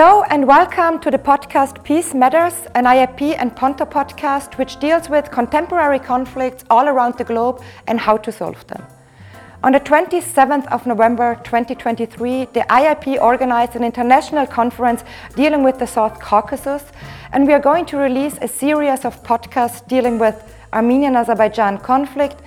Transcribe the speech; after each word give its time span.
Hello 0.00 0.22
and 0.30 0.46
welcome 0.46 0.98
to 1.00 1.10
the 1.10 1.18
podcast 1.18 1.84
Peace 1.84 2.14
Matters, 2.14 2.54
an 2.74 2.84
IIP 2.86 3.36
and 3.38 3.54
Ponto 3.54 3.84
podcast 3.84 4.56
which 4.56 4.80
deals 4.80 5.10
with 5.10 5.30
contemporary 5.30 5.98
conflicts 5.98 6.64
all 6.70 6.88
around 6.88 7.18
the 7.18 7.24
globe 7.24 7.60
and 7.86 8.00
how 8.00 8.16
to 8.16 8.32
solve 8.32 8.66
them. 8.68 8.82
On 9.62 9.72
the 9.72 9.80
27th 9.80 10.66
of 10.68 10.86
November 10.86 11.34
2023, 11.44 12.46
the 12.54 12.60
IIP 12.60 13.20
organized 13.20 13.76
an 13.76 13.84
international 13.84 14.46
conference 14.46 15.04
dealing 15.36 15.62
with 15.62 15.78
the 15.78 15.86
South 15.86 16.18
Caucasus, 16.18 16.82
and 17.32 17.46
we 17.46 17.52
are 17.52 17.60
going 17.60 17.84
to 17.84 17.98
release 17.98 18.38
a 18.40 18.48
series 18.48 19.04
of 19.04 19.22
podcasts 19.22 19.86
dealing 19.86 20.18
with 20.18 20.56
Armenian 20.72 21.14
Azerbaijan 21.14 21.76
conflict, 21.76 22.40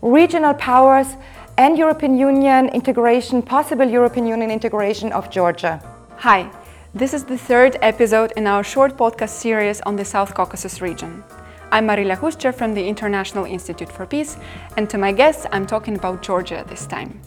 regional 0.00 0.54
powers, 0.54 1.16
and 1.58 1.76
European 1.76 2.16
Union 2.16 2.68
integration, 2.68 3.42
possible 3.42 3.84
European 3.84 4.28
Union 4.28 4.52
integration 4.52 5.10
of 5.10 5.28
Georgia. 5.28 5.82
Hi, 6.18 6.50
this 6.92 7.14
is 7.14 7.24
the 7.24 7.38
third 7.38 7.76
episode 7.82 8.32
in 8.36 8.48
our 8.48 8.64
short 8.64 8.96
podcast 8.96 9.30
series 9.30 9.80
on 9.82 9.94
the 9.94 10.04
South 10.04 10.34
Caucasus 10.34 10.80
region. 10.80 11.22
I'm 11.70 11.86
Marila 11.86 12.16
Huscher 12.16 12.52
from 12.52 12.74
the 12.74 12.84
International 12.84 13.44
Institute 13.44 13.92
for 13.92 14.06
Peace, 14.06 14.36
and 14.76 14.90
to 14.90 14.98
my 14.98 15.12
guests, 15.12 15.46
I'm 15.52 15.68
talking 15.68 15.94
about 15.94 16.20
Georgia 16.20 16.64
this 16.68 16.86
time. 16.86 17.20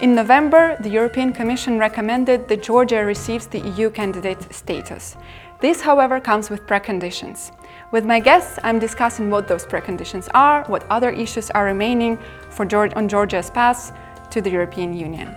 In 0.00 0.14
November, 0.14 0.76
the 0.80 0.90
European 0.90 1.32
Commission 1.32 1.78
recommended 1.78 2.48
that 2.48 2.62
Georgia 2.62 3.02
receives 3.02 3.46
the 3.46 3.60
EU 3.60 3.88
candidate 3.88 4.52
status. 4.52 5.16
This, 5.60 5.80
however, 5.80 6.20
comes 6.20 6.50
with 6.50 6.66
preconditions. 6.66 7.50
With 7.92 8.04
my 8.04 8.20
guests, 8.20 8.58
I'm 8.62 8.78
discussing 8.78 9.30
what 9.30 9.48
those 9.48 9.64
preconditions 9.64 10.28
are, 10.34 10.64
what 10.64 10.84
other 10.90 11.08
issues 11.08 11.50
are 11.52 11.64
remaining 11.64 12.18
for 12.50 12.66
George, 12.66 12.92
on 12.94 13.08
Georgia's 13.08 13.48
path 13.48 13.96
to 14.30 14.42
the 14.42 14.50
European 14.50 14.92
Union. 14.92 15.34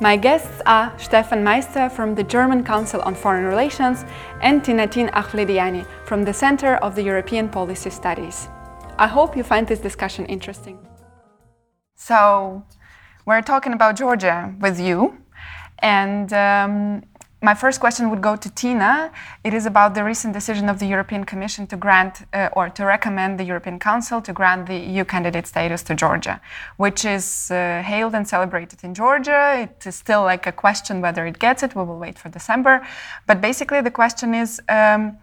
My 0.00 0.16
guests 0.16 0.60
are 0.66 0.92
Stefan 0.98 1.44
Meister 1.44 1.88
from 1.88 2.16
the 2.16 2.24
German 2.24 2.64
Council 2.64 3.00
on 3.02 3.14
Foreign 3.14 3.44
Relations 3.44 4.04
and 4.42 4.60
Tinatin 4.60 5.08
Akhvlediani 5.12 5.86
from 6.04 6.24
the 6.24 6.34
Center 6.34 6.74
of 6.76 6.96
the 6.96 7.02
European 7.02 7.48
Policy 7.48 7.90
Studies. 7.90 8.48
I 8.98 9.06
hope 9.06 9.36
you 9.36 9.44
find 9.44 9.68
this 9.68 9.78
discussion 9.78 10.26
interesting. 10.26 10.80
So, 11.94 12.64
we're 13.24 13.40
talking 13.40 13.72
about 13.72 13.94
Georgia 13.94 14.52
with 14.58 14.80
you, 14.80 15.16
and 15.78 16.32
um, 16.32 17.04
my 17.44 17.54
first 17.54 17.78
question 17.78 18.08
would 18.10 18.22
go 18.22 18.36
to 18.36 18.48
Tina. 18.50 19.12
It 19.44 19.52
is 19.52 19.66
about 19.66 19.94
the 19.94 20.02
recent 20.02 20.32
decision 20.32 20.68
of 20.70 20.78
the 20.78 20.86
European 20.86 21.24
Commission 21.24 21.66
to 21.66 21.76
grant 21.76 22.14
uh, 22.32 22.48
or 22.56 22.70
to 22.70 22.84
recommend 22.84 23.38
the 23.38 23.44
European 23.44 23.78
Council 23.78 24.22
to 24.22 24.32
grant 24.32 24.66
the 24.66 24.76
EU 24.76 25.04
candidate 25.04 25.46
status 25.46 25.82
to 25.84 25.94
Georgia, 25.94 26.40
which 26.78 27.04
is 27.04 27.50
uh, 27.50 27.82
hailed 27.84 28.14
and 28.14 28.26
celebrated 28.26 28.82
in 28.82 28.94
Georgia. 28.94 29.42
It 29.64 29.86
is 29.86 29.94
still 29.94 30.22
like 30.22 30.46
a 30.46 30.52
question 30.52 31.02
whether 31.02 31.26
it 31.26 31.38
gets 31.38 31.62
it. 31.62 31.76
We 31.76 31.84
will 31.84 31.98
wait 31.98 32.18
for 32.18 32.30
December. 32.30 32.86
But 33.26 33.40
basically, 33.40 33.80
the 33.82 33.90
question 34.02 34.34
is. 34.34 34.60
Um, 34.68 35.18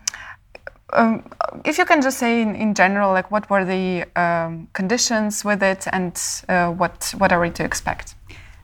um, 0.94 1.24
if 1.64 1.78
you 1.78 1.86
can 1.86 2.02
just 2.02 2.18
say 2.18 2.42
in, 2.42 2.54
in 2.54 2.74
general, 2.74 3.14
like 3.14 3.32
what 3.32 3.50
were 3.50 3.64
the 3.64 4.04
um, 4.22 4.68
conditions 4.74 5.46
with 5.46 5.64
it, 5.64 5.88
and 5.94 6.22
uh, 6.50 6.70
what 6.70 7.14
what 7.18 7.32
are 7.32 7.40
we 7.40 7.50
to 7.52 7.64
expect? 7.64 8.16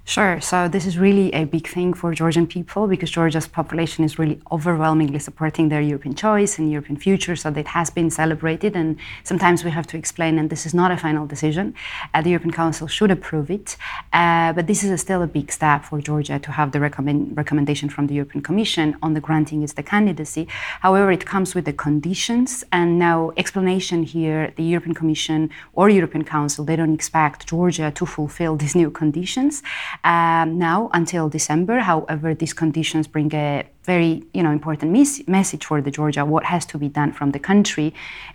Sure. 0.07 0.39
So 0.39 0.69
this 0.69 0.85
is 0.85 0.97
really 0.97 1.33
a 1.33 1.43
big 1.43 1.67
thing 1.67 1.93
for 1.93 2.13
Georgian 2.13 2.47
people 2.47 2.87
because 2.87 3.11
Georgia's 3.11 3.45
population 3.45 4.05
is 4.05 4.17
really 4.17 4.39
overwhelmingly 4.53 5.19
supporting 5.19 5.67
their 5.67 5.81
European 5.81 6.15
choice 6.15 6.57
and 6.57 6.71
European 6.71 6.97
future. 6.97 7.35
So 7.35 7.49
it 7.49 7.67
has 7.67 7.89
been 7.89 8.09
celebrated, 8.09 8.73
and 8.73 8.95
sometimes 9.25 9.65
we 9.65 9.71
have 9.71 9.85
to 9.87 9.97
explain. 9.97 10.39
And 10.39 10.49
this 10.49 10.65
is 10.65 10.73
not 10.73 10.91
a 10.91 10.97
final 10.97 11.27
decision. 11.27 11.73
Uh, 12.13 12.21
the 12.21 12.29
European 12.29 12.53
Council 12.53 12.87
should 12.87 13.11
approve 13.11 13.51
it, 13.51 13.75
uh, 14.13 14.53
but 14.53 14.65
this 14.65 14.81
is 14.81 14.91
a 14.91 14.97
still 14.97 15.21
a 15.23 15.27
big 15.27 15.51
step 15.51 15.83
for 15.83 15.99
Georgia 15.99 16.39
to 16.39 16.53
have 16.53 16.71
the 16.71 16.79
recommend, 16.79 17.35
recommendation 17.35 17.89
from 17.89 18.07
the 18.07 18.13
European 18.13 18.41
Commission 18.41 18.95
on 19.01 19.13
the 19.13 19.19
granting 19.19 19.61
its 19.61 19.73
the 19.73 19.83
candidacy. 19.83 20.47
However, 20.79 21.11
it 21.11 21.25
comes 21.25 21.53
with 21.53 21.65
the 21.65 21.73
conditions, 21.73 22.63
and 22.71 22.97
now 22.97 23.33
explanation 23.35 24.03
here: 24.03 24.53
the 24.55 24.63
European 24.63 24.95
Commission 24.95 25.49
or 25.73 25.89
European 25.89 26.23
Council 26.23 26.63
they 26.63 26.77
don't 26.77 26.93
expect 26.93 27.47
Georgia 27.47 27.91
to 27.91 28.05
fulfill 28.05 28.55
these 28.55 28.73
new 28.73 28.89
conditions 28.89 29.61
um, 30.03 30.57
now 30.57 30.89
until 30.93 31.29
December. 31.29 31.79
However, 31.79 32.33
these 32.33 32.53
conditions 32.53 33.07
bring 33.07 33.33
a 33.33 33.65
very 33.87 34.23
you 34.33 34.43
know 34.43 34.51
important 34.51 34.91
mes- 34.91 35.25
message 35.27 35.63
for 35.65 35.81
the 35.81 35.89
Georgia 35.97 36.23
what 36.33 36.43
has 36.43 36.63
to 36.71 36.77
be 36.77 36.89
done 36.99 37.11
from 37.11 37.31
the 37.31 37.39
country 37.39 37.93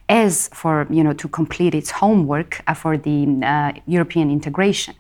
as 0.09 0.49
for 0.61 0.75
you 0.91 1.05
know 1.05 1.13
to 1.23 1.29
complete 1.29 1.75
its 1.81 1.91
homework 2.03 2.51
uh, 2.67 2.75
for 2.75 2.97
the 2.97 3.19
uh, 3.53 3.73
European 3.87 4.31
integration. 4.31 4.95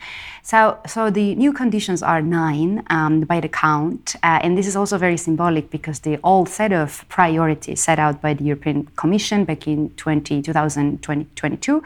So 0.44 0.78
so 0.86 1.10
the 1.10 1.34
new 1.36 1.52
conditions 1.52 2.02
are 2.02 2.20
nine 2.20 2.84
um, 2.90 3.20
by 3.32 3.38
the 3.40 3.48
count, 3.48 4.16
uh, 4.22 4.38
and 4.42 4.58
this 4.58 4.66
is 4.66 4.76
also 4.76 4.98
very 4.98 5.16
symbolic 5.16 5.70
because 5.70 6.00
the 6.00 6.18
old 6.22 6.48
set 6.48 6.72
of 6.72 6.88
priorities 7.08 7.80
set 7.80 7.98
out 7.98 8.20
by 8.20 8.34
the 8.34 8.44
European 8.44 8.88
Commission 8.96 9.44
back 9.44 9.66
in 9.66 9.90
20, 9.90 10.42
2022 10.42 11.82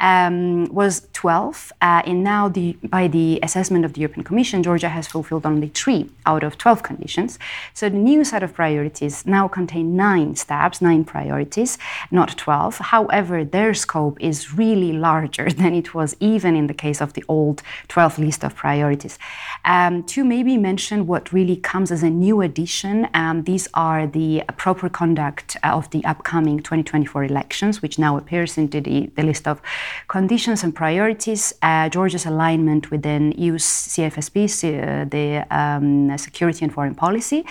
um, 0.00 0.64
was 0.66 1.06
12, 1.12 1.72
uh, 1.82 2.02
and 2.06 2.24
now 2.24 2.48
the 2.48 2.76
by 2.84 3.08
the 3.08 3.38
assessment 3.42 3.84
of 3.84 3.92
the 3.92 4.00
European 4.00 4.24
Commission, 4.24 4.62
Georgia 4.62 4.88
has 4.88 5.06
fulfilled 5.06 5.44
only 5.44 5.68
three 5.68 6.08
out 6.24 6.42
of 6.42 6.56
12 6.56 6.82
conditions. 6.82 7.38
So 7.74 7.88
the 7.88 7.96
new 8.08 8.24
set 8.24 8.42
of 8.42 8.52
priorities 8.62 9.14
now 9.26 9.46
contain 9.58 9.86
nine 10.08 10.30
steps, 10.44 10.76
nine 10.80 11.04
priorities, 11.04 11.78
not 12.10 12.30
12. 12.36 12.78
However, 12.94 13.36
their 13.44 13.72
scope 13.74 14.16
is 14.30 14.36
really 14.62 14.92
larger 15.08 15.46
than 15.60 15.72
it 15.74 15.88
was 15.94 16.10
even 16.20 16.52
in 16.60 16.66
the 16.66 16.78
case 16.84 17.00
of 17.04 17.12
the 17.16 17.24
old 17.28 17.62
12 17.88 18.18
list 18.18 18.40
of 18.44 18.52
priorities. 18.54 19.18
Um, 19.64 19.94
to 20.14 20.24
maybe 20.24 20.56
mention 20.70 21.06
what 21.06 21.32
really 21.38 21.56
comes 21.56 21.90
as 21.96 22.02
a 22.02 22.12
new 22.26 22.36
addition, 22.40 23.08
um, 23.14 23.36
these 23.50 23.66
are 23.74 24.06
the 24.06 24.30
proper 24.64 24.88
conduct 24.88 25.56
of 25.62 25.90
the 25.90 26.02
upcoming 26.12 26.58
2024 26.58 27.24
elections, 27.24 27.82
which 27.82 27.98
now 27.98 28.16
appears 28.16 28.58
into 28.58 28.80
the, 28.80 29.10
the 29.16 29.22
list 29.22 29.46
of 29.46 29.60
conditions 30.08 30.64
and 30.64 30.74
priorities. 30.74 31.42
Uh, 31.62 31.88
Georgia's 31.88 32.26
alignment 32.26 32.90
within 32.90 33.32
EU 33.32 33.54
CFSP, 33.58 34.38
uh, 34.38 35.04
the 35.16 35.28
um, 35.50 36.16
security 36.16 36.64
and 36.64 36.72
foreign 36.72 36.94
policy, 36.94 37.44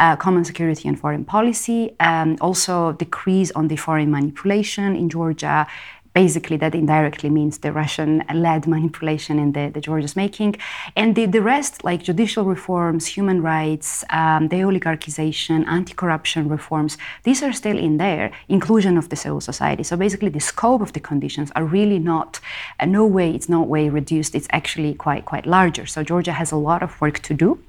uh, 0.00 0.16
common 0.16 0.44
security 0.44 0.88
and 0.88 0.98
foreign 0.98 1.24
policy, 1.24 1.94
um, 2.00 2.36
also 2.40 2.92
decrease 2.92 3.50
on 3.52 3.68
the 3.68 3.76
foreign 3.76 4.10
manipulation 4.10 4.96
in 4.96 5.08
Georgia. 5.08 5.66
Basically, 6.12 6.56
that 6.56 6.74
indirectly 6.74 7.30
means 7.30 7.58
the 7.58 7.70
Russian 7.70 8.24
led 8.34 8.66
manipulation 8.76 9.38
in 9.38 9.52
the, 9.52 9.68
the 9.68 9.80
Georgia's 9.80 10.16
making. 10.16 10.56
And 10.96 11.14
the, 11.14 11.26
the 11.26 11.40
rest, 11.40 11.84
like 11.84 12.02
judicial 12.02 12.44
reforms, 12.44 13.06
human 13.06 13.42
rights, 13.42 14.02
um, 14.10 14.48
deoligarchization, 14.48 15.64
anti 15.68 15.94
corruption 15.94 16.48
reforms, 16.48 16.98
these 17.22 17.44
are 17.44 17.52
still 17.52 17.78
in 17.78 17.98
there, 17.98 18.32
inclusion 18.48 18.98
of 18.98 19.10
the 19.10 19.16
civil 19.16 19.40
society. 19.40 19.84
So 19.84 19.96
basically, 19.96 20.30
the 20.30 20.40
scope 20.40 20.80
of 20.80 20.94
the 20.94 21.00
conditions 21.00 21.52
are 21.54 21.64
really 21.64 22.00
not, 22.00 22.40
uh, 22.80 22.86
no 22.86 23.06
way, 23.06 23.30
it's 23.32 23.48
no 23.48 23.62
way 23.62 23.88
reduced, 23.88 24.34
it's 24.34 24.48
actually 24.50 24.94
quite, 24.94 25.26
quite 25.26 25.46
larger. 25.46 25.86
So 25.86 26.02
Georgia 26.02 26.32
has 26.32 26.50
a 26.50 26.56
lot 26.56 26.82
of 26.82 27.00
work 27.00 27.20
to 27.20 27.34
do. 27.34 27.62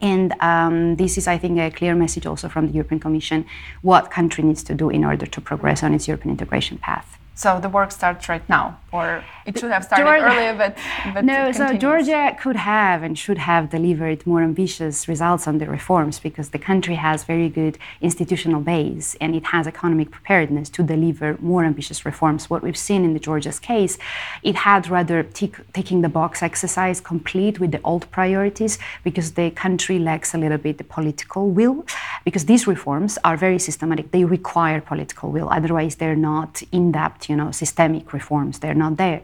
And 0.00 0.34
um, 0.40 0.96
this 0.96 1.18
is, 1.18 1.26
I 1.26 1.38
think, 1.38 1.58
a 1.58 1.70
clear 1.70 1.94
message 1.94 2.26
also 2.26 2.48
from 2.48 2.66
the 2.68 2.72
European 2.72 3.00
Commission 3.00 3.44
what 3.82 4.10
country 4.10 4.44
needs 4.44 4.62
to 4.64 4.74
do 4.74 4.88
in 4.90 5.04
order 5.04 5.26
to 5.26 5.40
progress 5.40 5.82
on 5.82 5.94
its 5.94 6.06
European 6.06 6.30
integration 6.30 6.78
path. 6.78 7.18
So 7.34 7.58
the 7.58 7.68
work 7.68 7.90
starts 7.90 8.28
right 8.28 8.46
now, 8.48 8.78
or 8.92 9.24
it 9.46 9.58
should 9.58 9.70
have 9.70 9.84
started 9.84 10.04
Georgia, 10.04 10.26
earlier, 10.26 10.54
but, 10.54 10.76
but 11.14 11.24
no. 11.24 11.52
So 11.52 11.76
Georgia 11.76 12.36
could 12.40 12.56
have 12.56 13.02
and 13.02 13.18
should 13.18 13.38
have 13.38 13.70
delivered 13.70 14.26
more 14.26 14.42
ambitious 14.42 15.08
results 15.08 15.46
on 15.46 15.58
the 15.58 15.66
reforms 15.66 16.18
because 16.18 16.50
the 16.50 16.58
country 16.58 16.96
has 16.96 17.24
very 17.24 17.48
good 17.48 17.78
institutional 18.00 18.60
base 18.60 19.16
and 19.20 19.34
it 19.34 19.46
has 19.46 19.66
economic 19.66 20.10
preparedness 20.10 20.68
to 20.70 20.82
deliver 20.82 21.36
more 21.40 21.64
ambitious 21.64 22.04
reforms. 22.04 22.50
What 22.50 22.62
we've 22.62 22.76
seen 22.76 23.04
in 23.04 23.12
the 23.12 23.20
Georgia's 23.20 23.58
case, 23.58 23.96
it 24.42 24.56
had 24.56 24.88
rather 24.88 25.22
taking 25.22 26.02
the 26.02 26.08
box 26.08 26.42
exercise 26.42 27.00
complete 27.00 27.60
with 27.60 27.72
the 27.72 27.80
old 27.82 28.10
priorities 28.10 28.78
because 29.04 29.32
the 29.32 29.50
country 29.50 29.98
lacks 29.98 30.34
a 30.34 30.38
little 30.38 30.58
bit 30.58 30.78
the 30.78 30.84
political 30.84 31.50
will. 31.50 31.84
Because 32.24 32.44
these 32.46 32.66
reforms 32.66 33.18
are 33.24 33.36
very 33.36 33.58
systematic, 33.58 34.10
they 34.10 34.24
require 34.24 34.80
political 34.80 35.30
will. 35.30 35.48
Otherwise, 35.50 35.96
they're 35.96 36.16
not 36.16 36.62
in 36.72 36.92
depth 36.92 37.28
you 37.28 37.36
know, 37.36 37.50
systemic 37.50 38.12
reforms. 38.12 38.58
They're 38.58 38.74
not 38.84 38.96
there. 38.96 39.20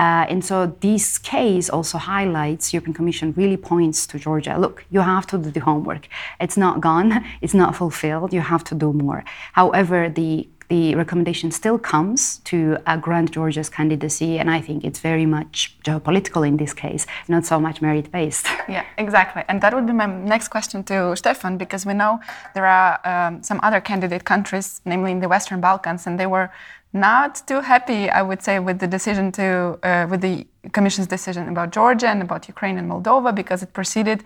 Uh, 0.00 0.24
and 0.32 0.40
so 0.44 0.56
this 0.80 1.18
case 1.18 1.66
also 1.76 1.98
highlights, 1.98 2.72
European 2.72 2.94
Commission 2.94 3.26
really 3.36 3.58
points 3.72 4.06
to 4.10 4.18
Georgia, 4.18 4.54
look, 4.64 4.76
you 4.90 5.00
have 5.00 5.26
to 5.26 5.36
do 5.38 5.50
the 5.50 5.60
homework. 5.60 6.04
It's 6.40 6.56
not 6.56 6.80
gone, 6.80 7.10
it's 7.44 7.56
not 7.62 7.76
fulfilled, 7.76 8.32
you 8.32 8.40
have 8.52 8.64
to 8.70 8.74
do 8.74 8.92
more. 8.92 9.20
However, 9.52 10.08
the 10.08 10.48
the 10.72 10.94
recommendation 10.94 11.50
still 11.50 11.78
comes 11.78 12.38
to 12.50 12.78
uh, 12.86 12.96
grant 12.96 13.30
Georgia's 13.30 13.68
candidacy, 13.68 14.38
and 14.38 14.48
I 14.50 14.60
think 14.66 14.84
it's 14.88 15.00
very 15.00 15.26
much 15.26 15.76
geopolitical 15.84 16.48
in 16.50 16.56
this 16.56 16.72
case, 16.72 17.06
not 17.28 17.44
so 17.44 17.60
much 17.60 17.82
merit 17.82 18.10
based. 18.10 18.46
Yeah, 18.76 18.84
exactly. 18.96 19.42
And 19.48 19.60
that 19.62 19.74
would 19.74 19.86
be 19.86 19.92
my 19.92 20.06
next 20.06 20.48
question 20.48 20.82
to 20.84 21.14
Stefan, 21.14 21.58
because 21.58 21.84
we 21.84 21.92
know 21.92 22.20
there 22.54 22.64
are 22.64 22.92
um, 23.12 23.42
some 23.42 23.60
other 23.62 23.80
candidate 23.80 24.24
countries, 24.24 24.80
namely 24.84 25.10
in 25.10 25.20
the 25.20 25.28
Western 25.28 25.60
Balkans, 25.60 26.06
and 26.06 26.18
they 26.18 26.28
were 26.34 26.48
not 26.92 27.46
too 27.46 27.60
happy, 27.60 28.10
I 28.10 28.22
would 28.22 28.42
say, 28.42 28.58
with 28.58 28.78
the 28.78 28.86
decision 28.86 29.32
to, 29.32 29.78
uh, 29.82 30.06
with 30.10 30.20
the 30.20 30.46
Commission's 30.72 31.06
decision 31.06 31.48
about 31.48 31.70
Georgia 31.72 32.08
and 32.08 32.22
about 32.22 32.48
Ukraine 32.48 32.78
and 32.78 32.90
Moldova 32.90 33.34
because 33.34 33.62
it 33.62 33.72
proceeded 33.72 34.24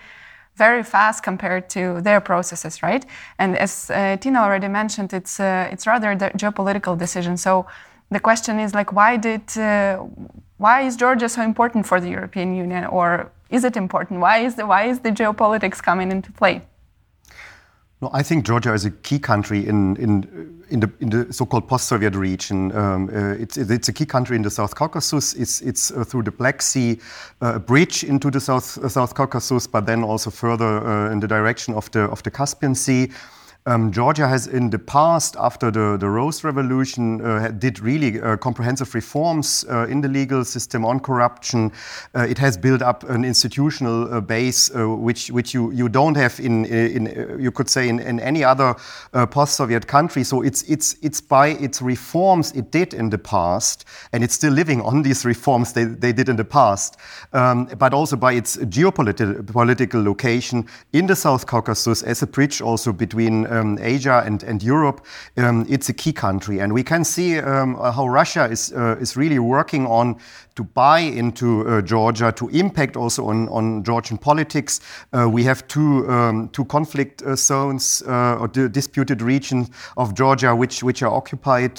very 0.57 0.83
fast 0.83 1.23
compared 1.23 1.69
to 1.71 2.01
their 2.01 2.21
processes, 2.21 2.83
right? 2.83 3.05
And 3.39 3.57
as 3.57 3.91
uh, 3.91 4.17
Tina 4.21 4.41
already 4.41 4.69
mentioned, 4.69 5.13
it's 5.13 5.39
uh, 5.39 5.69
it's 5.73 5.87
rather 5.87 6.11
a 6.13 6.17
geopolitical 6.17 6.99
decision. 6.99 7.37
So 7.37 7.67
the 8.11 8.21
question 8.21 8.59
is 8.59 8.75
like, 8.75 8.93
why 8.93 9.17
did 9.17 9.57
uh, 9.59 9.99
why 10.59 10.81
is 10.83 10.97
Georgia 10.97 11.29
so 11.29 11.43
important 11.43 11.87
for 11.87 12.01
the 12.01 12.09
European 12.09 12.55
Union, 12.55 12.85
or 12.87 13.31
is 13.51 13.65
it 13.65 13.77
important? 13.77 14.21
Why 14.21 14.39
is 14.39 14.55
the 14.55 14.67
why 14.67 14.85
is 14.85 15.01
the 15.01 15.11
geopolitics 15.11 15.83
coming 15.83 16.11
into 16.11 16.33
play? 16.33 16.63
No, 18.03 18.11
I 18.13 18.23
think 18.23 18.45
Georgia 18.45 18.75
is 18.75 18.85
a 18.85 18.91
key 18.91 19.19
country 19.19 19.67
in, 19.67 19.97
in, 19.97 20.63
in 20.69 20.81
the, 20.81 20.93
the 21.01 21.33
so-called 21.33 21.67
post-Soviet 21.67 22.15
region. 22.15 22.71
Um, 22.77 23.09
uh, 23.09 23.43
it's, 23.43 23.57
it's 23.57 23.89
a 23.89 23.93
key 23.93 24.05
country 24.05 24.37
in 24.37 24.43
the 24.43 24.51
South 24.51 24.75
Caucasus. 24.75 25.33
It's, 25.33 25.63
it's 25.63 25.91
uh, 25.91 26.05
through 26.05 26.25
the 26.25 26.31
Black 26.31 26.61
Sea, 26.61 26.99
uh, 27.41 27.59
bridge 27.59 28.05
into 28.05 28.31
the 28.31 28.39
South, 28.39 28.77
uh, 28.85 28.89
South 28.91 29.15
Caucasus, 29.15 29.67
but 29.67 29.87
then 29.87 30.05
also 30.05 30.31
further 30.31 30.87
uh, 30.87 31.11
in 31.11 31.21
the 31.21 31.27
direction 31.27 31.73
of 31.73 31.91
the, 31.93 32.01
of 32.01 32.23
the 32.23 32.31
Caspian 32.31 32.75
Sea. 32.75 33.11
Um, 33.69 33.91
Georgia 33.91 34.29
has, 34.29 34.47
in 34.47 34.71
the 34.71 34.79
past, 34.79 35.35
after 35.41 35.73
the, 35.73 35.97
the 35.97 36.09
Rose 36.09 36.45
Revolution, 36.45 37.21
uh, 37.21 37.51
did 37.51 37.81
really 37.81 38.21
uh, 38.21 38.37
comprehensive 38.37 38.95
reforms 38.95 39.65
uh, 39.69 39.89
in 39.89 40.01
the 40.01 40.09
legal 40.09 40.45
system 40.45 40.85
on 40.85 41.01
corruption. 41.01 41.73
Uh, 42.15 42.21
it 42.29 42.39
has 42.39 42.57
built 42.57 42.81
up 42.81 43.03
an 43.11 43.25
institutional 43.25 44.15
uh, 44.15 44.21
base 44.21 44.71
uh, 44.71 44.89
which 44.89 45.33
which 45.33 45.53
you, 45.53 45.73
you 45.73 45.89
don't 45.89 46.17
have 46.17 46.39
in, 46.39 46.65
in 46.67 47.37
you 47.41 47.51
could 47.51 47.69
say 47.69 47.89
in, 47.89 47.99
in 47.99 48.21
any 48.21 48.45
other 48.45 48.77
post-Soviet 49.31 49.89
country. 49.89 50.23
So 50.23 50.43
it's 50.43 50.63
it's 50.63 50.95
it's 51.03 51.21
by 51.21 51.49
its 51.49 51.83
reforms 51.83 52.53
it 52.53 52.71
did 52.71 52.95
in 52.95 53.11
the 53.11 53.19
past, 53.19 53.85
and 54.13 54.23
it's 54.23 54.35
still 54.35 54.53
living 54.53 54.81
on 54.83 55.03
these 55.03 55.25
reforms 55.25 55.73
they, 55.73 55.85
they 55.85 56.13
did 56.13 56.29
in 56.29 56.37
the 56.37 56.45
past, 56.45 56.99
um, 57.33 57.65
but 57.79 57.93
also 57.93 58.15
by 58.15 58.35
its 58.35 58.57
geopolitical 58.59 59.45
political 59.45 60.01
location 60.05 60.69
in 60.93 61.09
the 61.09 61.17
South 61.17 61.47
Caucasus 61.47 62.05
as 62.05 62.23
a 62.23 62.27
bridge 62.29 62.61
also 62.61 62.93
between 62.93 63.56
um, 63.57 63.79
Asia 63.81 64.23
and, 64.27 64.43
and 64.43 64.63
Europe, 64.63 65.05
um, 65.37 65.67
it's 65.69 65.89
a 65.89 65.95
key 65.95 66.13
country. 66.13 66.61
And 66.61 66.73
we 66.73 66.83
can 66.83 67.05
see 67.05 67.39
um, 67.39 67.75
how 67.75 68.09
Russia 68.09 68.45
is, 68.45 68.73
uh, 68.73 68.97
is 69.01 69.17
really 69.17 69.39
working 69.39 69.87
on 69.87 70.17
to 70.57 70.65
buy 70.65 71.01
into 71.01 71.69
uh, 71.69 71.83
Georgia, 71.83 72.33
to 72.33 72.49
impact 72.49 72.97
also 72.97 73.27
on, 73.27 73.49
on 73.51 73.85
Georgian 73.85 74.19
politics. 74.19 74.81
Uh, 75.13 75.29
we 75.29 75.45
have 75.45 75.67
two, 75.69 76.09
um, 76.11 76.49
two 76.49 76.65
conflict 76.65 77.23
uh, 77.23 77.37
zones 77.37 78.03
uh, 78.09 78.39
or 78.41 78.49
disputed 78.49 79.23
regions 79.23 79.71
of 79.97 80.15
Georgia 80.15 80.57
which, 80.57 80.83
which 80.83 81.03
are 81.03 81.13
occupied 81.13 81.79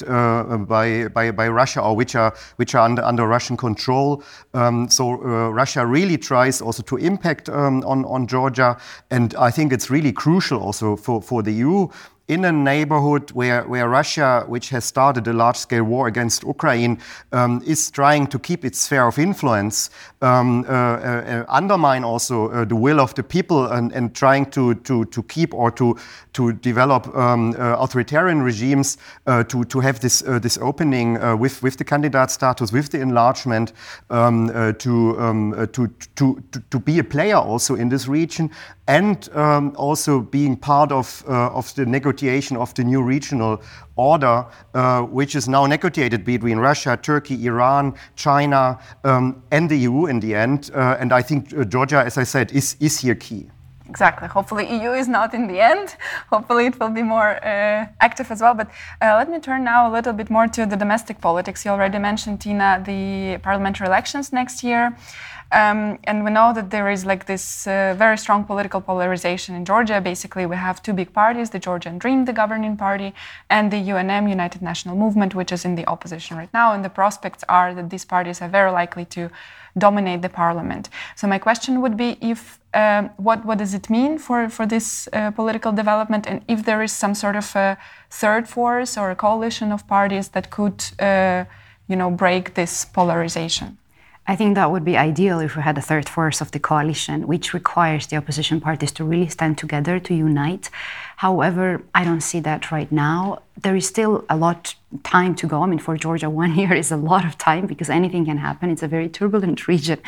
by, 0.67 1.07
by, 1.09 1.31
by 1.31 1.47
Russia 1.47 1.81
or 1.81 1.95
which 1.95 2.15
are, 2.15 2.33
which 2.57 2.75
are 2.75 2.85
under, 2.85 3.03
under 3.03 3.27
Russian 3.27 3.57
control. 3.57 4.23
Um, 4.53 4.89
so 4.89 5.13
Russia 5.51 5.85
really 5.85 6.17
tries 6.17 6.61
also 6.61 6.83
to 6.83 6.97
impact 6.97 7.49
um, 7.49 7.83
on, 7.83 8.05
on 8.05 8.27
Georgia. 8.27 8.77
And 9.09 9.35
I 9.35 9.49
think 9.49 9.73
it's 9.73 9.89
really 9.89 10.11
crucial 10.11 10.61
also 10.61 10.95
for, 10.95 11.21
for 11.21 11.41
the 11.41 11.51
EU 11.51 11.87
in 12.27 12.43
a 12.43 12.51
neighborhood 12.51 13.31
where, 13.31 13.63
where 13.63 13.87
Russia, 13.87 14.43
which 14.47 14.69
has 14.69 14.83
started 14.83 15.27
a 15.27 15.33
large 15.33 15.55
scale 15.55 15.83
war 15.83 16.07
against 16.07 16.43
Ukraine, 16.43 16.99
um, 17.31 17.61
is 17.65 17.89
trying 17.89 18.27
to 18.27 18.37
keep 18.37 18.65
its 18.65 18.79
sphere 18.79 19.07
of 19.07 19.17
influence, 19.17 19.89
um, 20.21 20.65
uh, 20.67 20.71
uh, 20.71 21.45
undermine 21.47 22.03
also 22.03 22.49
uh, 22.49 22.65
the 22.65 22.75
will 22.75 22.99
of 22.99 23.15
the 23.15 23.23
people, 23.23 23.67
and, 23.67 23.93
and 23.93 24.13
trying 24.13 24.45
to, 24.47 24.75
to, 24.75 25.05
to 25.05 25.23
keep 25.23 25.53
or 25.53 25.71
to, 25.71 25.95
to 26.33 26.51
develop 26.51 27.07
um, 27.15 27.55
uh, 27.57 27.77
authoritarian 27.79 28.41
regimes, 28.41 28.97
uh, 29.25 29.43
to, 29.45 29.63
to 29.63 29.79
have 29.79 30.01
this, 30.01 30.21
uh, 30.27 30.37
this 30.37 30.57
opening 30.57 31.13
with, 31.39 31.63
with 31.63 31.77
the 31.77 31.85
candidate 31.85 32.29
status, 32.29 32.73
with 32.73 32.89
the 32.91 32.99
enlargement, 32.99 33.71
um, 34.09 34.49
to, 34.79 35.17
um, 35.19 35.67
to, 35.71 35.87
to, 36.15 36.43
to, 36.51 36.59
to 36.71 36.79
be 36.79 36.99
a 36.99 37.03
player 37.03 37.37
also 37.37 37.75
in 37.75 37.87
this 37.87 38.07
region, 38.09 38.51
and 38.89 39.29
um, 39.33 39.73
also 39.77 40.19
being 40.19 40.57
part 40.57 40.91
of, 40.91 41.23
of 41.27 41.73
the 41.75 41.85
negotiations 41.85 42.16
negotiation 42.17 42.57
of 42.57 42.73
the 42.73 42.83
new 42.83 43.01
regional 43.01 43.61
order, 43.95 44.45
uh, 44.73 45.01
which 45.01 45.35
is 45.35 45.47
now 45.47 45.67
negotiated 45.67 46.23
between 46.23 46.59
Russia, 46.59 46.97
Turkey, 46.97 47.45
Iran, 47.45 47.93
China, 48.15 48.77
um, 49.03 49.41
and 49.51 49.69
the 49.69 49.75
EU 49.75 50.07
in 50.07 50.19
the 50.19 50.35
end. 50.35 50.69
Uh, 50.73 50.97
and 50.99 51.11
I 51.11 51.21
think 51.21 51.53
uh, 51.53 51.63
Georgia, 51.63 52.03
as 52.05 52.17
I 52.17 52.23
said, 52.25 52.51
is, 52.51 52.75
is 52.79 53.01
here 53.01 53.15
key. 53.15 53.49
Exactly. 53.89 54.27
Hopefully, 54.27 54.65
EU 54.69 54.91
is 54.91 55.07
not 55.07 55.33
in 55.33 55.47
the 55.47 55.61
end. 55.61 55.95
Hopefully, 56.29 56.65
it 56.65 56.79
will 56.79 56.89
be 56.89 57.03
more 57.03 57.37
uh, 57.45 57.87
active 57.99 58.31
as 58.31 58.41
well. 58.41 58.53
But 58.53 58.67
uh, 59.01 59.15
let 59.17 59.29
me 59.29 59.39
turn 59.39 59.63
now 59.63 59.89
a 59.89 59.91
little 59.91 60.13
bit 60.13 60.29
more 60.29 60.47
to 60.47 60.65
the 60.65 60.75
domestic 60.75 61.21
politics. 61.21 61.63
You 61.63 61.71
already 61.71 61.99
mentioned, 61.99 62.41
Tina, 62.41 62.83
the 62.85 63.37
parliamentary 63.41 63.87
elections 63.87 64.33
next 64.33 64.63
year. 64.63 64.93
Um, 65.51 65.99
and 66.03 66.25
we 66.25 66.31
know 66.31 66.51
that 66.53 66.71
there 66.71 66.89
is 66.89 67.05
like 67.05 67.25
this 67.25 67.67
uh, 67.67 67.95
very 67.97 68.17
strong 68.17 68.43
political 68.43 68.81
polarization 68.81 69.55
in 69.55 69.63
Georgia. 69.63 70.01
Basically, 70.01 70.45
we 70.45 70.57
have 70.57 70.83
two 70.83 70.93
big 70.93 71.13
parties 71.13 71.49
the 71.49 71.59
Georgian 71.59 71.97
Dream, 71.97 72.25
the 72.25 72.33
governing 72.33 72.75
party, 72.75 73.13
and 73.49 73.71
the 73.71 73.77
UNM, 73.77 74.29
United 74.29 74.61
National 74.61 74.95
Movement, 74.95 75.33
which 75.35 75.51
is 75.51 75.63
in 75.63 75.75
the 75.75 75.87
opposition 75.87 76.35
right 76.37 76.53
now. 76.53 76.73
And 76.73 76.83
the 76.83 76.89
prospects 76.89 77.43
are 77.47 77.73
that 77.73 77.89
these 77.89 78.03
parties 78.03 78.41
are 78.41 78.49
very 78.49 78.71
likely 78.71 79.05
to 79.05 79.29
dominate 79.77 80.21
the 80.21 80.29
parliament. 80.29 80.89
So, 81.15 81.27
my 81.27 81.39
question 81.39 81.81
would 81.81 81.95
be 81.95 82.17
if 82.19 82.59
um, 82.73 83.09
what, 83.17 83.45
what 83.45 83.57
does 83.57 83.73
it 83.73 83.89
mean 83.89 84.17
for, 84.17 84.49
for 84.49 84.65
this 84.65 85.07
uh, 85.13 85.31
political 85.31 85.71
development, 85.71 86.27
and 86.27 86.41
if 86.47 86.65
there 86.65 86.83
is 86.83 86.91
some 86.91 87.15
sort 87.15 87.37
of 87.37 87.55
a 87.55 87.77
third 88.09 88.49
force 88.49 88.97
or 88.97 89.11
a 89.11 89.15
coalition 89.15 89.71
of 89.71 89.87
parties 89.87 90.29
that 90.29 90.49
could, 90.49 90.83
uh, 90.99 91.45
you 91.87 91.95
know, 91.95 92.11
break 92.11 92.55
this 92.55 92.83
polarization? 92.83 93.77
I 94.29 94.35
think 94.35 94.55
that 94.55 94.71
would 94.71 94.83
be 94.83 94.97
ideal 94.97 95.39
if 95.39 95.55
we 95.55 95.61
had 95.61 95.77
a 95.77 95.81
third 95.81 96.09
force 96.09 96.41
of 96.41 96.51
the 96.51 96.59
coalition, 96.59 97.27
which 97.27 97.53
requires 97.53 98.07
the 98.07 98.17
opposition 98.17 98.59
parties 98.59 98.91
to 98.93 99.05
really 99.05 99.29
stand 99.29 99.57
together, 99.57 99.99
to 100.01 100.13
unite. 100.13 100.69
However, 101.17 101.81
I 101.95 102.03
don't 102.03 102.21
see 102.21 102.39
that 102.41 102.71
right 102.71 102.91
now. 102.91 103.41
There 103.63 103.75
is 103.75 103.87
still 103.87 104.23
a 104.29 104.37
lot 104.37 104.75
time 105.01 105.33
to 105.37 105.47
go. 105.47 105.63
I 105.63 105.65
mean, 105.65 105.79
for 105.79 105.97
Georgia, 105.97 106.29
one 106.43 106.55
year 106.55 106.73
is 106.73 106.91
a 106.91 106.95
lot 106.95 107.25
of 107.25 107.39
time 107.39 107.65
because 107.65 107.89
anything 107.89 108.25
can 108.25 108.37
happen. 108.37 108.69
It's 108.69 108.83
a 108.83 108.87
very 108.87 109.09
turbulent 109.09 109.67
region, 109.73 109.99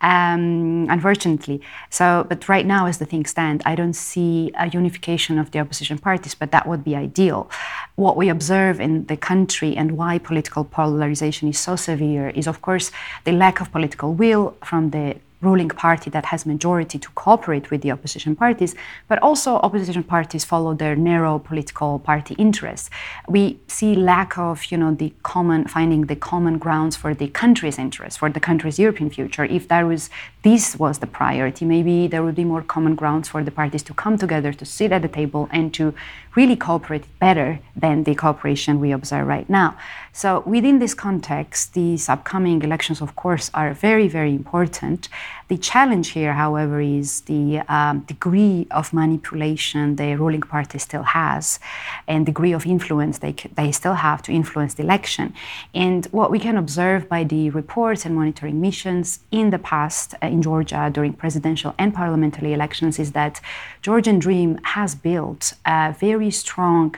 um, 0.00 0.86
unfortunately. 0.88 1.60
So, 1.90 2.24
but 2.28 2.48
right 2.48 2.64
now, 2.64 2.86
as 2.86 2.98
the 2.98 3.06
things 3.06 3.30
stand, 3.30 3.62
I 3.66 3.74
don't 3.74 3.94
see 3.94 4.52
a 4.56 4.68
unification 4.68 5.36
of 5.36 5.50
the 5.50 5.58
opposition 5.58 5.98
parties, 5.98 6.36
but 6.36 6.52
that 6.52 6.68
would 6.68 6.84
be 6.84 6.94
ideal. 6.94 7.50
What 7.96 8.16
we 8.16 8.28
observe 8.28 8.80
in 8.80 9.06
the 9.06 9.16
country 9.16 9.76
and 9.76 9.98
why 9.98 10.18
political 10.18 10.64
polarization 10.64 11.48
is 11.48 11.58
so 11.58 11.74
severe 11.74 12.28
is, 12.28 12.46
of 12.46 12.62
course, 12.62 12.92
the 13.24 13.32
lack 13.32 13.60
of 13.60 13.72
political 13.72 14.14
will 14.14 14.56
from 14.62 14.90
the 14.90 15.16
ruling 15.42 15.68
party 15.68 16.08
that 16.10 16.26
has 16.26 16.46
majority 16.46 16.98
to 16.98 17.08
cooperate 17.10 17.70
with 17.70 17.82
the 17.82 17.90
opposition 17.90 18.34
parties, 18.34 18.74
but 19.08 19.18
also 19.20 19.56
opposition 19.56 20.02
parties 20.02 20.44
follow 20.44 20.72
their 20.72 20.96
narrow 20.96 21.38
political 21.38 21.98
party 21.98 22.34
interests. 22.38 22.88
We 23.28 23.58
see 23.66 23.94
lack 23.94 24.38
of, 24.38 24.64
you 24.70 24.78
know, 24.78 24.94
the 24.94 25.12
common 25.22 25.66
finding 25.66 26.02
the 26.06 26.16
common 26.16 26.58
grounds 26.58 26.96
for 26.96 27.12
the 27.12 27.28
country's 27.28 27.78
interests, 27.78 28.16
for 28.16 28.30
the 28.30 28.40
country's 28.40 28.78
European 28.78 29.10
future. 29.10 29.44
If 29.44 29.68
there 29.68 29.86
was 29.86 30.08
this 30.42 30.76
was 30.78 30.98
the 30.98 31.06
priority, 31.06 31.64
maybe 31.64 32.06
there 32.06 32.22
would 32.22 32.34
be 32.34 32.44
more 32.44 32.62
common 32.62 32.94
grounds 32.94 33.28
for 33.28 33.44
the 33.44 33.50
parties 33.50 33.82
to 33.84 33.94
come 33.94 34.16
together, 34.16 34.52
to 34.52 34.64
sit 34.64 34.92
at 34.92 35.02
the 35.02 35.08
table, 35.08 35.48
and 35.50 35.74
to 35.74 35.94
really 36.34 36.56
cooperate 36.56 37.04
better 37.18 37.60
than 37.76 38.04
the 38.04 38.14
cooperation 38.14 38.80
we 38.80 38.92
observe 38.92 39.26
right 39.26 39.48
now. 39.48 39.76
So, 40.14 40.40
within 40.40 40.78
this 40.78 40.92
context, 40.92 41.72
these 41.72 42.08
upcoming 42.08 42.62
elections, 42.62 43.00
of 43.00 43.16
course, 43.16 43.50
are 43.54 43.72
very, 43.72 44.08
very 44.08 44.34
important. 44.34 45.08
The 45.48 45.56
challenge 45.56 46.10
here, 46.10 46.34
however, 46.34 46.80
is 46.80 47.22
the 47.22 47.60
um, 47.68 48.00
degree 48.00 48.66
of 48.70 48.92
manipulation 48.92 49.96
the 49.96 50.14
ruling 50.16 50.42
party 50.42 50.78
still 50.78 51.02
has 51.02 51.60
and 52.06 52.24
degree 52.24 52.52
of 52.52 52.66
influence 52.66 53.18
they, 53.18 53.32
they 53.54 53.72
still 53.72 53.94
have 53.94 54.22
to 54.22 54.32
influence 54.32 54.74
the 54.74 54.82
election. 54.82 55.34
And 55.74 56.06
what 56.06 56.30
we 56.30 56.38
can 56.38 56.56
observe 56.56 57.08
by 57.08 57.24
the 57.24 57.50
reports 57.50 58.04
and 58.04 58.14
monitoring 58.14 58.60
missions 58.60 59.20
in 59.30 59.50
the 59.50 59.58
past 59.58 60.14
uh, 60.22 60.26
in 60.26 60.42
Georgia 60.42 60.90
during 60.92 61.12
presidential 61.12 61.74
and 61.78 61.94
parliamentary 61.94 62.52
elections 62.52 62.98
is 62.98 63.12
that 63.12 63.40
Georgian 63.82 64.18
Dream 64.18 64.58
has 64.62 64.94
built 64.94 65.54
a 65.66 65.94
very 65.98 66.21
strong 66.30 66.96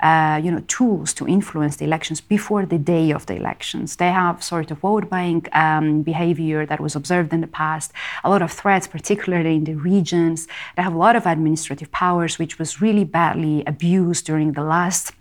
uh, 0.00 0.38
you 0.42 0.50
know, 0.50 0.62
tools 0.68 1.14
to 1.14 1.26
influence 1.26 1.76
the 1.76 1.84
elections 1.84 2.20
before 2.20 2.66
the 2.66 2.78
day 2.78 3.10
of 3.10 3.24
the 3.24 3.34
elections. 3.34 3.96
They 3.96 4.10
have 4.10 4.44
sort 4.44 4.70
of 4.70 4.78
vote 4.78 5.08
buying 5.08 5.46
um, 5.52 6.02
behavior 6.02 6.66
that 6.66 6.78
was 6.78 6.94
observed 6.94 7.32
in 7.32 7.40
the 7.40 7.46
past, 7.46 7.90
a 8.22 8.28
lot 8.28 8.42
of 8.42 8.52
threats, 8.52 8.86
particularly 8.86 9.56
in 9.56 9.64
the 9.64 9.74
regions. 9.74 10.46
They 10.76 10.82
have 10.82 10.94
a 10.94 10.98
lot 10.98 11.16
of 11.16 11.26
administrative 11.26 11.90
powers, 11.90 12.38
which 12.38 12.58
was 12.58 12.82
really 12.82 13.04
badly 13.04 13.64
abused 13.66 14.26
during 14.26 14.52
the 14.52 14.62
last 14.62 15.12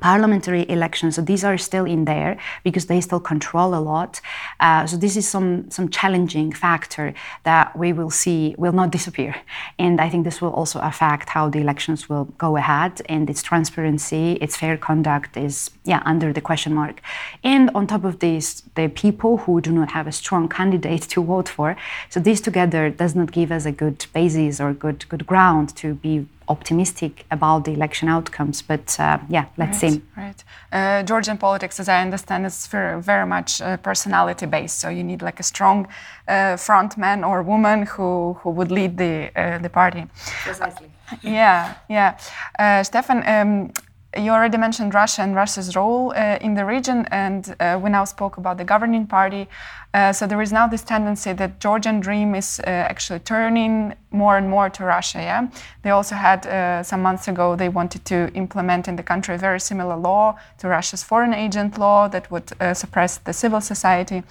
parliamentary 0.00 0.68
elections. 0.68 1.16
So 1.16 1.22
these 1.22 1.44
are 1.44 1.58
still 1.58 1.84
in 1.84 2.04
there 2.04 2.38
because 2.64 2.86
they 2.86 3.00
still 3.00 3.20
control 3.20 3.74
a 3.74 3.80
lot. 3.80 4.20
Uh, 4.60 4.86
so 4.86 4.96
this 4.96 5.16
is 5.16 5.28
some 5.28 5.70
some 5.70 5.88
challenging 5.88 6.52
factor 6.52 7.14
that 7.44 7.76
we 7.76 7.92
will 7.92 8.10
see 8.10 8.54
will 8.58 8.72
not 8.72 8.90
disappear, 8.98 9.34
and 9.78 10.00
I 10.00 10.08
think 10.08 10.24
this 10.24 10.40
will 10.40 10.52
also 10.52 10.80
affect 10.80 11.28
how 11.30 11.48
the 11.48 11.60
elections 11.60 12.08
will 12.08 12.26
go 12.38 12.56
ahead 12.56 13.02
and 13.08 13.28
its 13.30 13.42
transparency, 13.42 14.32
its 14.40 14.56
fair 14.56 14.76
conduct 14.76 15.36
is 15.36 15.70
yeah 15.84 16.02
under 16.04 16.32
the 16.32 16.40
question 16.40 16.74
mark. 16.74 17.00
And 17.44 17.70
on 17.74 17.86
top 17.86 18.04
of 18.04 18.18
this, 18.18 18.62
the 18.74 18.88
people 18.88 19.38
who 19.38 19.60
do 19.60 19.72
not 19.72 19.90
have 19.90 20.06
a 20.06 20.12
strong 20.12 20.48
candidate 20.48 21.02
to 21.02 21.22
vote 21.22 21.48
for. 21.48 21.76
So 22.10 22.20
this 22.20 22.40
together 22.40 22.90
does 22.90 23.14
not 23.14 23.32
give 23.32 23.50
us 23.52 23.64
a 23.66 23.72
good 23.72 24.06
basis 24.12 24.60
or 24.60 24.72
good 24.72 25.08
good 25.08 25.26
ground 25.26 25.74
to 25.76 25.94
be 25.94 26.26
optimistic 26.52 27.24
about 27.30 27.64
the 27.64 27.72
election 27.72 28.08
outcomes. 28.08 28.62
But 28.62 29.00
uh, 29.00 29.18
yeah, 29.28 29.46
let's 29.56 29.82
right, 29.82 29.92
see. 29.92 30.02
Right. 30.16 30.44
Uh, 30.72 31.02
Georgian 31.02 31.38
politics, 31.38 31.80
as 31.80 31.88
I 31.88 32.00
understand, 32.02 32.46
is 32.46 32.66
very, 32.66 33.02
very 33.02 33.26
much 33.26 33.60
uh, 33.60 33.76
personality 33.78 34.46
based. 34.46 34.78
So 34.78 34.88
you 34.88 35.04
need 35.04 35.22
like 35.22 35.40
a 35.40 35.42
strong 35.42 35.88
uh, 36.28 36.56
front 36.56 36.96
man 36.96 37.24
or 37.24 37.42
woman 37.42 37.86
who, 37.86 38.34
who 38.40 38.50
would 38.50 38.70
lead 38.70 38.96
the 38.96 39.30
uh, 39.36 39.58
the 39.58 39.70
party. 39.70 40.06
Precisely. 40.44 40.88
yeah, 41.22 41.74
yeah. 41.88 42.18
Uh, 42.58 42.82
Stefan, 42.82 43.18
um, 43.26 43.72
you 44.16 44.30
already 44.30 44.58
mentioned 44.58 44.92
Russia 44.94 45.22
and 45.22 45.34
Russia's 45.34 45.74
role 45.74 46.12
uh, 46.14 46.38
in 46.40 46.54
the 46.54 46.64
region, 46.64 47.06
and 47.10 47.54
uh, 47.60 47.80
we 47.82 47.88
now 47.88 48.04
spoke 48.04 48.36
about 48.36 48.58
the 48.58 48.64
governing 48.64 49.06
party. 49.06 49.48
Uh, 49.94 50.12
so 50.12 50.26
there 50.26 50.40
is 50.42 50.52
now 50.52 50.66
this 50.66 50.82
tendency 50.82 51.32
that 51.32 51.60
Georgian 51.60 52.00
Dream 52.00 52.34
is 52.34 52.60
uh, 52.60 52.70
actually 52.70 53.20
turning 53.20 53.94
more 54.10 54.36
and 54.36 54.50
more 54.50 54.68
to 54.70 54.84
Russia. 54.84 55.18
Yeah, 55.18 55.48
they 55.82 55.90
also 55.90 56.14
had 56.14 56.46
uh, 56.46 56.82
some 56.82 57.02
months 57.02 57.28
ago 57.28 57.56
they 57.56 57.68
wanted 57.68 58.04
to 58.06 58.30
implement 58.34 58.86
in 58.86 58.96
the 58.96 59.02
country 59.02 59.34
a 59.34 59.38
very 59.38 59.60
similar 59.60 59.96
law 59.96 60.38
to 60.58 60.68
Russia's 60.68 61.02
foreign 61.02 61.32
agent 61.32 61.78
law 61.78 62.08
that 62.08 62.30
would 62.30 62.52
uh, 62.60 62.74
suppress 62.74 63.18
the 63.18 63.32
civil 63.32 63.60
society. 63.60 64.22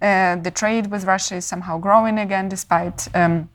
the 0.00 0.52
trade 0.54 0.86
with 0.90 1.04
Russia 1.04 1.36
is 1.36 1.44
somehow 1.44 1.78
growing 1.78 2.18
again, 2.18 2.48
despite. 2.48 3.08
Um, 3.14 3.48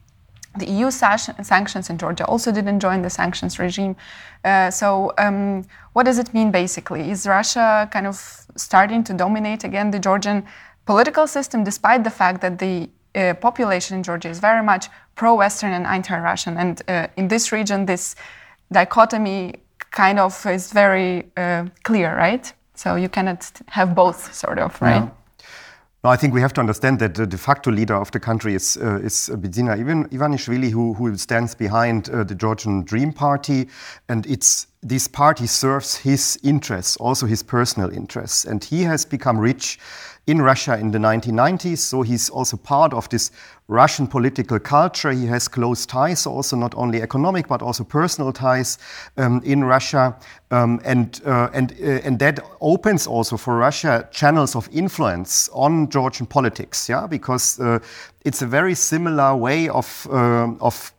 the 0.58 0.66
EU 0.66 0.90
sanctions 0.90 1.88
in 1.88 1.98
Georgia 1.98 2.24
also 2.26 2.52
didn't 2.52 2.80
join 2.80 3.02
the 3.02 3.10
sanctions 3.10 3.58
regime. 3.58 3.96
Uh, 4.44 4.70
so, 4.70 5.12
um, 5.18 5.64
what 5.94 6.04
does 6.04 6.18
it 6.18 6.34
mean 6.34 6.50
basically? 6.50 7.10
Is 7.10 7.26
Russia 7.26 7.88
kind 7.90 8.06
of 8.06 8.46
starting 8.56 9.02
to 9.04 9.14
dominate 9.14 9.64
again 9.64 9.90
the 9.90 9.98
Georgian 9.98 10.44
political 10.84 11.26
system, 11.26 11.64
despite 11.64 12.04
the 12.04 12.10
fact 12.10 12.40
that 12.42 12.58
the 12.58 12.90
uh, 13.14 13.34
population 13.34 13.96
in 13.96 14.02
Georgia 14.02 14.28
is 14.28 14.40
very 14.40 14.62
much 14.62 14.88
pro 15.14 15.34
Western 15.34 15.72
and 15.72 15.86
anti 15.86 16.18
Russian? 16.18 16.56
And 16.56 16.82
uh, 16.88 17.06
in 17.16 17.28
this 17.28 17.52
region, 17.52 17.86
this 17.86 18.14
dichotomy 18.70 19.54
kind 19.90 20.18
of 20.18 20.44
is 20.46 20.72
very 20.72 21.30
uh, 21.36 21.66
clear, 21.82 22.14
right? 22.16 22.52
So, 22.74 22.96
you 22.96 23.08
cannot 23.08 23.50
have 23.68 23.94
both, 23.94 24.34
sort 24.34 24.58
of, 24.58 24.80
right? 24.82 25.04
Yeah. 25.04 25.08
No, 26.04 26.10
I 26.10 26.16
think 26.16 26.34
we 26.34 26.40
have 26.40 26.52
to 26.54 26.60
understand 26.60 26.98
that 26.98 27.14
the 27.14 27.28
de 27.28 27.38
facto 27.38 27.70
leader 27.70 27.94
of 27.94 28.10
the 28.10 28.18
country 28.18 28.56
is, 28.56 28.76
uh, 28.76 28.96
is 28.96 29.30
Bidzina 29.34 29.76
Ivanishvili, 30.10 30.68
who, 30.68 30.94
who 30.94 31.16
stands 31.16 31.54
behind 31.54 32.10
uh, 32.10 32.24
the 32.24 32.34
Georgian 32.34 32.82
Dream 32.82 33.12
Party. 33.12 33.68
And 34.08 34.26
it's, 34.26 34.66
this 34.82 35.06
party 35.06 35.46
serves 35.46 35.94
his 35.94 36.40
interests, 36.42 36.96
also 36.96 37.24
his 37.26 37.44
personal 37.44 37.88
interests. 37.88 38.44
And 38.44 38.64
he 38.64 38.82
has 38.82 39.04
become 39.04 39.38
rich 39.38 39.78
in 40.26 40.40
Russia 40.40 40.78
in 40.78 40.90
the 40.92 40.98
1990s. 40.98 41.78
So 41.78 42.02
he's 42.02 42.30
also 42.30 42.56
part 42.56 42.92
of 42.92 43.08
this 43.08 43.30
Russian 43.68 44.06
political 44.06 44.58
culture. 44.58 45.10
He 45.10 45.26
has 45.26 45.48
close 45.48 45.86
ties, 45.86 46.26
also 46.26 46.56
not 46.56 46.74
only 46.76 47.02
economic 47.02 47.48
but 47.48 47.62
also 47.62 47.84
personal 47.84 48.32
ties 48.32 48.78
um, 49.16 49.40
in 49.44 49.64
Russia, 49.64 50.16
um, 50.50 50.80
and 50.84 51.20
uh, 51.26 51.48
and 51.52 51.72
uh, 51.72 52.06
and 52.06 52.18
that 52.18 52.40
opens 52.60 53.06
also 53.06 53.36
for 53.36 53.56
Russia 53.56 54.08
channels 54.10 54.54
of 54.54 54.68
influence 54.72 55.48
on 55.52 55.88
Georgian 55.88 56.26
politics. 56.26 56.88
Yeah, 56.88 57.06
because 57.06 57.58
uh, 57.58 57.78
it's 58.24 58.42
a 58.42 58.46
very 58.46 58.74
similar 58.74 59.34
way 59.34 59.68
of 59.68 60.06
uh, 60.10 60.52
of 60.60 60.92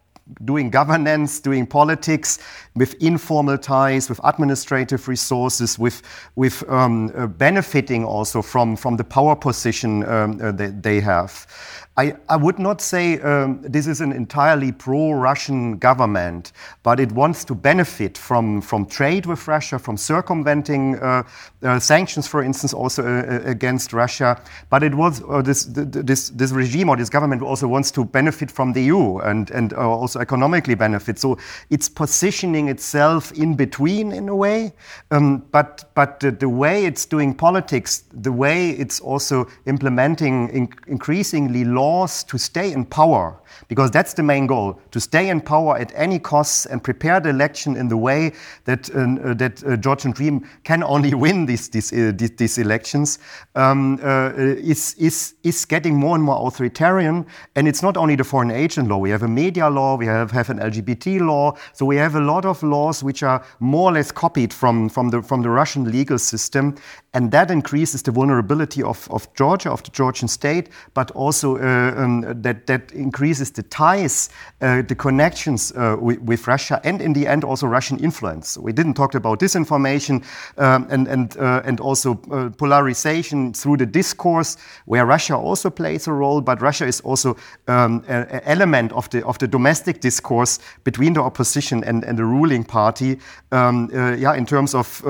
doing 0.46 0.70
governance, 0.70 1.40
doing 1.40 1.66
politics 1.66 2.40
with 2.75 2.96
informal 3.02 3.58
ties, 3.58 4.10
with 4.10 4.20
administrative 4.24 5.08
resources, 5.08 5.78
with, 5.80 6.02
with 6.36 6.68
um, 6.70 7.12
uh, 7.16 7.28
benefiting 7.28 8.04
also 8.04 8.42
from, 8.42 8.75
from 8.75 8.98
the 8.98 9.04
power 9.04 9.36
position 9.36 10.04
um, 10.06 10.40
uh, 10.42 10.52
that 10.52 10.84
they 10.84 11.00
have. 11.00 11.48
I, 11.96 12.16
I, 12.28 12.38
would 12.38 12.58
not 12.58 12.82
say 12.82 13.20
um, 13.22 13.62
this 13.62 13.86
is 13.86 14.02
an 14.02 14.12
entirely 14.12 14.72
pro-Russian 14.72 15.78
government, 15.78 16.52
but 16.82 17.00
it 17.00 17.12
wants 17.12 17.46
to 17.46 17.54
benefit 17.54 18.18
from, 18.18 18.62
from 18.62 18.88
trade 18.88 19.28
with 19.28 19.48
Russia, 19.48 19.78
from 19.78 19.98
circumventing 19.98 20.96
uh, 20.96 21.22
uh, 21.62 21.78
sanctions, 21.78 22.26
for 22.26 22.42
instance, 22.42 22.74
also 22.74 23.04
uh, 23.04 23.08
uh 23.08 23.42
against 23.46 23.94
Russia. 23.94 24.42
But 24.72 24.82
it 24.82 24.96
was 24.96 25.22
uh, 25.30 25.44
this, 25.44 25.66
this, 25.66 26.30
this 26.30 26.52
regime 26.52 26.90
or 26.90 26.98
this 26.98 27.10
government 27.10 27.44
also 27.44 27.68
wants 27.68 27.92
to 27.92 28.06
benefit 28.06 28.50
from 28.50 28.74
the 28.74 28.82
EU 28.82 29.20
and, 29.20 29.52
and 29.52 29.74
uh, 29.74 29.88
also 29.88 30.20
economically 30.20 30.74
benefit. 30.74 31.20
So 31.20 31.38
it's 31.70 31.90
positioning 31.90 32.70
itself 32.70 33.32
in 33.34 33.56
between 33.56 34.12
in 34.14 34.30
a 34.30 34.36
way. 34.36 34.74
Um, 35.12 35.46
but 35.52 35.92
but 35.94 36.20
the, 36.22 36.32
the, 36.32 36.50
way 36.50 36.86
it's 36.86 37.06
doing 37.06 37.36
politics, 37.36 38.04
the 38.12 38.32
way 38.32 38.72
it's 38.72 39.00
also 39.00 39.48
implementing 39.66 40.50
in, 40.50 40.70
increasingly 40.88 41.66
law 41.66 41.83
laws 41.84 42.24
to 42.24 42.38
stay 42.38 42.72
in 42.72 42.86
power, 42.86 43.25
because 43.68 43.92
that's 43.92 44.13
the 44.13 44.24
main 44.24 44.48
goal 44.48 44.80
to 44.92 45.00
stay 45.00 45.30
in 45.30 45.42
power 45.42 45.78
at 45.84 45.92
any 45.96 46.20
cost 46.20 46.68
and 46.72 46.84
prepare 46.84 47.20
the 47.20 47.30
election 47.30 47.75
in 47.82 47.88
the 47.88 47.98
way 47.98 48.32
that, 48.66 48.90
uh, 48.96 49.00
uh 49.00 49.34
that 49.34 49.63
uh, 49.63 49.75
Georgian 49.86 50.12
Dream 50.12 50.36
can 50.63 50.84
only 50.84 51.13
win 51.25 51.46
these, 51.46 51.70
these, 51.70 51.92
uh, 51.94 52.12
these, 52.20 52.36
these 52.42 52.58
elections, 52.58 53.20
um, 53.56 54.00
uh, 54.04 54.32
is, 54.74 54.96
is, 54.98 55.36
is 55.44 55.66
getting 55.66 55.96
more 55.96 56.16
and 56.16 56.24
more 56.24 56.48
authoritarian. 56.48 57.25
And 57.56 57.68
it's 57.68 57.84
not 57.88 57.98
only 57.98 58.16
the 58.16 58.24
foreign 58.24 58.52
agent 58.52 58.88
law, 58.90 58.98
we 58.98 59.12
have 59.12 59.24
a 59.24 59.34
media 59.44 59.70
law, 59.70 59.98
we 59.98 60.06
have, 60.06 60.32
have 60.32 60.50
an 60.50 60.60
LGBT 60.60 61.20
law, 61.22 61.56
so 61.74 61.86
we 61.86 61.98
have 61.98 62.16
a 62.16 62.22
lot 62.34 62.46
of 62.46 62.63
laws 62.63 63.04
which 63.04 63.24
are 63.24 63.44
more 63.60 63.90
or 63.90 63.94
less 63.94 64.12
copied 64.12 64.54
from, 64.54 64.90
from, 64.90 65.10
the, 65.10 65.22
from 65.22 65.42
the 65.42 65.50
Russian 65.50 65.92
legal 65.92 66.20
system. 66.20 66.75
And 67.16 67.32
that 67.32 67.52
increases 67.52 68.02
the 68.04 68.12
vulnerability 68.12 68.82
of, 68.82 69.08
of 69.12 69.32
Georgia, 69.36 69.72
of 69.72 69.84
the 69.84 69.92
Georgian 69.92 70.28
state, 70.28 70.70
but 70.94 71.12
also 71.12 71.58
uh, 71.58 71.73
um, 71.74 72.42
that, 72.42 72.68
that 72.68 72.92
increases 72.92 73.51
the 73.51 73.63
ties, 73.63 74.30
uh, 74.62 74.82
the 74.82 74.96
connections 74.96 75.72
uh, 75.72 75.96
with, 76.00 76.20
with, 76.22 76.48
Russia, 76.48 76.80
and 76.84 77.01
in 77.01 77.13
the 77.13 77.27
end 77.27 77.44
also 77.44 77.68
Russian 77.68 78.00
influence. 78.00 78.58
We 78.58 78.74
didn't 78.74 78.96
talk 78.96 79.15
about 79.15 79.39
disinformation 79.39 80.24
um, 80.58 80.88
and, 80.89 81.08
and, 81.08 81.38
uh, 81.38 81.62
and 81.65 81.80
also 81.80 82.20
uh, 82.32 82.50
polarization 82.50 83.53
through 83.53 83.77
the 83.77 83.86
discourse, 83.86 84.58
where 84.86 85.06
Russia 85.06 85.36
also 85.36 85.70
plays 85.70 86.08
a 86.08 86.13
role, 86.13 86.42
but 86.42 86.62
Russia 86.62 86.86
is 86.86 87.01
also 87.01 87.36
um, 87.68 88.03
an 88.08 88.42
element 88.46 88.92
of 88.94 89.10
the, 89.10 89.25
of 89.25 89.38
the 89.39 89.48
domestic 89.48 90.01
discourse 90.01 90.60
between 90.84 91.13
the 91.13 91.22
opposition 91.22 91.84
and, 91.84 92.03
and 92.03 92.18
the 92.18 92.25
ruling 92.25 92.63
party, 92.63 93.20
um, 93.51 93.89
uh, 93.94 94.15
yeah, 94.15 94.34
in 94.34 94.46
terms 94.46 94.75
of 94.75 95.01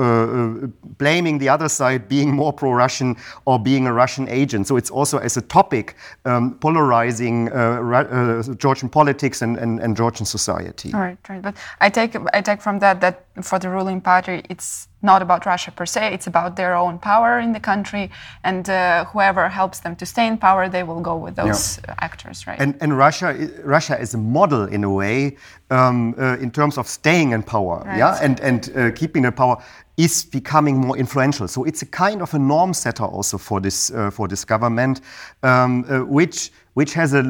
blaming 0.98 1.38
the 1.38 1.48
other 1.48 1.68
side 1.68 2.08
being 2.08 2.34
more 2.34 2.52
pro-Russian 2.52 3.16
or 3.44 3.58
being 3.58 3.86
a 3.86 3.92
Russian 3.92 4.28
agent. 4.28 4.66
So 4.66 4.76
it's 4.76 4.90
also 4.90 5.18
as 5.18 5.36
a 5.36 5.42
topic 5.42 5.96
um, 6.24 6.53
polarizing 6.60 7.50
uh, 7.52 7.80
uh, 7.80 8.42
Georgian 8.54 8.88
politics 8.88 9.42
and, 9.42 9.56
and, 9.56 9.80
and, 9.80 9.96
Georgian 9.96 10.26
society. 10.26 10.92
All 10.92 11.00
right, 11.00 11.18
right. 11.28 11.42
But 11.42 11.56
I 11.80 11.90
take 11.90 12.16
I 12.32 12.40
take 12.40 12.60
from 12.60 12.78
that 12.80 13.00
that 13.00 13.24
for 13.42 13.58
the 13.58 13.68
ruling 13.68 14.00
party, 14.00 14.42
it's 14.48 14.88
not 15.02 15.22
about 15.22 15.46
Russia 15.46 15.70
per 15.70 15.86
se. 15.86 16.14
It's 16.14 16.26
about 16.26 16.56
their 16.56 16.74
own 16.74 16.98
power 16.98 17.38
in 17.38 17.52
the 17.52 17.60
country, 17.60 18.10
and 18.42 18.68
uh, 18.68 19.04
whoever 19.06 19.48
helps 19.48 19.80
them 19.80 19.96
to 19.96 20.06
stay 20.06 20.26
in 20.26 20.38
power, 20.38 20.68
they 20.68 20.82
will 20.82 21.00
go 21.00 21.16
with 21.16 21.36
those 21.36 21.78
yeah. 21.84 21.94
actors, 22.00 22.46
right? 22.46 22.60
And, 22.60 22.76
and 22.80 22.96
Russia, 22.96 23.34
Russia 23.64 24.00
is 24.00 24.14
a 24.14 24.18
model 24.18 24.64
in 24.64 24.84
a 24.84 24.90
way 24.90 25.36
um, 25.70 26.14
uh, 26.18 26.36
in 26.40 26.50
terms 26.50 26.78
of 26.78 26.86
staying 26.88 27.32
in 27.32 27.42
power, 27.42 27.82
right. 27.84 27.98
yeah, 27.98 28.18
and 28.22 28.40
and 28.40 28.70
uh, 28.76 28.90
keeping 28.92 29.22
the 29.22 29.32
power 29.32 29.62
is 29.96 30.24
becoming 30.24 30.78
more 30.78 30.96
influential. 30.96 31.46
So 31.48 31.64
it's 31.64 31.82
a 31.82 31.86
kind 31.86 32.20
of 32.20 32.34
a 32.34 32.38
norm 32.38 32.74
setter 32.74 33.04
also 33.04 33.38
for 33.38 33.60
this 33.60 33.90
uh, 33.90 34.10
for 34.10 34.28
this 34.28 34.44
government, 34.44 35.00
um, 35.42 35.84
uh, 35.88 36.00
which 36.04 36.50
which 36.74 36.94
has 36.94 37.14
a 37.14 37.22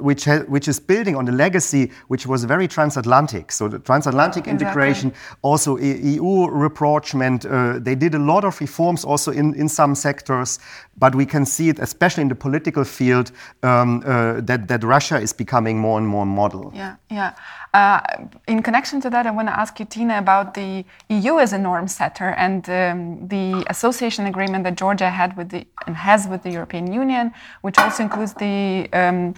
which 0.00 0.24
ha 0.24 0.38
which 0.48 0.68
is 0.68 0.80
building 0.80 1.16
on 1.16 1.28
a 1.28 1.32
legacy 1.32 1.90
which 2.08 2.26
was 2.26 2.44
very 2.44 2.66
transatlantic. 2.66 3.52
So 3.52 3.68
the 3.68 3.78
transatlantic 3.78 4.46
exactly. 4.46 4.66
integration, 4.66 5.12
also 5.42 5.76
EU 5.76 6.48
rapprochement. 6.50 7.44
Uh, 7.44 7.78
they 7.78 7.94
did 7.94 8.14
a 8.14 8.18
lot 8.18 8.44
of 8.44 8.60
reforms 8.60 9.04
also 9.04 9.32
in 9.32 9.54
in 9.54 9.68
some 9.68 9.94
sectors, 9.94 10.58
but 10.96 11.14
we 11.14 11.26
can 11.26 11.44
see 11.44 11.68
it 11.68 11.78
especially 11.78 12.22
in 12.22 12.28
the 12.28 12.34
political 12.34 12.84
field 12.84 13.30
um, 13.62 14.02
uh, 14.06 14.40
that 14.40 14.68
that 14.68 14.82
Russia 14.82 15.20
is 15.20 15.34
becoming 15.34 15.78
more 15.78 15.98
and 15.98 16.08
more 16.08 16.26
model. 16.26 16.72
Yeah, 16.74 16.96
yeah. 17.10 17.32
Uh, 17.76 18.00
in 18.48 18.62
connection 18.62 19.02
to 19.02 19.10
that, 19.10 19.26
I 19.26 19.30
want 19.30 19.48
to 19.48 19.60
ask 19.60 19.78
you, 19.78 19.84
Tina, 19.84 20.16
about 20.16 20.54
the 20.54 20.82
EU 21.10 21.38
as 21.38 21.52
a 21.52 21.58
norm 21.58 21.88
setter 21.88 22.30
and 22.30 22.66
um, 22.70 23.28
the 23.28 23.66
association 23.68 24.24
agreement 24.24 24.64
that 24.64 24.76
Georgia 24.78 25.10
had 25.10 25.36
with 25.36 25.50
the 25.50 25.66
and 25.86 25.94
has 25.94 26.26
with 26.26 26.42
the 26.42 26.50
European 26.50 26.90
Union, 26.90 27.34
which 27.60 27.76
also 27.76 28.02
includes 28.02 28.32
the 28.32 28.88
um, 28.94 29.34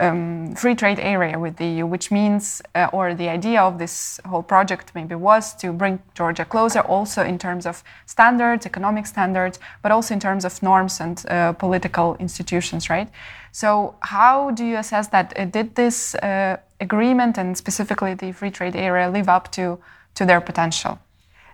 um, 0.00 0.54
free 0.54 0.74
trade 0.74 0.98
area 0.98 1.38
with 1.38 1.56
the 1.56 1.66
EU, 1.66 1.86
which 1.86 2.10
means, 2.10 2.62
uh, 2.74 2.88
or 2.92 3.14
the 3.14 3.28
idea 3.28 3.62
of 3.62 3.78
this 3.78 4.20
whole 4.24 4.42
project 4.42 4.92
maybe 4.94 5.14
was 5.14 5.54
to 5.56 5.72
bring 5.72 6.00
Georgia 6.14 6.44
closer, 6.44 6.80
also 6.80 7.22
in 7.22 7.38
terms 7.38 7.66
of 7.66 7.82
standards, 8.06 8.66
economic 8.66 9.06
standards, 9.06 9.58
but 9.82 9.92
also 9.92 10.14
in 10.14 10.20
terms 10.20 10.44
of 10.44 10.62
norms 10.62 11.00
and 11.00 11.24
uh, 11.28 11.52
political 11.52 12.16
institutions, 12.16 12.90
right? 12.90 13.08
So, 13.52 13.96
how 14.00 14.50
do 14.50 14.64
you 14.64 14.78
assess 14.78 15.08
that? 15.08 15.32
Uh, 15.38 15.44
did 15.44 15.74
this 15.74 16.14
uh, 16.16 16.56
agreement 16.80 17.38
and 17.38 17.56
specifically 17.56 18.14
the 18.14 18.32
free 18.32 18.50
trade 18.50 18.76
area 18.76 19.10
live 19.10 19.28
up 19.28 19.52
to, 19.52 19.78
to 20.14 20.24
their 20.24 20.40
potential? 20.40 20.98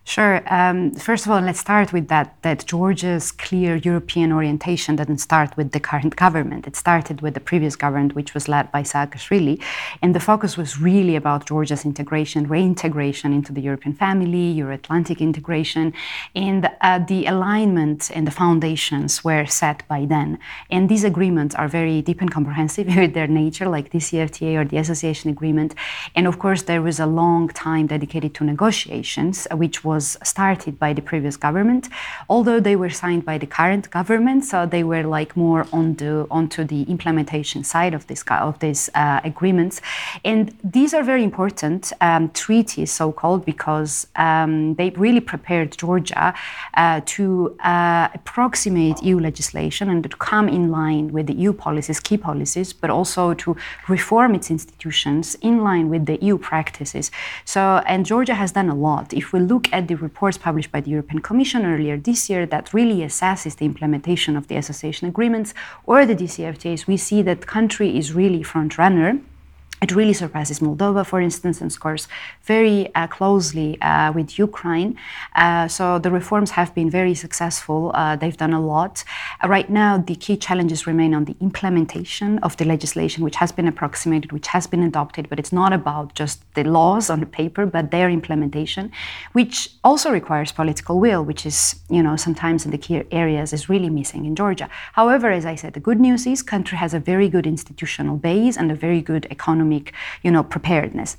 Sure. 0.04 0.42
Um, 0.46 0.92
first 0.92 1.26
of 1.26 1.32
all, 1.32 1.40
let's 1.40 1.60
start 1.60 1.92
with 1.92 2.08
that. 2.08 2.34
That 2.42 2.64
Georgia's 2.66 3.30
clear 3.30 3.76
European 3.76 4.32
orientation 4.32 4.96
didn't 4.96 5.18
start 5.18 5.54
with 5.56 5.72
the 5.72 5.80
current 5.80 6.16
government. 6.16 6.66
It 6.66 6.76
started 6.76 7.20
with 7.20 7.34
the 7.34 7.40
previous 7.40 7.76
government, 7.76 8.14
which 8.14 8.32
was 8.32 8.48
led 8.48 8.72
by 8.72 8.82
Saakashvili, 8.82 9.62
and 10.00 10.14
the 10.14 10.20
focus 10.20 10.56
was 10.56 10.80
really 10.80 11.14
about 11.14 11.46
Georgia's 11.46 11.84
integration, 11.84 12.48
reintegration 12.48 13.34
into 13.34 13.52
the 13.52 13.60
European 13.60 13.94
family, 13.94 14.44
Euro-Atlantic 14.62 15.20
integration, 15.20 15.92
and 16.34 16.70
uh, 16.80 16.98
the 17.00 17.26
alignment 17.26 18.10
and 18.14 18.26
the 18.26 18.30
foundations 18.30 19.22
were 19.22 19.44
set 19.44 19.86
by 19.88 20.06
then. 20.06 20.38
And 20.70 20.88
these 20.88 21.04
agreements 21.04 21.54
are 21.54 21.68
very 21.68 22.00
deep 22.00 22.22
and 22.22 22.30
comprehensive 22.30 22.86
with 22.96 23.12
their 23.12 23.26
nature, 23.26 23.68
like 23.68 23.90
the 23.90 23.98
CFTA 23.98 24.56
or 24.58 24.64
the 24.64 24.78
Association 24.78 25.30
Agreement. 25.30 25.74
And 26.14 26.26
of 26.26 26.38
course, 26.38 26.62
there 26.62 26.80
was 26.80 26.98
a 26.98 27.06
long 27.06 27.48
time 27.48 27.88
dedicated 27.88 28.34
to 28.36 28.44
negotiations, 28.44 29.46
which 29.52 29.84
was 29.84 29.97
was 29.98 30.16
started 30.34 30.74
by 30.84 30.90
the 30.98 31.04
previous 31.10 31.36
government, 31.46 31.84
although 32.34 32.60
they 32.68 32.76
were 32.82 32.94
signed 33.02 33.24
by 33.30 33.36
the 33.42 33.48
current 33.58 33.84
government, 33.98 34.40
so 34.50 34.58
they 34.76 34.84
were 34.92 35.04
like 35.18 35.30
more 35.46 35.62
on 35.78 35.86
the 36.00 36.12
onto 36.38 36.60
the 36.72 36.82
implementation 36.94 37.60
side 37.74 37.94
of 37.98 38.02
this 38.08 38.22
of 38.50 38.54
these 38.64 38.82
uh, 39.02 39.20
agreements. 39.32 39.76
And 40.30 40.42
these 40.76 40.90
are 40.96 41.04
very 41.12 41.24
important 41.30 41.82
um, 42.08 42.24
treaties, 42.44 42.90
so 43.00 43.06
called, 43.20 43.42
because 43.52 43.92
um, 44.26 44.52
they 44.78 44.88
really 45.06 45.24
prepared 45.34 45.68
Georgia 45.84 46.24
uh, 46.82 47.00
to 47.14 47.22
uh, 47.74 48.06
approximate 48.18 48.96
EU 49.08 49.16
legislation 49.30 49.84
and 49.92 50.00
to 50.04 50.16
come 50.30 50.46
in 50.58 50.64
line 50.80 51.06
with 51.16 51.26
the 51.30 51.36
EU 51.44 51.52
policies, 51.66 51.98
key 52.08 52.18
policies, 52.30 52.68
but 52.82 52.90
also 52.98 53.22
to 53.42 53.48
reform 53.96 54.30
its 54.38 54.48
institutions 54.56 55.26
in 55.48 55.54
line 55.68 55.86
with 55.92 56.02
the 56.10 56.16
EU 56.26 56.36
practices. 56.50 57.04
So, 57.54 57.60
and 57.92 58.00
Georgia 58.12 58.36
has 58.42 58.50
done 58.58 58.68
a 58.76 58.78
lot. 58.88 59.06
If 59.22 59.26
we 59.32 59.40
look 59.52 59.64
at 59.77 59.77
the 59.86 59.96
reports 59.96 60.36
published 60.36 60.72
by 60.72 60.80
the 60.80 60.90
European 60.90 61.20
Commission 61.20 61.64
earlier 61.64 61.96
this 61.96 62.28
year 62.28 62.46
that 62.46 62.74
really 62.74 63.02
assesses 63.02 63.56
the 63.56 63.64
implementation 63.64 64.36
of 64.36 64.48
the 64.48 64.56
association 64.56 65.06
agreements 65.06 65.54
or 65.86 66.04
the 66.04 66.16
DCFTAs, 66.16 66.88
we 66.88 66.96
see 66.96 67.22
that 67.22 67.46
country 67.46 67.96
is 67.96 68.12
really 68.12 68.42
front 68.42 68.76
runner 68.78 69.20
it 69.80 69.94
really 69.94 70.12
surpasses 70.12 70.58
Moldova, 70.58 71.06
for 71.06 71.20
instance, 71.20 71.60
and 71.60 71.72
scores 71.72 72.08
very 72.42 72.92
uh, 72.94 73.06
closely 73.06 73.80
uh, 73.80 74.12
with 74.12 74.38
Ukraine. 74.38 74.96
Uh, 75.36 75.68
so 75.68 75.98
the 76.00 76.10
reforms 76.10 76.50
have 76.50 76.74
been 76.74 76.90
very 76.90 77.14
successful. 77.14 77.92
Uh, 77.94 78.16
they've 78.16 78.36
done 78.36 78.52
a 78.52 78.60
lot. 78.60 79.04
Uh, 79.42 79.48
right 79.48 79.70
now, 79.70 79.96
the 79.96 80.16
key 80.16 80.36
challenges 80.36 80.86
remain 80.86 81.14
on 81.14 81.26
the 81.26 81.36
implementation 81.40 82.38
of 82.40 82.56
the 82.56 82.64
legislation, 82.64 83.22
which 83.22 83.36
has 83.36 83.52
been 83.52 83.68
approximated, 83.68 84.32
which 84.32 84.48
has 84.48 84.66
been 84.66 84.82
adopted, 84.82 85.28
but 85.28 85.38
it's 85.38 85.52
not 85.52 85.72
about 85.72 86.14
just 86.14 86.42
the 86.54 86.64
laws 86.64 87.08
on 87.08 87.20
the 87.20 87.26
paper, 87.26 87.64
but 87.64 87.92
their 87.92 88.10
implementation, 88.10 88.90
which 89.32 89.70
also 89.84 90.10
requires 90.10 90.50
political 90.50 90.98
will, 90.98 91.24
which 91.24 91.46
is, 91.46 91.76
you 91.88 92.02
know, 92.02 92.16
sometimes 92.16 92.64
in 92.64 92.72
the 92.72 92.78
key 92.78 93.04
areas 93.12 93.52
is 93.52 93.68
really 93.68 93.90
missing 93.90 94.24
in 94.24 94.34
Georgia. 94.34 94.68
However, 94.94 95.30
as 95.30 95.46
I 95.46 95.54
said, 95.54 95.74
the 95.74 95.80
good 95.80 96.00
news 96.00 96.26
is 96.26 96.42
country 96.42 96.78
has 96.78 96.94
a 96.94 96.98
very 96.98 97.28
good 97.28 97.46
institutional 97.46 98.16
base 98.16 98.56
and 98.56 98.72
a 98.72 98.74
very 98.74 99.00
good 99.00 99.26
economy 99.30 99.67
economic, 99.68 99.92
you 100.22 100.30
know, 100.30 100.42
preparedness 100.42 101.16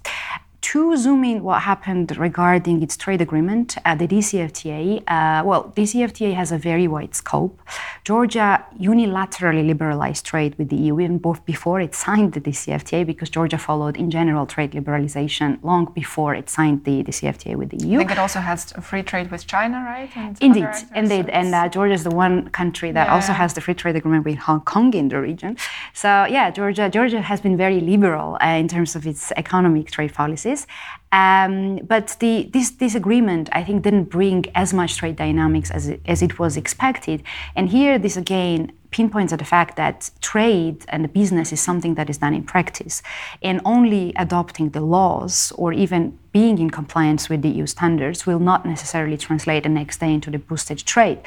to 0.61 0.97
zoom 0.97 1.23
in 1.23 1.41
what 1.43 1.61
happened 1.61 2.15
regarding 2.17 2.83
its 2.83 2.97
trade 2.97 3.21
agreement, 3.21 3.77
uh, 3.85 3.95
the 3.95 4.07
DCFTA, 4.07 4.97
uh, 5.07 5.43
well, 5.43 5.71
DCFTA 5.75 6.33
has 6.33 6.51
a 6.51 6.57
very 6.57 6.87
wide 6.87 7.15
scope. 7.15 7.59
Georgia 8.03 8.63
unilaterally 8.79 9.65
liberalized 9.65 10.25
trade 10.25 10.55
with 10.57 10.69
the 10.69 10.75
EU 10.75 10.99
even 10.99 11.17
both 11.17 11.45
before 11.45 11.79
it 11.79 11.95
signed 11.95 12.33
the 12.33 12.41
DCFTA 12.41 13.05
because 13.05 13.29
Georgia 13.29 13.57
followed 13.57 13.95
in 13.95 14.11
general 14.11 14.45
trade 14.45 14.71
liberalization 14.71 15.63
long 15.63 15.85
before 15.93 16.35
it 16.35 16.49
signed 16.49 16.83
the 16.83 17.03
DCFTA 17.03 17.55
with 17.55 17.69
the 17.69 17.77
EU. 17.85 17.95
I 17.95 17.99
think 17.99 18.11
it 18.11 18.19
also 18.19 18.39
has 18.39 18.73
free 18.73 19.03
trade 19.03 19.31
with 19.31 19.47
China, 19.47 19.77
right? 19.85 20.09
And 20.15 20.37
indeed, 20.41 20.67
indeed. 20.93 21.29
And 21.29 21.55
uh, 21.55 21.69
Georgia 21.69 21.93
is 21.93 22.03
the 22.03 22.15
one 22.25 22.49
country 22.49 22.91
that 22.91 23.07
yeah. 23.07 23.13
also 23.15 23.31
has 23.31 23.53
the 23.53 23.61
free 23.61 23.75
trade 23.75 23.95
agreement 23.95 24.25
with 24.25 24.39
Hong 24.39 24.61
Kong 24.61 24.93
in 24.93 25.07
the 25.07 25.19
region. 25.21 25.55
So 26.01 26.09
yeah, 26.35 26.49
Georgia, 26.49 26.87
Georgia 26.89 27.21
has 27.21 27.41
been 27.41 27.57
very 27.57 27.81
liberal 27.81 28.37
uh, 28.41 28.61
in 28.63 28.69
terms 28.69 28.95
of 28.95 29.05
its 29.05 29.33
economic 29.35 29.91
trade 29.91 30.13
policies, 30.13 30.65
Um, 31.11 31.77
but 31.87 32.15
the, 32.19 32.49
this, 32.53 32.71
this 32.71 32.95
agreement, 32.95 33.49
I 33.51 33.63
think, 33.63 33.83
didn't 33.83 34.05
bring 34.05 34.45
as 34.53 34.73
much 34.73 34.97
trade 34.97 35.15
dynamics 35.15 35.71
as 35.71 35.87
it, 35.87 36.01
as 36.05 36.21
it 36.21 36.37
was 36.37 36.55
expected. 36.55 37.23
And 37.55 37.69
here, 37.69 37.97
this 37.97 38.15
again 38.15 38.71
pinpoints 38.91 39.31
at 39.33 39.39
the 39.39 39.45
fact 39.45 39.75
that 39.77 40.09
trade 40.21 40.85
and 40.89 41.03
the 41.03 41.07
business 41.07 41.51
is 41.51 41.61
something 41.61 41.95
that 41.95 42.09
is 42.09 42.17
done 42.17 42.33
in 42.33 42.43
practice. 42.43 43.01
And 43.41 43.61
only 43.65 44.13
adopting 44.15 44.69
the 44.69 44.81
laws 44.81 45.53
or 45.55 45.73
even 45.73 46.17
being 46.31 46.59
in 46.59 46.69
compliance 46.69 47.27
with 47.27 47.41
the 47.41 47.49
EU 47.49 47.65
standards 47.65 48.27
will 48.27 48.37
not 48.37 48.63
necessarily 48.63 49.17
translate 49.17 49.63
the 49.63 49.69
next 49.69 49.99
day 49.99 50.13
into 50.13 50.29
the 50.29 50.37
boosted 50.37 50.77
trade. 50.77 51.17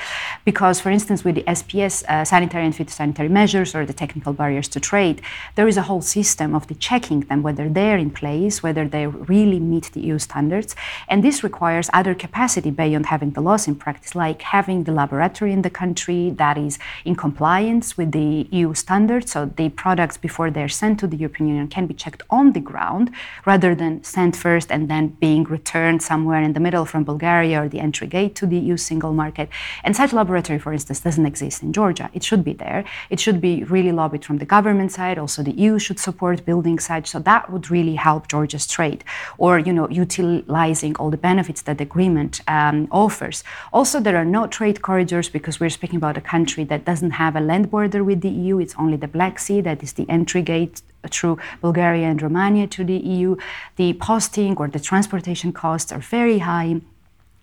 Because, 0.44 0.80
for 0.80 0.90
instance, 0.90 1.24
with 1.24 1.34
the 1.34 1.42
SPS, 1.42 2.04
uh, 2.04 2.24
sanitary 2.24 2.64
and 2.64 2.72
phytosanitary 2.72 3.28
measures 3.28 3.74
or 3.74 3.84
the 3.84 3.92
technical 3.92 4.32
barriers 4.32 4.68
to 4.68 4.78
trade, 4.78 5.20
there 5.56 5.66
is 5.66 5.76
a 5.76 5.82
whole 5.82 6.02
system 6.02 6.54
of 6.54 6.68
the 6.68 6.76
checking 6.76 7.20
them, 7.22 7.42
whether 7.42 7.68
they're 7.68 7.98
in 7.98 8.10
place, 8.10 8.62
whether 8.62 8.86
they 8.86 9.08
really 9.08 9.58
meet 9.58 9.90
the 9.92 10.00
EU 10.02 10.20
standards. 10.20 10.76
And 11.08 11.24
this 11.24 11.42
requires 11.42 11.90
other 11.92 12.14
capacity 12.14 12.70
beyond 12.70 13.06
having 13.06 13.32
the 13.32 13.40
laws 13.40 13.66
in 13.66 13.74
practice, 13.74 14.14
like 14.14 14.42
having 14.42 14.84
the 14.84 14.92
laboratory 14.92 15.52
in 15.52 15.62
the 15.62 15.70
country 15.70 16.30
that 16.30 16.56
is 16.56 16.78
in 17.04 17.16
compliance 17.16 17.51
compliance 17.52 17.98
with 17.98 18.12
the 18.12 18.48
EU 18.50 18.72
standards. 18.72 19.32
So 19.32 19.40
the 19.60 19.68
products, 19.68 20.16
before 20.16 20.50
they're 20.50 20.74
sent 20.82 20.94
to 21.00 21.06
the 21.06 21.18
European 21.24 21.48
Union, 21.48 21.68
can 21.68 21.86
be 21.86 21.94
checked 22.02 22.22
on 22.30 22.52
the 22.52 22.60
ground 22.70 23.10
rather 23.44 23.74
than 23.74 24.02
sent 24.02 24.34
first 24.36 24.68
and 24.74 24.88
then 24.92 25.04
being 25.26 25.44
returned 25.56 26.00
somewhere 26.02 26.42
in 26.48 26.52
the 26.54 26.60
middle 26.66 26.86
from 26.86 27.04
Bulgaria 27.04 27.56
or 27.62 27.68
the 27.68 27.80
entry 27.88 28.08
gate 28.16 28.34
to 28.40 28.46
the 28.46 28.58
EU 28.66 28.76
single 28.78 29.12
market. 29.12 29.48
And 29.84 29.94
such 29.94 30.12
laboratory, 30.14 30.58
for 30.64 30.72
instance, 30.72 31.00
doesn't 31.00 31.26
exist 31.32 31.62
in 31.62 31.70
Georgia. 31.78 32.06
It 32.14 32.22
should 32.28 32.42
be 32.50 32.54
there. 32.64 32.80
It 33.10 33.20
should 33.24 33.40
be 33.48 33.54
really 33.74 33.92
lobbied 34.00 34.24
from 34.28 34.38
the 34.42 34.48
government 34.56 34.90
side. 34.98 35.18
Also, 35.18 35.42
the 35.42 35.56
EU 35.64 35.78
should 35.84 36.00
support 36.08 36.46
building 36.50 36.78
such. 36.78 37.06
So 37.12 37.18
that 37.30 37.42
would 37.52 37.66
really 37.76 37.96
help 38.08 38.22
Georgia's 38.34 38.66
trade 38.76 39.00
or, 39.36 39.52
you 39.66 39.74
know, 39.76 39.88
utilizing 40.04 40.92
all 40.98 41.10
the 41.16 41.22
benefits 41.30 41.60
that 41.66 41.76
the 41.78 41.86
agreement 41.92 42.32
um, 42.58 42.78
offers. 43.04 43.44
Also, 43.78 43.96
there 44.00 44.16
are 44.22 44.30
no 44.38 44.42
trade 44.58 44.78
corridors 44.88 45.28
because 45.36 45.60
we're 45.60 45.76
speaking 45.78 45.98
about 46.02 46.16
a 46.16 46.24
country 46.34 46.64
that 46.70 46.86
doesn't 46.90 47.14
have 47.22 47.34
a 47.36 47.41
land 47.42 47.70
border 47.70 48.02
with 48.04 48.20
the 48.20 48.28
EU. 48.28 48.58
It's 48.58 48.74
only 48.78 48.96
the 48.96 49.08
Black 49.08 49.38
Sea 49.38 49.60
that 49.62 49.82
is 49.82 49.92
the 49.92 50.08
entry 50.08 50.42
gate 50.42 50.82
through 51.10 51.38
Bulgaria 51.60 52.06
and 52.06 52.20
Romania 52.20 52.66
to 52.68 52.84
the 52.84 52.96
EU. 52.96 53.36
The 53.76 53.94
posting 53.94 54.56
or 54.56 54.68
the 54.68 54.80
transportation 54.80 55.52
costs 55.52 55.92
are 55.92 56.00
very 56.00 56.38
high. 56.38 56.80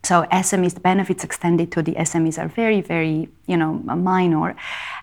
So 0.03 0.23
SMEs, 0.31 0.81
benefits 0.81 1.25
extended 1.25 1.71
to 1.73 1.81
the 1.81 1.93
SMEs 1.95 2.41
are 2.41 2.47
very, 2.47 2.79
very, 2.79 3.27
you 3.47 3.57
know, 3.57 3.73
minor. 3.73 4.55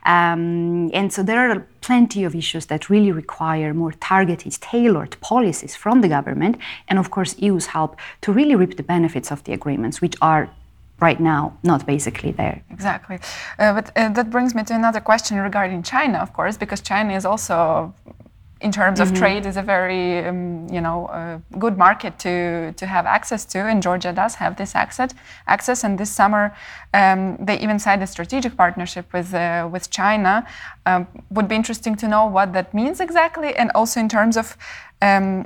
Um, 0.06 0.90
and 0.94 1.12
so 1.12 1.22
there 1.22 1.50
are 1.50 1.66
plenty 1.82 2.24
of 2.24 2.35
issues 2.35 2.66
that 2.66 2.88
really 2.88 3.12
require 3.12 3.74
more 3.74 3.92
targeted, 3.92 4.52
tailored 4.54 5.16
policies 5.20 5.76
from 5.76 6.00
the 6.00 6.09
government, 6.09 6.56
and 6.88 6.98
of 6.98 7.11
course 7.11 7.38
EU's 7.38 7.66
help 7.66 7.98
to 8.22 8.32
really 8.32 8.54
reap 8.54 8.78
the 8.78 8.82
benefits 8.82 9.30
of 9.30 9.44
the 9.44 9.52
agreements, 9.52 10.00
which 10.00 10.16
are 10.22 10.48
right 11.00 11.20
now 11.20 11.56
not 11.62 11.87
basically 11.87 12.32
there. 12.32 12.62
Exactly. 12.70 13.18
Uh, 13.59 13.72
but 13.74 13.92
uh, 13.96 14.09
that 14.11 14.30
brings 14.30 14.54
me 14.54 14.62
to 14.64 14.74
another 14.74 15.00
question 15.00 15.38
regarding 15.38 15.82
China, 15.82 16.18
of 16.18 16.32
course, 16.32 16.56
because 16.56 16.80
China 16.80 17.14
is 17.14 17.24
also 17.24 17.94
in 18.61 18.72
terms 18.72 19.00
of 19.00 19.09
mm 19.09 19.14
-hmm. 19.14 19.18
trade 19.18 19.48
is 19.48 19.56
a 19.56 19.62
very 19.62 20.28
um, 20.28 20.66
you 20.70 20.80
know 20.80 20.98
uh, 21.18 21.38
good 21.59 21.76
market 21.76 22.12
to 22.18 22.30
to 22.80 22.87
have 22.87 23.09
access 23.09 23.44
to 23.44 23.59
and 23.59 23.82
Georgia 23.82 24.12
does 24.12 24.35
have 24.35 24.54
this 24.54 24.74
access 24.74 25.11
access 25.44 25.85
and 25.85 25.98
this 25.98 26.14
summer 26.14 26.52
um, 26.94 27.37
they 27.46 27.59
even 27.64 27.78
signed 27.78 28.02
a 28.02 28.06
strategic 28.06 28.56
partnership 28.56 29.06
with 29.12 29.35
uh, 29.35 29.72
with 29.72 29.90
China 29.90 30.44
um, 30.87 31.06
would 31.28 31.48
be 31.48 31.54
interesting 31.54 31.96
to 31.96 32.06
know 32.06 32.32
what 32.32 32.52
that 32.52 32.72
means 32.72 33.00
exactly 33.00 33.50
and 33.61 33.70
also 33.74 34.00
in 34.00 34.09
terms 34.09 34.37
of 34.37 34.56
um, 35.02 35.44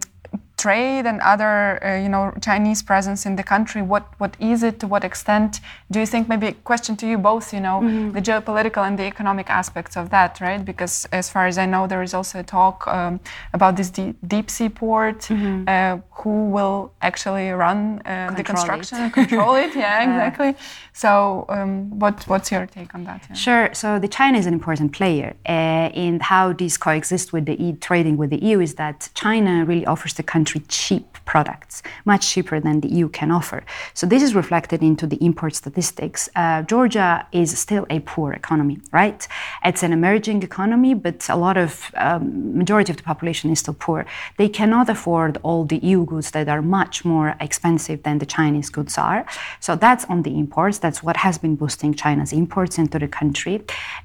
trade 0.65 1.05
and 1.11 1.19
other, 1.33 1.55
uh, 1.85 1.97
you 2.05 2.11
know, 2.15 2.25
Chinese 2.49 2.81
presence 2.91 3.21
in 3.29 3.35
the 3.37 3.47
country? 3.53 3.83
What 3.93 4.05
what 4.23 4.33
is 4.53 4.63
it? 4.69 4.75
To 4.81 4.87
what 4.87 5.03
extent? 5.11 5.61
Do 5.93 5.99
you 6.03 6.07
think 6.13 6.29
maybe 6.33 6.47
a 6.49 6.57
question 6.71 6.95
to 7.01 7.07
you 7.11 7.19
both? 7.31 7.47
You 7.57 7.63
know, 7.67 7.79
mm-hmm. 7.81 8.13
the 8.17 8.23
geopolitical 8.29 8.83
and 8.89 8.95
the 9.01 9.07
economic 9.15 9.49
aspects 9.61 9.97
of 9.97 10.05
that, 10.15 10.41
right? 10.41 10.63
Because 10.65 10.95
as 11.21 11.27
far 11.33 11.45
as 11.47 11.57
I 11.65 11.67
know, 11.67 11.87
there 11.87 12.03
is 12.03 12.15
also 12.19 12.35
a 12.41 12.47
talk 12.59 12.87
um, 12.87 13.21
about 13.53 13.73
this 13.77 13.91
deep, 13.91 14.17
deep 14.35 14.49
sea 14.57 14.69
port. 14.69 15.21
Mm-hmm. 15.21 15.69
Uh, 15.75 15.97
who 16.23 16.51
will 16.51 16.93
actually 17.01 17.51
run 17.51 18.03
uh, 18.05 18.33
the 18.37 18.45
construction 18.45 18.99
it. 18.99 19.03
and 19.03 19.13
control 19.13 19.55
it? 19.55 19.75
Yeah, 19.81 20.03
exactly. 20.03 20.55
So, 20.93 21.47
um, 21.49 21.99
what 21.99 22.25
what's 22.29 22.51
your 22.53 22.67
take 22.67 22.95
on 22.95 23.05
that? 23.05 23.21
Yeah? 23.29 23.37
Sure. 23.45 23.67
So, 23.73 23.99
the 23.99 24.09
China 24.09 24.37
is 24.39 24.47
an 24.47 24.55
important 24.55 24.93
player 24.93 25.35
uh, 25.49 25.89
in 26.05 26.21
how 26.21 26.53
these 26.53 26.77
coexist 26.77 27.33
with 27.33 27.45
the 27.47 27.57
e- 27.65 27.79
trading 27.89 28.17
with 28.17 28.31
the 28.31 28.41
EU. 28.45 28.61
Is 28.61 28.75
that 28.75 29.09
China 29.15 29.65
really 29.65 29.87
offers 29.87 30.15
the 30.15 30.23
country 30.23 30.61
cheap 30.69 31.11
products, 31.25 31.83
much 32.05 32.23
cheaper 32.33 32.59
than 32.67 32.81
the 32.81 32.89
EU 32.89 33.09
can 33.09 33.31
offer. 33.31 33.63
So 33.95 34.05
this 34.13 34.23
is 34.27 34.35
reflected 34.35 34.83
into 34.83 35.07
the 35.07 35.19
import 35.29 35.55
statistics. 35.55 36.29
Uh, 36.35 36.63
Georgia 36.63 37.11
is 37.31 37.57
still 37.67 37.87
a 37.97 38.01
poor 38.01 38.33
economy, 38.33 38.77
right? 39.01 39.21
It's 39.65 39.83
an 39.85 39.93
emerging 39.93 40.43
economy, 40.43 40.93
but 41.07 41.29
a 41.29 41.37
lot 41.37 41.57
of 41.57 41.71
um, 41.95 42.59
majority 42.59 42.91
of 42.93 42.97
the 42.97 43.05
population 43.13 43.47
is 43.55 43.61
still 43.61 43.79
poor. 43.87 44.07
They 44.39 44.49
cannot 44.49 44.89
afford 44.89 45.39
all 45.47 45.65
the 45.65 45.79
EU 45.79 46.01
goods 46.11 46.29
that 46.33 46.49
are 46.55 46.63
much 46.81 46.97
more 47.13 47.29
expensive 47.47 47.99
than 48.07 48.17
the 48.23 48.31
Chinese 48.37 48.69
goods 48.77 48.95
are. 49.09 49.21
So 49.67 49.71
that's 49.85 50.05
on 50.13 50.19
the 50.27 50.33
imports. 50.43 50.77
That's 50.85 51.01
what 51.07 51.17
has 51.27 51.37
been 51.45 51.55
boosting 51.63 51.93
China's 52.03 52.33
imports 52.43 52.75
into 52.83 52.99
the 53.05 53.11
country. 53.21 53.57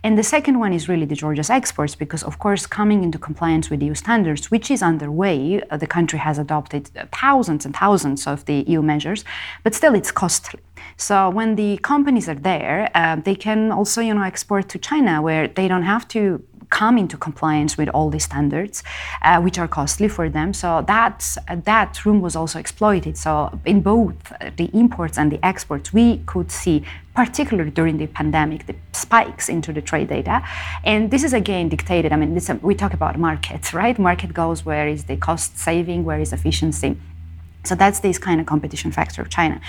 And 0.04 0.14
the 0.22 0.28
second 0.36 0.56
one 0.66 0.74
is 0.78 0.84
really 0.92 1.08
the 1.14 1.20
Georgia's 1.24 1.52
exports, 1.60 1.96
because 2.04 2.24
of 2.30 2.34
course, 2.44 2.64
coming 2.80 3.00
into 3.06 3.18
compliance 3.30 3.66
with 3.70 3.80
EU 3.88 3.96
standards, 4.04 4.44
which 4.54 4.68
is 4.76 4.82
underway, 4.92 5.62
uh, 5.62 5.78
the 5.84 5.88
country 5.98 6.20
has 6.28 6.36
adopted 6.46 6.84
thousands 7.22 7.62
and 7.66 7.74
thousands 7.84 8.28
of 8.34 8.38
the 8.50 8.58
EU 8.72 8.82
measures, 8.94 9.22
but 9.64 9.74
still 9.74 9.96
it's 10.00 10.12
costly. 10.12 10.60
So 10.98 11.16
when 11.30 11.56
the 11.56 11.78
companies 11.94 12.28
are 12.30 12.42
there, 12.52 12.90
uh, 12.94 13.16
they 13.28 13.36
can 13.36 13.72
also, 13.72 14.00
you 14.02 14.14
know, 14.14 14.24
export 14.24 14.70
to 14.70 14.78
China 14.80 15.22
where 15.22 15.48
they 15.48 15.68
don't 15.68 15.88
have 15.96 16.08
to 16.10 16.44
come 16.70 16.98
into 16.98 17.18
compliance 17.18 17.78
with 17.78 17.90
all 17.90 18.10
these 18.10 18.26
standards, 18.26 18.84
uh, 19.22 19.40
which 19.42 19.58
are 19.58 19.68
costly 19.68 20.08
for 20.08 20.30
them. 20.30 20.54
So 20.54 20.84
that's, 20.88 21.38
uh, 21.48 21.58
that 21.64 22.06
room 22.06 22.22
was 22.22 22.36
also 22.36 22.60
exploited. 22.60 23.18
So 23.18 23.60
in 23.66 23.82
both 23.82 24.16
the 24.58 24.70
imports 24.74 25.18
and 25.18 25.32
the 25.32 25.44
exports, 25.46 25.94
we 25.94 26.20
could 26.26 26.52
see, 26.52 26.84
particularly 27.16 27.72
during 27.72 27.98
the 27.98 28.08
pandemic, 28.08 28.66
the 28.66 28.76
spikes 28.92 29.50
into 29.50 29.72
the 29.74 29.82
trade 29.82 30.10
data. 30.10 30.44
And 30.84 31.12
this 31.12 31.24
is 31.24 31.34
again 31.34 31.70
dictated. 31.70 32.12
I 32.12 32.16
mean, 32.16 32.34
this, 32.34 32.50
we 32.62 32.76
talk 32.76 32.94
about 32.94 33.18
markets, 33.18 33.74
right? 33.74 33.98
Market 33.98 34.34
goes 34.34 34.66
where 34.66 34.88
is 34.88 35.06
the 35.06 35.18
cost 35.18 35.58
saving, 35.58 36.04
where 36.04 36.20
is 36.20 36.34
efficiency. 36.34 36.98
So 37.68 37.76
that's 37.76 38.00
this 38.00 38.18
kind 38.18 38.40
of 38.40 38.46
competition 38.46 38.92
factor 38.92 39.22
of 39.22 39.30
China. 39.30 39.60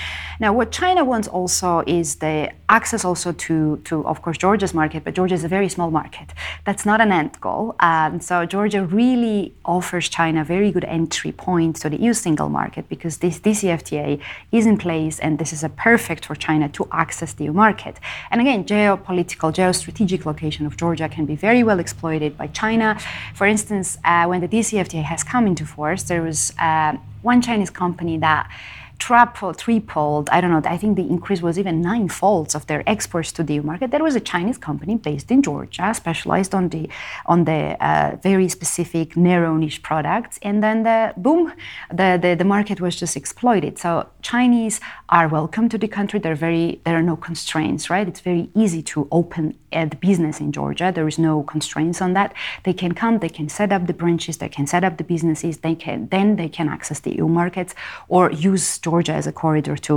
Now, 0.40 0.52
what 0.52 0.70
China 0.72 1.04
wants 1.04 1.28
also 1.28 1.82
is 1.86 2.16
the 2.16 2.52
access 2.68 3.04
also 3.04 3.32
to, 3.32 3.76
to 3.84 4.06
of 4.06 4.22
course, 4.22 4.38
Georgia's 4.38 4.74
market, 4.74 5.04
but 5.04 5.14
Georgia 5.14 5.34
is 5.34 5.44
a 5.44 5.48
very 5.48 5.68
small 5.68 5.90
market. 5.90 6.32
That's 6.64 6.84
not 6.84 7.00
an 7.00 7.12
end 7.12 7.40
goal. 7.40 7.76
Um, 7.80 8.20
so 8.20 8.44
Georgia 8.44 8.84
really 8.84 9.54
offers 9.64 10.08
China 10.08 10.40
a 10.40 10.44
very 10.44 10.72
good 10.72 10.84
entry 10.84 11.32
point 11.32 11.76
to 11.76 11.88
the 11.88 12.00
EU 12.00 12.12
single 12.12 12.48
market 12.48 12.88
because 12.88 13.18
this 13.18 13.38
DCFTA 13.38 14.20
is 14.52 14.66
in 14.66 14.76
place 14.78 15.18
and 15.20 15.38
this 15.38 15.52
is 15.52 15.62
a 15.62 15.68
perfect 15.68 16.26
for 16.26 16.34
China 16.34 16.68
to 16.70 16.88
access 16.92 17.32
the 17.32 17.44
EU 17.44 17.52
market. 17.52 18.00
And 18.30 18.40
again, 18.40 18.64
geopolitical, 18.64 19.52
geostrategic 19.52 20.24
location 20.24 20.66
of 20.66 20.76
Georgia 20.76 21.08
can 21.08 21.26
be 21.26 21.36
very 21.36 21.62
well 21.62 21.78
exploited 21.78 22.36
by 22.36 22.48
China. 22.48 22.98
For 23.34 23.46
instance, 23.46 23.98
uh, 24.04 24.26
when 24.26 24.40
the 24.40 24.48
DCFTA 24.48 25.02
has 25.04 25.22
come 25.22 25.46
into 25.46 25.64
force, 25.64 26.02
there 26.04 26.22
was 26.22 26.52
uh, 26.58 26.96
one 27.22 27.42
Chinese 27.42 27.70
company 27.70 28.18
that 28.18 28.50
tripled, 28.98 29.58
tripled, 29.58 30.28
I 30.30 30.40
don't 30.40 30.50
know, 30.50 30.62
I 30.68 30.76
think 30.76 30.96
the 30.96 31.08
increase 31.08 31.42
was 31.42 31.58
even 31.58 31.80
nine 31.80 32.08
folds 32.08 32.54
of 32.54 32.66
their 32.66 32.82
exports 32.88 33.32
to 33.32 33.42
the 33.42 33.54
EU 33.54 33.62
market. 33.62 33.90
There 33.90 34.02
was 34.02 34.16
a 34.16 34.20
Chinese 34.20 34.58
company 34.58 34.96
based 34.96 35.30
in 35.30 35.42
Georgia, 35.42 35.92
specialized 35.94 36.54
on 36.54 36.68
the 36.70 36.88
on 37.26 37.44
the 37.44 37.76
uh, 37.84 38.16
very 38.22 38.48
specific 38.48 39.16
narrow 39.16 39.56
niche 39.56 39.82
products, 39.82 40.38
and 40.42 40.62
then 40.62 40.82
the 40.82 41.12
boom, 41.16 41.52
the, 41.90 42.18
the, 42.20 42.34
the 42.34 42.44
market 42.44 42.80
was 42.80 42.96
just 42.96 43.16
exploited. 43.16 43.78
So 43.78 44.08
Chinese 44.22 44.80
are 45.08 45.28
welcome 45.28 45.68
to 45.68 45.78
the 45.78 45.88
country. 45.88 46.18
There 46.18 46.32
are 46.32 46.42
very 46.48 46.80
there 46.84 46.96
are 46.96 47.02
no 47.02 47.16
constraints, 47.16 47.90
right? 47.90 48.06
It's 48.08 48.20
very 48.20 48.50
easy 48.54 48.82
to 48.82 49.08
open 49.10 49.56
a 49.72 49.86
business 49.86 50.40
in 50.40 50.52
Georgia. 50.52 50.90
There 50.94 51.06
is 51.06 51.18
no 51.18 51.42
constraints 51.42 52.00
on 52.00 52.14
that. 52.14 52.32
They 52.64 52.72
can 52.72 52.92
come, 52.92 53.18
they 53.18 53.28
can 53.28 53.48
set 53.48 53.72
up 53.72 53.86
the 53.86 53.92
branches, 53.92 54.38
they 54.38 54.48
can 54.48 54.66
set 54.66 54.84
up 54.84 54.96
the 54.96 55.04
businesses. 55.04 55.58
They 55.58 55.74
can 55.74 56.08
then 56.08 56.36
they 56.36 56.48
can 56.48 56.68
access 56.68 57.00
the 57.00 57.12
EU 57.16 57.28
markets 57.28 57.74
or 58.08 58.30
use 58.32 58.78
Georgia 58.86 59.14
as 59.20 59.26
a 59.32 59.34
corridor 59.42 59.76
to 59.88 59.92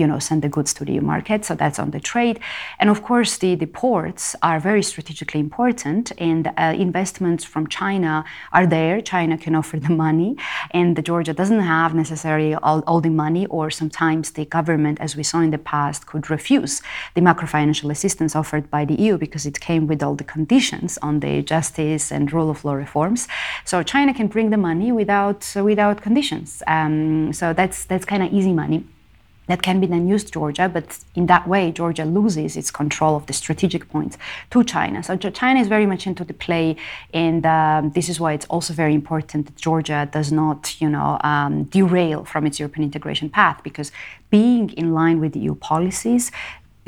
you 0.00 0.06
know 0.10 0.18
send 0.28 0.40
the 0.46 0.52
goods 0.56 0.70
to 0.74 0.82
the 0.90 0.96
market. 1.00 1.38
So 1.48 1.52
that's 1.62 1.78
on 1.84 1.88
the 1.96 2.02
trade, 2.12 2.36
and 2.80 2.88
of 2.94 2.98
course 3.08 3.32
the, 3.42 3.52
the 3.62 3.70
ports 3.84 4.24
are 4.48 4.58
very 4.70 4.84
strategically 4.92 5.40
important, 5.48 6.04
and 6.30 6.42
uh, 6.46 6.86
investments 6.86 7.42
from 7.52 7.64
China 7.80 8.12
are 8.56 8.66
there. 8.76 8.94
China 9.14 9.34
can 9.44 9.54
offer 9.60 9.76
the 9.88 9.94
money, 10.06 10.30
and 10.78 10.88
the 10.98 11.04
Georgia 11.10 11.34
doesn't 11.40 11.64
have 11.76 11.90
necessarily 12.04 12.52
all, 12.66 12.80
all 12.88 13.00
the 13.08 13.14
money, 13.26 13.44
or 13.56 13.64
sometimes 13.70 14.24
the 14.38 14.44
government, 14.58 14.96
as 15.06 15.10
we 15.18 15.24
saw 15.30 15.38
in 15.46 15.50
the 15.56 15.64
past, 15.74 16.00
could 16.10 16.24
refuse 16.36 16.82
the 17.14 17.22
macro 17.28 17.46
financial 17.46 17.90
assistance 17.90 18.32
offered 18.40 18.64
by 18.76 18.82
the 18.84 18.96
EU 19.04 19.14
because 19.24 19.44
it 19.50 19.56
came 19.68 19.86
with 19.86 20.02
all 20.02 20.14
the 20.22 20.28
conditions 20.36 20.98
on 21.08 21.20
the 21.20 21.34
justice 21.42 22.04
and 22.14 22.32
rule 22.36 22.50
of 22.50 22.64
law 22.64 22.76
reforms. 22.86 23.20
So 23.64 23.82
China 23.82 24.12
can 24.18 24.28
bring 24.34 24.50
the 24.50 24.62
money 24.70 24.90
without 25.00 25.40
without 25.70 25.96
conditions. 26.02 26.62
Um, 26.66 27.32
so 27.32 27.52
that's 27.52 27.78
that's 27.90 28.06
kind 28.12 28.22
of 28.26 28.30
easy 28.34 28.52
money 28.52 28.84
that 29.46 29.62
can 29.62 29.80
be 29.80 29.86
then 29.86 30.08
used 30.08 30.32
Georgia, 30.32 30.68
but 30.68 30.98
in 31.14 31.26
that 31.26 31.46
way, 31.46 31.70
Georgia 31.70 32.04
loses 32.04 32.56
its 32.56 32.70
control 32.70 33.14
of 33.14 33.26
the 33.26 33.32
strategic 33.32 33.88
points 33.90 34.16
to 34.50 34.64
China. 34.64 35.02
So 35.02 35.16
China 35.16 35.60
is 35.60 35.68
very 35.68 35.86
much 35.86 36.06
into 36.06 36.24
the 36.24 36.32
play, 36.32 36.76
and 37.12 37.44
um, 37.44 37.90
this 37.90 38.08
is 38.08 38.18
why 38.18 38.32
it's 38.32 38.46
also 38.46 38.72
very 38.72 38.94
important 38.94 39.46
that 39.46 39.56
Georgia 39.56 40.08
does 40.10 40.32
not, 40.32 40.80
you 40.80 40.88
know, 40.88 41.18
um, 41.22 41.64
derail 41.64 42.24
from 42.24 42.46
its 42.46 42.58
European 42.58 42.84
integration 42.84 43.28
path, 43.28 43.60
because 43.62 43.92
being 44.30 44.70
in 44.70 44.94
line 44.94 45.20
with 45.20 45.36
EU 45.36 45.54
policies 45.54 46.30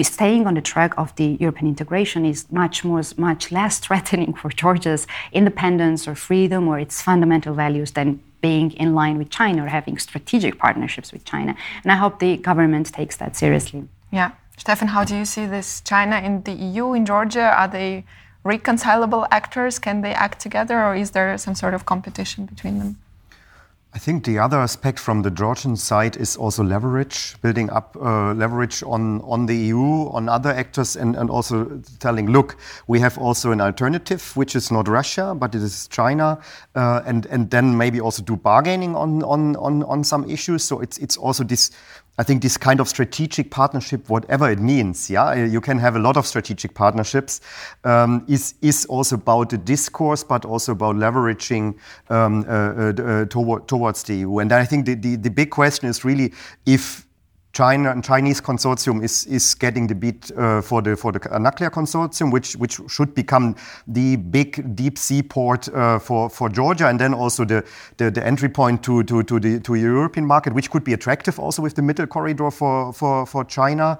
staying 0.02 0.46
on 0.46 0.52
the 0.52 0.60
track 0.60 0.92
of 0.98 1.14
the 1.16 1.38
European 1.40 1.68
integration 1.68 2.26
is 2.26 2.50
much 2.52 2.84
more, 2.84 3.02
much 3.16 3.50
less 3.50 3.78
threatening 3.86 4.34
for 4.34 4.50
Georgia's 4.50 5.06
independence 5.32 6.06
or 6.06 6.14
freedom 6.14 6.68
or 6.68 6.78
its 6.78 7.00
fundamental 7.00 7.54
values 7.54 7.92
than 7.92 8.20
being 8.48 8.68
in 8.84 8.90
line 9.00 9.16
with 9.20 9.30
China 9.40 9.58
or 9.64 9.70
having 9.78 9.96
strategic 10.08 10.54
partnerships 10.64 11.08
with 11.14 11.22
China. 11.32 11.52
And 11.82 11.90
I 11.94 11.96
hope 12.02 12.14
the 12.26 12.32
government 12.50 12.86
takes 13.00 13.16
that 13.22 13.32
seriously. 13.42 13.82
Yeah. 14.18 14.30
Stefan, 14.62 14.88
how 14.96 15.02
do 15.10 15.14
you 15.20 15.26
see 15.34 15.44
this 15.56 15.68
China 15.92 16.16
in 16.26 16.32
the 16.48 16.54
EU, 16.66 16.86
in 16.98 17.04
Georgia? 17.12 17.48
Are 17.60 17.70
they 17.78 18.04
reconcilable 18.54 19.22
actors? 19.38 19.74
Can 19.86 19.96
they 20.06 20.14
act 20.26 20.36
together 20.46 20.76
or 20.86 20.92
is 20.94 21.10
there 21.16 21.30
some 21.46 21.56
sort 21.62 21.74
of 21.74 21.80
competition 21.92 22.40
between 22.52 22.74
them? 22.80 22.90
I 23.96 23.98
think 23.98 24.26
the 24.26 24.38
other 24.38 24.58
aspect 24.58 24.98
from 24.98 25.22
the 25.22 25.30
Georgian 25.30 25.74
side 25.74 26.18
is 26.18 26.36
also 26.36 26.62
leverage, 26.62 27.34
building 27.40 27.70
up 27.70 27.96
uh, 27.96 28.34
leverage 28.34 28.82
on, 28.82 29.22
on 29.22 29.46
the 29.46 29.56
EU, 29.56 30.10
on 30.10 30.28
other 30.28 30.50
actors, 30.50 30.96
and, 30.96 31.16
and 31.16 31.30
also 31.30 31.80
telling, 31.98 32.30
look, 32.30 32.58
we 32.88 33.00
have 33.00 33.16
also 33.16 33.52
an 33.52 33.62
alternative, 33.62 34.36
which 34.36 34.54
is 34.54 34.70
not 34.70 34.86
Russia, 34.86 35.34
but 35.34 35.54
it 35.54 35.62
is 35.62 35.88
China, 35.88 36.38
uh, 36.74 37.00
and, 37.06 37.24
and 37.26 37.50
then 37.50 37.78
maybe 37.78 37.98
also 37.98 38.22
do 38.22 38.36
bargaining 38.36 38.94
on, 38.94 39.22
on, 39.22 39.56
on, 39.56 39.82
on 39.84 40.04
some 40.04 40.28
issues. 40.28 40.62
So 40.62 40.80
it's, 40.80 40.98
it's 40.98 41.16
also 41.16 41.42
this 41.42 41.70
I 42.18 42.22
think 42.22 42.42
this 42.42 42.56
kind 42.56 42.80
of 42.80 42.88
strategic 42.88 43.50
partnership, 43.50 44.08
whatever 44.08 44.50
it 44.50 44.58
means, 44.58 45.10
yeah, 45.10 45.34
you 45.34 45.60
can 45.60 45.78
have 45.78 45.96
a 45.96 45.98
lot 45.98 46.16
of 46.16 46.26
strategic 46.26 46.74
partnerships, 46.74 47.40
um, 47.84 48.24
is 48.26 48.54
is 48.62 48.86
also 48.86 49.16
about 49.16 49.50
the 49.50 49.58
discourse, 49.58 50.24
but 50.24 50.44
also 50.44 50.72
about 50.72 50.96
leveraging 50.96 51.76
um, 52.08 52.44
uh, 52.48 52.52
uh, 52.52 53.02
uh 53.02 53.24
toward, 53.26 53.68
towards 53.68 54.02
the 54.04 54.16
EU. 54.16 54.38
And 54.38 54.52
I 54.52 54.64
think 54.64 54.86
the, 54.86 54.94
the, 54.94 55.16
the 55.16 55.30
big 55.30 55.50
question 55.50 55.88
is 55.88 56.04
really 56.04 56.32
if 56.64 57.05
China 57.56 57.90
and 57.90 58.04
Chinese 58.04 58.38
consortium 58.38 59.02
is, 59.02 59.24
is 59.24 59.54
getting 59.54 59.86
the 59.86 59.94
beat 59.94 60.30
uh, 60.36 60.60
for 60.60 60.82
the 60.82 60.94
for 60.94 61.10
the 61.10 61.20
Anaklia 61.20 61.70
consortium, 61.70 62.30
which 62.30 62.54
which 62.56 62.78
should 62.86 63.14
become 63.14 63.56
the 63.86 64.16
big 64.16 64.76
deep 64.76 64.98
sea 64.98 65.22
port 65.22 65.66
uh, 65.68 65.98
for 65.98 66.28
for 66.28 66.50
Georgia, 66.50 66.86
and 66.86 67.00
then 67.00 67.14
also 67.14 67.46
the, 67.46 67.64
the, 67.96 68.10
the 68.10 68.26
entry 68.26 68.50
point 68.50 68.82
to 68.82 69.02
to 69.04 69.22
to 69.22 69.40
the 69.40 69.58
to 69.60 69.74
European 69.74 70.26
market, 70.26 70.52
which 70.52 70.70
could 70.70 70.84
be 70.84 70.92
attractive 70.92 71.38
also 71.38 71.62
with 71.62 71.74
the 71.74 71.82
middle 71.82 72.06
corridor 72.06 72.50
for 72.50 72.92
for 72.92 73.24
for 73.24 73.42
China. 73.44 73.98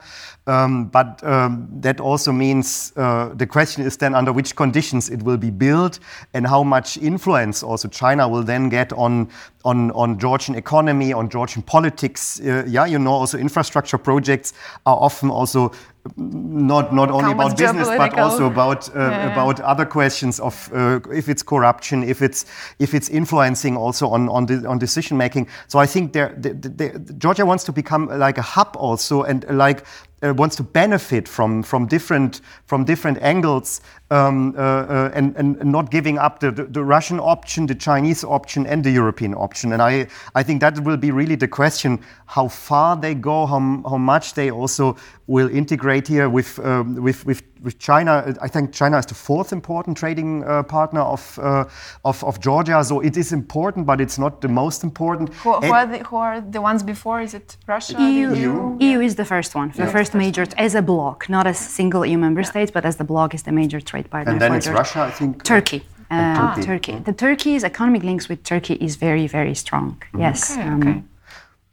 Um, 0.48 0.87
but 0.87 1.22
um, 1.24 1.68
that 1.80 2.00
also 2.00 2.30
means 2.30 2.92
uh, 2.96 3.30
the 3.35 3.46
question 3.46 3.85
is 3.85 3.96
then 3.96 4.14
under 4.14 4.32
which 4.32 4.54
conditions 4.54 5.11
it 5.11 5.22
will 5.22 5.37
be 5.37 5.50
built 5.50 5.98
and 6.35 6.46
how 6.46 6.62
much 6.62 6.96
influence 6.98 7.64
also 7.64 7.88
China 7.88 8.28
will 8.28 8.44
then 8.44 8.68
get 8.68 8.92
on 8.92 9.28
on, 9.64 9.90
on 9.90 10.16
Georgian 10.16 10.54
economy, 10.54 11.12
on 11.12 11.28
Georgian 11.28 11.61
politics. 11.61 12.40
Uh, 12.40 12.64
yeah, 12.68 12.87
you 12.87 13.00
know, 13.00 13.11
also 13.11 13.37
infrastructure 13.37 13.98
projects 13.98 14.52
are 14.87 14.96
often 14.96 15.28
also 15.28 15.72
not 16.16 16.92
not 16.94 17.11
only 17.11 17.32
about 17.32 17.56
business 17.56 17.88
but 17.88 18.16
also 18.18 18.46
about 18.46 18.88
uh, 18.94 19.00
yeah. 19.00 19.32
about 19.32 19.61
other 19.61 19.85
questions 19.85 20.38
of 20.40 20.70
uh, 20.72 21.00
if 21.12 21.28
it's 21.28 21.42
corruption 21.42 22.04
if 22.04 22.22
it's 22.22 22.46
if 22.78 22.94
it's 22.94 23.09
influencing 23.09 23.76
also 23.76 24.09
on 24.09 24.28
on, 24.28 24.46
the, 24.46 24.66
on 24.68 24.78
decision 24.78 25.16
making 25.16 25.48
so 25.66 25.78
i 25.78 25.87
think 25.87 26.12
there, 26.12 26.35
the, 26.38 26.50
the, 26.54 27.14
georgia 27.18 27.44
wants 27.44 27.64
to 27.64 27.72
become 27.72 28.06
like 28.06 28.38
a 28.38 28.42
hub 28.42 28.76
also 28.78 29.22
and 29.22 29.44
like 29.50 29.85
uh, 30.22 30.33
wants 30.35 30.57
to 30.57 30.62
benefit 30.62 31.29
from 31.29 31.62
from 31.62 31.87
different 31.87 32.40
from 32.66 32.85
different 32.85 33.18
angles 33.20 33.81
um, 34.10 34.54
uh, 34.56 34.60
uh, 34.60 35.10
and, 35.14 35.36
and 35.36 35.64
not 35.64 35.90
giving 35.90 36.18
up 36.18 36.38
the, 36.38 36.50
the, 36.50 36.64
the, 36.64 36.84
Russian 36.84 37.18
option, 37.18 37.66
the 37.66 37.74
Chinese 37.74 38.22
option, 38.22 38.66
and 38.66 38.84
the 38.84 38.90
European 38.90 39.34
option. 39.34 39.72
And 39.72 39.82
I, 39.82 40.06
I 40.34 40.42
think 40.44 40.60
that 40.60 40.78
will 40.80 40.96
be 40.96 41.10
really 41.10 41.34
the 41.34 41.48
question 41.48 42.00
how 42.26 42.48
far 42.48 42.96
they 42.96 43.14
go, 43.14 43.46
how, 43.46 43.58
how 43.88 43.98
much 43.98 44.34
they 44.34 44.50
also 44.50 44.96
will 45.26 45.48
integrate 45.50 46.06
here 46.06 46.28
with, 46.28 46.58
um, 46.60 46.94
with, 47.02 47.26
with, 47.26 47.42
with 47.62 47.78
China. 47.78 48.34
I 48.40 48.46
think 48.46 48.72
China 48.72 48.98
is 48.98 49.06
the 49.06 49.14
fourth 49.14 49.52
important 49.52 49.96
trading 49.96 50.44
uh, 50.44 50.62
partner 50.62 51.00
of, 51.00 51.38
uh, 51.40 51.64
of, 52.04 52.22
of, 52.22 52.38
Georgia. 52.40 52.82
So 52.84 53.00
it 53.00 53.16
is 53.16 53.32
important, 53.32 53.86
but 53.86 54.00
it's 54.00 54.18
not 54.18 54.40
the 54.40 54.48
most 54.48 54.84
important. 54.84 55.34
Who, 55.34 55.52
who, 55.54 55.72
are, 55.72 55.86
the, 55.86 55.98
who 55.98 56.16
are, 56.16 56.40
the, 56.40 56.60
ones 56.60 56.84
before? 56.84 57.20
Is 57.22 57.34
it 57.34 57.56
Russia? 57.66 58.00
EU, 58.00 58.34
EU? 58.34 58.76
EU 58.80 59.00
is 59.00 59.16
the 59.16 59.24
first 59.24 59.54
one, 59.54 59.70
the 59.70 59.84
yeah. 59.84 59.90
first 59.90 60.14
major, 60.14 60.46
as 60.56 60.76
a 60.76 60.82
bloc, 60.82 61.28
not 61.28 61.46
as 61.46 61.58
single 61.58 62.06
EU 62.06 62.18
member 62.18 62.42
yeah. 62.42 62.50
states, 62.50 62.70
but 62.70 62.84
as 62.84 62.96
the 62.96 63.04
bloc 63.04 63.34
is 63.34 63.42
the 63.42 63.52
major 63.52 63.80
trade 63.80 63.95
trade 63.96 64.11
partner. 64.11 64.32
And 64.32 64.40
then 64.40 64.54
it's 64.54 64.68
Russia, 64.68 65.00
I 65.00 65.11
think. 65.11 65.42
Turkey. 65.44 65.82
Uh, 66.11 66.54
Turkey. 66.54 66.66
Turkey. 66.66 66.98
The 67.04 67.12
Turkey's 67.12 67.64
economic 67.64 68.02
links 68.02 68.28
with 68.28 68.42
Turkey 68.42 68.74
is 68.74 68.96
very, 68.96 69.26
very 69.26 69.54
strong. 69.54 69.90
Mm-hmm. 69.90 70.20
Yes. 70.20 70.52
Okay, 70.52 70.62
um, 70.62 70.82
okay. 70.82 71.02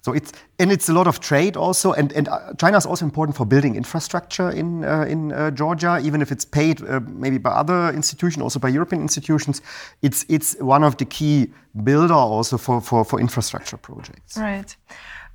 So 0.05 0.11
it's 0.11 0.33
and 0.59 0.71
it's 0.71 0.89
a 0.89 0.93
lot 0.93 1.07
of 1.07 1.19
trade 1.19 1.55
also, 1.55 1.93
and 1.93 2.11
and 2.13 2.27
uh, 2.27 2.53
China 2.57 2.77
is 2.77 2.85
also 2.85 3.05
important 3.05 3.37
for 3.37 3.45
building 3.45 3.75
infrastructure 3.75 4.51
in 4.51 4.83
uh, 4.83 5.05
in 5.07 5.31
uh, 5.31 5.49
Georgia, 5.51 5.97
even 6.03 6.21
if 6.21 6.29
it's 6.31 6.45
paid 6.45 6.81
uh, 6.81 6.99
maybe 7.07 7.37
by 7.37 7.51
other 7.51 7.95
institutions, 7.95 8.43
also 8.43 8.59
by 8.59 8.69
European 8.75 9.01
institutions. 9.01 9.61
It's 10.01 10.25
it's 10.27 10.57
one 10.59 10.85
of 10.87 10.95
the 10.95 11.05
key 11.05 11.47
builder 11.83 12.13
also 12.13 12.57
for 12.57 12.81
for, 12.81 13.05
for 13.05 13.19
infrastructure 13.21 13.77
projects. 13.77 14.37
Right. 14.37 14.75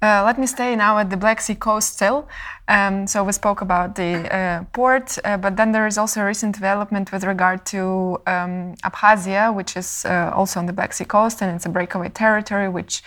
Uh, 0.01 0.23
let 0.25 0.39
me 0.39 0.47
stay 0.47 0.77
now 0.77 0.97
at 0.99 1.11
the 1.11 1.17
Black 1.17 1.41
Sea 1.41 1.57
coast 1.57 1.95
still. 1.95 2.29
Um, 2.69 3.07
so 3.09 3.25
we 3.25 3.33
spoke 3.33 3.63
about 3.63 3.97
the 3.97 4.33
uh, 4.33 4.65
port, 4.73 5.19
uh, 5.25 5.37
but 5.37 5.57
then 5.57 5.73
there 5.73 5.89
is 5.89 5.99
also 5.99 6.21
a 6.21 6.25
recent 6.25 6.55
development 6.55 7.11
with 7.11 7.25
regard 7.25 7.67
to 7.67 8.21
um, 8.29 8.75
Abkhazia, 8.85 9.53
which 9.53 9.77
is 9.77 10.05
uh, 10.05 10.31
also 10.33 10.61
on 10.61 10.67
the 10.67 10.73
Black 10.73 10.93
Sea 10.93 11.05
coast, 11.05 11.43
and 11.43 11.55
it's 11.57 11.67
a 11.67 11.69
breakaway 11.69 12.11
territory 12.11 12.69
which 12.69 13.03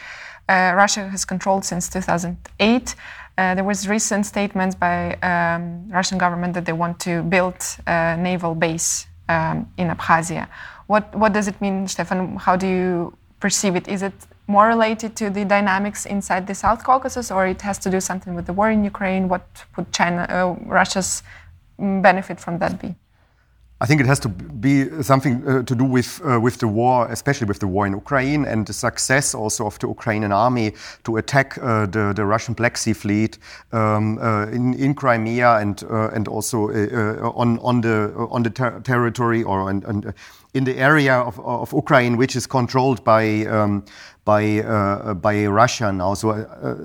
uh, 0.49 0.73
Russia 0.75 1.07
has 1.07 1.23
controlled 1.23 1.63
since 1.63 1.87
2008. 1.87 2.95
Uh, 3.37 3.55
there 3.55 3.63
was 3.63 3.87
recent 3.87 4.25
statements 4.25 4.75
by 4.75 5.15
um, 5.23 5.87
Russian 5.89 6.17
government 6.17 6.53
that 6.55 6.65
they 6.65 6.73
want 6.73 6.99
to 6.99 7.23
build 7.23 7.55
a 7.87 8.17
naval 8.17 8.53
base 8.53 9.07
um, 9.29 9.71
in 9.77 9.87
Abkhazia. 9.87 10.49
What 10.87 11.15
what 11.15 11.31
does 11.31 11.47
it 11.47 11.61
mean, 11.61 11.87
Stefan? 11.87 12.35
How 12.35 12.57
do 12.57 12.67
you 12.67 13.13
perceive 13.39 13.77
it? 13.77 13.87
Is 13.87 14.01
it 14.01 14.13
more 14.55 14.67
related 14.67 15.15
to 15.21 15.25
the 15.37 15.43
dynamics 15.45 16.05
inside 16.05 16.43
the 16.51 16.55
South 16.55 16.83
Caucasus, 16.83 17.31
or 17.31 17.41
it 17.47 17.61
has 17.61 17.77
to 17.79 17.89
do 17.89 17.99
something 18.09 18.33
with 18.37 18.45
the 18.49 18.53
war 18.59 18.69
in 18.69 18.83
Ukraine? 18.93 19.23
What 19.33 19.45
would 19.75 19.87
China, 19.99 20.21
uh, 20.29 20.55
Russia's 20.79 21.23
mm, 21.79 22.01
benefit 22.01 22.37
from 22.39 22.59
that 22.59 22.73
be? 22.81 22.95
I 23.81 23.87
think 23.87 23.99
it 23.99 24.05
has 24.05 24.19
to 24.19 24.29
be 24.29 25.01
something 25.01 25.41
uh, 25.47 25.63
to 25.63 25.75
do 25.75 25.83
with 25.83 26.21
uh, 26.23 26.39
with 26.39 26.59
the 26.59 26.67
war, 26.67 27.07
especially 27.09 27.47
with 27.47 27.59
the 27.59 27.67
war 27.67 27.87
in 27.87 27.93
Ukraine 27.93 28.45
and 28.45 28.67
the 28.67 28.73
success 28.73 29.33
also 29.33 29.65
of 29.65 29.79
the 29.79 29.87
Ukrainian 29.87 30.31
army 30.31 30.73
to 31.05 31.17
attack 31.17 31.57
uh, 31.57 31.87
the, 31.87 32.13
the 32.13 32.23
Russian 32.23 32.53
Black 32.53 32.77
Sea 32.77 32.93
Fleet 32.93 33.39
um, 33.71 34.19
uh, 34.19 34.45
in, 34.57 34.75
in 34.75 34.93
Crimea 34.93 35.57
and 35.63 35.83
uh, 35.83 36.15
and 36.15 36.27
also 36.27 36.69
uh, 36.69 37.41
on 37.41 37.57
on 37.59 37.81
the 37.81 37.97
on 38.29 38.43
the 38.43 38.51
ter 38.51 38.79
territory 38.81 39.41
or 39.43 39.57
on, 39.69 39.83
on 39.85 40.13
in 40.53 40.63
the 40.65 40.77
area 40.77 41.15
of, 41.15 41.39
of 41.39 41.73
Ukraine, 41.73 42.17
which 42.17 42.35
is 42.35 42.45
controlled 42.45 43.03
by 43.03 43.45
um, 43.45 43.83
by 44.25 44.59
uh, 44.59 45.13
by 45.13 45.45
Russia 45.45 45.91
now. 45.91 46.13
So 46.13 46.31
uh, 46.31 46.75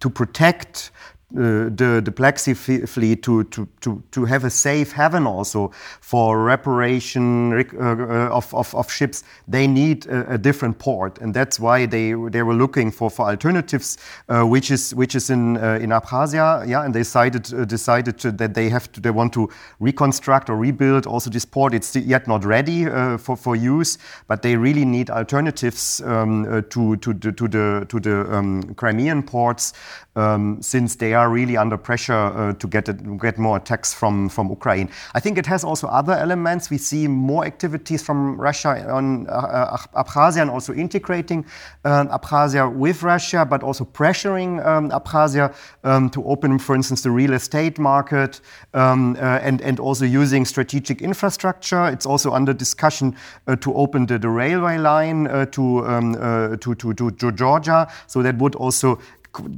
to 0.00 0.10
protect 0.10 0.90
the, 1.32 2.00
the 2.04 2.10
Black 2.10 2.38
Sea 2.38 2.54
fleet 2.54 3.22
to, 3.22 3.44
to, 3.44 3.68
to, 3.80 4.02
to 4.10 4.24
have 4.24 4.44
a 4.44 4.50
safe 4.50 4.92
haven 4.92 5.26
also 5.26 5.70
for 6.00 6.42
reparation 6.42 7.52
uh, 7.52 7.62
uh, 7.80 8.28
of, 8.30 8.52
of, 8.54 8.74
of, 8.74 8.90
ships, 8.90 9.22
they 9.46 9.66
need 9.66 10.06
a, 10.06 10.34
a, 10.34 10.38
different 10.38 10.78
port. 10.78 11.18
And 11.18 11.32
that's 11.32 11.60
why 11.60 11.86
they, 11.86 12.12
they 12.12 12.42
were 12.42 12.54
looking 12.54 12.90
for, 12.90 13.10
for 13.10 13.28
alternatives, 13.28 13.98
uh, 14.28 14.44
which 14.44 14.70
is, 14.70 14.94
which 14.94 15.14
is 15.14 15.30
in, 15.30 15.56
uh, 15.56 15.78
in 15.80 15.90
Abkhazia. 15.90 16.66
Yeah, 16.66 16.84
and 16.84 16.94
they 16.94 17.00
decided, 17.00 17.52
uh, 17.54 17.64
decided 17.64 18.18
to, 18.18 18.32
that 18.32 18.54
they, 18.54 18.68
have 18.68 18.90
to, 18.92 19.00
they 19.00 19.10
want 19.10 19.32
to 19.34 19.48
reconstruct 19.78 20.50
or 20.50 20.56
rebuild 20.56 21.06
also 21.06 21.30
this 21.30 21.44
port. 21.44 21.74
It's 21.74 21.94
yet 21.94 22.26
not 22.26 22.44
ready 22.44 22.86
for, 23.18 23.36
for 23.36 23.56
use, 23.56 23.98
but 24.26 24.42
they 24.42 24.56
really 24.56 24.84
need 24.84 25.10
alternatives 25.10 26.00
um, 26.04 26.64
to, 26.70 26.96
to, 26.96 27.12
the, 27.12 27.32
to 27.32 27.48
the, 27.48 27.86
to 27.88 28.00
the 28.00 28.34
um, 28.34 28.74
Crimean 28.74 29.22
ports 29.22 29.72
um, 30.16 30.60
since 30.60 30.96
they 30.96 31.14
are 31.14 31.19
really 31.28 31.56
under 31.56 31.76
pressure 31.76 32.12
uh, 32.12 32.52
to 32.54 32.66
get, 32.66 32.88
it, 32.88 33.18
get 33.18 33.38
more 33.38 33.56
attacks 33.56 33.92
from, 33.92 34.28
from 34.28 34.48
Ukraine. 34.48 34.88
I 35.14 35.20
think 35.20 35.38
it 35.38 35.46
has 35.46 35.64
also 35.64 35.88
other 35.88 36.12
elements. 36.12 36.70
We 36.70 36.78
see 36.78 37.08
more 37.08 37.44
activities 37.44 38.02
from 38.02 38.40
Russia 38.40 38.90
on 38.90 39.26
uh, 39.28 39.32
uh 39.32 40.04
Abkhazia 40.04 40.42
and 40.42 40.50
also 40.50 40.72
integrating 40.72 41.44
um, 41.84 42.08
Abkhazia 42.08 42.72
with 42.72 43.02
Russia, 43.02 43.44
but 43.44 43.62
also 43.62 43.84
pressuring 43.84 44.64
um, 44.64 44.90
Abkhazia 44.90 45.54
um, 45.84 46.10
to 46.10 46.24
open, 46.24 46.58
for 46.58 46.74
instance, 46.74 47.02
the 47.02 47.10
real 47.10 47.32
estate 47.32 47.78
market 47.78 48.40
um, 48.74 49.16
uh, 49.16 49.38
and, 49.42 49.60
and 49.62 49.80
also 49.80 50.04
using 50.04 50.44
strategic 50.44 51.02
infrastructure. 51.02 51.86
It's 51.88 52.06
also 52.06 52.32
under 52.32 52.52
discussion 52.52 53.16
uh, 53.46 53.56
to 53.56 53.74
open 53.74 54.06
the, 54.06 54.18
the 54.18 54.28
railway 54.28 54.78
line 54.78 55.26
uh, 55.26 55.46
to, 55.46 55.86
um, 55.86 56.14
to, 56.60 56.74
to, 56.74 56.94
to 56.94 57.32
Georgia. 57.32 57.88
So 58.06 58.22
that 58.22 58.36
would 58.38 58.54
also 58.54 58.98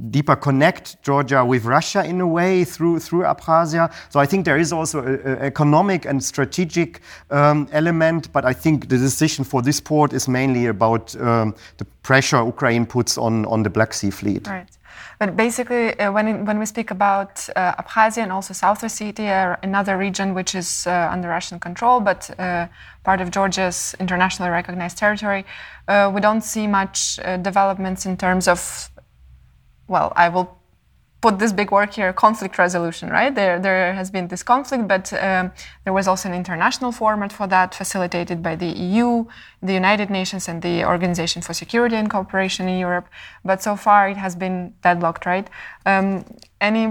deeper 0.09 0.35
connect 0.35 1.01
Georgia 1.03 1.43
with 1.43 1.65
Russia 1.65 2.03
in 2.05 2.21
a 2.21 2.27
way 2.27 2.63
through 2.63 2.99
through 2.99 3.23
Abkhazia. 3.23 3.91
So 4.09 4.19
I 4.19 4.25
think 4.25 4.45
there 4.45 4.57
is 4.57 4.71
also 4.71 5.03
an 5.03 5.37
economic 5.39 6.05
and 6.05 6.23
strategic 6.23 7.01
um, 7.31 7.67
element, 7.71 8.31
but 8.31 8.45
I 8.45 8.53
think 8.53 8.89
the 8.89 8.97
decision 8.97 9.45
for 9.45 9.61
this 9.61 9.79
port 9.81 10.13
is 10.13 10.27
mainly 10.27 10.67
about 10.67 11.15
um, 11.15 11.55
the 11.77 11.85
pressure 12.03 12.43
Ukraine 12.45 12.85
puts 12.85 13.17
on 13.17 13.45
on 13.45 13.63
the 13.63 13.69
Black 13.69 13.93
Sea 13.93 14.11
fleet. 14.11 14.47
Right. 14.47 14.69
But 15.19 15.35
basically, 15.35 15.97
uh, 15.99 16.11
when, 16.11 16.45
when 16.45 16.59
we 16.59 16.65
speak 16.65 16.91
about 16.91 17.47
uh, 17.55 17.75
Abkhazia 17.75 18.23
and 18.23 18.31
also 18.31 18.53
South 18.53 18.81
Ossetia, 18.81 19.57
another 19.63 19.97
region 19.97 20.33
which 20.33 20.55
is 20.55 20.85
uh, 20.87 21.09
under 21.11 21.29
Russian 21.29 21.59
control, 21.59 21.99
but 21.99 22.29
uh, 22.39 22.67
part 23.03 23.21
of 23.21 23.31
Georgia's 23.31 23.95
internationally 23.99 24.51
recognized 24.51 24.97
territory, 24.97 25.45
uh, 25.87 26.11
we 26.13 26.21
don't 26.21 26.43
see 26.43 26.67
much 26.67 27.19
uh, 27.19 27.37
developments 27.37 28.05
in 28.05 28.17
terms 28.17 28.47
of 28.47 28.89
well, 29.93 30.11
I 30.15 30.27
will 30.29 30.47
put 31.23 31.39
this 31.39 31.53
big 31.53 31.71
word 31.71 31.89
here 31.95 32.11
conflict 32.25 32.55
resolution 32.65 33.07
right? 33.19 33.33
There 33.39 33.55
there 33.67 33.93
has 33.99 34.07
been 34.15 34.27
this 34.33 34.43
conflict 34.53 34.83
but 34.93 35.05
um, 35.27 35.45
there 35.85 35.95
was 35.99 36.05
also 36.11 36.25
an 36.31 36.35
international 36.43 36.91
format 36.91 37.31
for 37.37 37.47
that 37.55 37.69
facilitated 37.81 38.37
by 38.47 38.53
the 38.63 38.71
eu 38.93 39.09
the 39.67 39.75
united 39.83 40.09
nations 40.19 40.43
and 40.49 40.57
the 40.67 40.75
organization 40.93 41.39
for 41.45 41.53
security 41.63 41.95
and 42.01 42.07
cooperation 42.15 42.63
in 42.71 42.77
europe. 42.87 43.07
But 43.49 43.57
so 43.67 43.73
far 43.85 44.01
it 44.13 44.17
has 44.25 44.33
been 44.43 44.57
deadlocked 44.85 45.23
right? 45.33 45.47
Um, 45.91 46.05
any 46.69 46.85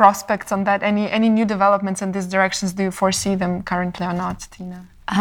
prospects 0.00 0.50
on 0.56 0.60
that? 0.68 0.78
Any 0.90 1.04
any 1.18 1.28
new 1.38 1.46
developments 1.56 2.00
in 2.04 2.08
these 2.12 2.28
directions? 2.36 2.68
Do 2.78 2.82
you 2.88 2.94
foresee 3.02 3.34
them 3.42 3.52
currently 3.70 4.04
or 4.10 4.16
not 4.24 4.38
tina? 4.54 4.78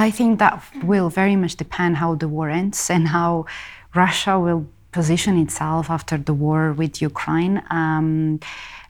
I 0.08 0.12
think 0.18 0.32
that 0.44 0.54
will 0.92 1.10
very 1.22 1.38
much 1.44 1.56
depend 1.64 1.92
how 2.04 2.12
the 2.22 2.28
war 2.36 2.48
ends 2.62 2.80
and 2.96 3.04
how 3.18 3.32
russia 4.04 4.34
will 4.46 4.64
position 5.00 5.34
itself 5.46 5.84
after 5.98 6.18
the 6.18 6.36
war 6.46 6.64
with 6.82 6.94
Ukraine. 7.12 7.56
Um, 7.80 8.40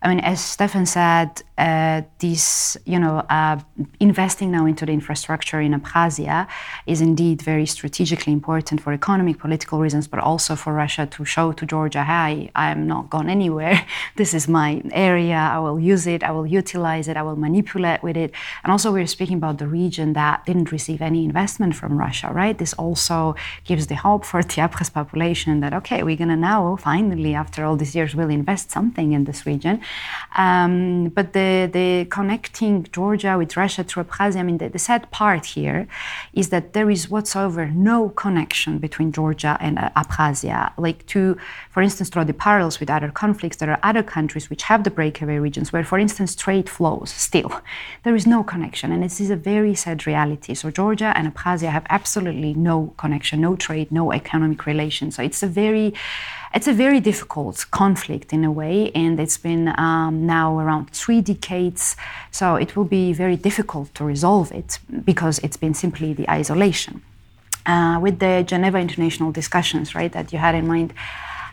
I 0.01 0.05
mean, 0.09 0.21
as 0.31 0.39
Stefan 0.55 0.85
said, 0.85 1.29
uh, 1.57 2.03
this, 2.19 2.77
you 2.85 2.99
know, 2.99 3.25
uh, 3.29 3.59
investing 3.99 4.51
now 4.51 4.65
into 4.65 4.85
the 4.85 4.91
infrastructure 4.91 5.59
in 5.59 5.73
Abkhazia 5.73 6.47
is 6.85 7.01
indeed 7.01 7.41
very 7.41 7.65
strategically 7.65 8.31
important 8.31 8.79
for 8.79 8.93
economic, 8.93 9.39
political 9.39 9.79
reasons, 9.79 10.07
but 10.07 10.19
also 10.19 10.55
for 10.55 10.73
Russia 10.73 11.07
to 11.07 11.25
show 11.25 11.51
to 11.51 11.65
Georgia, 11.65 12.03
hey, 12.03 12.51
I 12.55 12.69
am 12.69 12.85
not 12.85 13.09
gone 13.09 13.27
anywhere. 13.27 13.85
this 14.17 14.35
is 14.35 14.47
my 14.47 14.83
area. 14.91 15.35
I 15.35 15.57
will 15.57 15.79
use 15.79 16.05
it. 16.05 16.23
I 16.23 16.31
will 16.31 16.45
utilize 16.45 17.07
it. 17.07 17.17
I 17.17 17.23
will 17.23 17.35
manipulate 17.35 18.03
with 18.03 18.17
it. 18.17 18.31
And 18.63 18.71
also, 18.71 18.91
we're 18.91 19.07
speaking 19.07 19.37
about 19.37 19.57
the 19.57 19.67
region 19.67 20.13
that 20.13 20.45
didn't 20.45 20.71
receive 20.71 21.01
any 21.01 21.25
investment 21.25 21.75
from 21.75 21.97
Russia, 21.97 22.29
right? 22.31 22.55
This 22.57 22.73
also 22.73 23.35
gives 23.63 23.87
the 23.87 23.95
hope 23.95 24.25
for 24.25 24.43
the 24.43 24.61
Abkhaz 24.61 24.93
population 24.93 25.59
that, 25.61 25.73
okay, 25.73 26.03
we're 26.03 26.17
going 26.17 26.29
to 26.29 26.35
now 26.35 26.75
finally, 26.75 27.33
after 27.33 27.65
all 27.65 27.75
these 27.75 27.95
years, 27.95 28.15
will 28.15 28.29
invest 28.29 28.69
something 28.69 29.13
in 29.13 29.23
this 29.23 29.47
region. 29.47 29.81
Um, 30.35 31.09
but 31.09 31.33
the 31.33 31.46
the, 31.67 32.07
connecting 32.09 32.83
Georgia 32.91 33.37
with 33.37 33.55
Russia 33.55 33.83
through 33.83 34.03
Abkhazia, 34.05 34.37
I 34.37 34.43
mean, 34.43 34.57
the, 34.57 34.69
the, 34.69 34.79
sad 34.79 35.09
part 35.11 35.45
here 35.57 35.87
is 36.33 36.49
that 36.49 36.73
there 36.73 36.89
is 36.89 37.09
whatsoever 37.09 37.67
no 37.67 38.09
connection 38.09 38.77
between 38.77 39.11
Georgia 39.11 39.57
and 39.59 39.77
uh, 39.77 39.89
Abkhazia. 39.95 40.71
Like, 40.77 41.05
to, 41.07 41.37
for 41.71 41.81
instance, 41.81 42.09
draw 42.09 42.23
the 42.23 42.33
parallels 42.33 42.79
with 42.79 42.89
other 42.89 43.11
conflicts, 43.11 43.57
there 43.57 43.71
are 43.71 43.79
other 43.83 44.03
countries 44.03 44.49
which 44.49 44.63
have 44.63 44.83
the 44.83 44.91
breakaway 44.91 45.37
regions 45.37 45.73
where, 45.73 45.83
for 45.83 45.99
instance, 45.99 46.35
trade 46.35 46.69
flows 46.69 47.09
still. 47.09 47.51
There 48.03 48.15
is 48.15 48.25
no 48.27 48.43
connection, 48.43 48.91
and 48.91 49.01
this 49.03 49.19
is 49.19 49.29
a 49.29 49.35
very 49.35 49.75
sad 49.75 50.07
reality. 50.07 50.53
So, 50.53 50.71
Georgia 50.71 51.11
and 51.15 51.33
Abkhazia 51.33 51.71
have 51.71 51.85
absolutely 51.89 52.53
no 52.53 52.93
connection, 52.97 53.41
no 53.41 53.55
trade, 53.55 53.91
no 53.91 54.11
economic 54.11 54.65
relations. 54.65 55.15
So, 55.15 55.23
it's 55.23 55.43
a 55.43 55.47
very 55.47 55.93
it's 56.53 56.67
a 56.67 56.73
very 56.73 56.99
difficult 56.99 57.65
conflict 57.71 58.33
in 58.33 58.43
a 58.43 58.51
way, 58.51 58.91
and 58.93 59.19
it's 59.19 59.37
been 59.37 59.67
um, 59.79 60.25
now 60.25 60.57
around 60.59 60.91
three 60.91 61.21
decades. 61.21 61.95
So 62.31 62.55
it 62.55 62.75
will 62.75 62.85
be 62.85 63.13
very 63.13 63.35
difficult 63.35 63.93
to 63.95 64.03
resolve 64.03 64.51
it 64.51 64.79
because 65.03 65.39
it's 65.39 65.57
been 65.57 65.73
simply 65.73 66.13
the 66.13 66.29
isolation. 66.29 67.01
Uh, 67.65 67.99
with 67.99 68.19
the 68.19 68.43
Geneva 68.47 68.77
International 68.77 69.31
discussions, 69.31 69.93
right, 69.93 70.11
that 70.13 70.31
you 70.31 70.39
had 70.39 70.55
in 70.55 70.67
mind, 70.67 70.93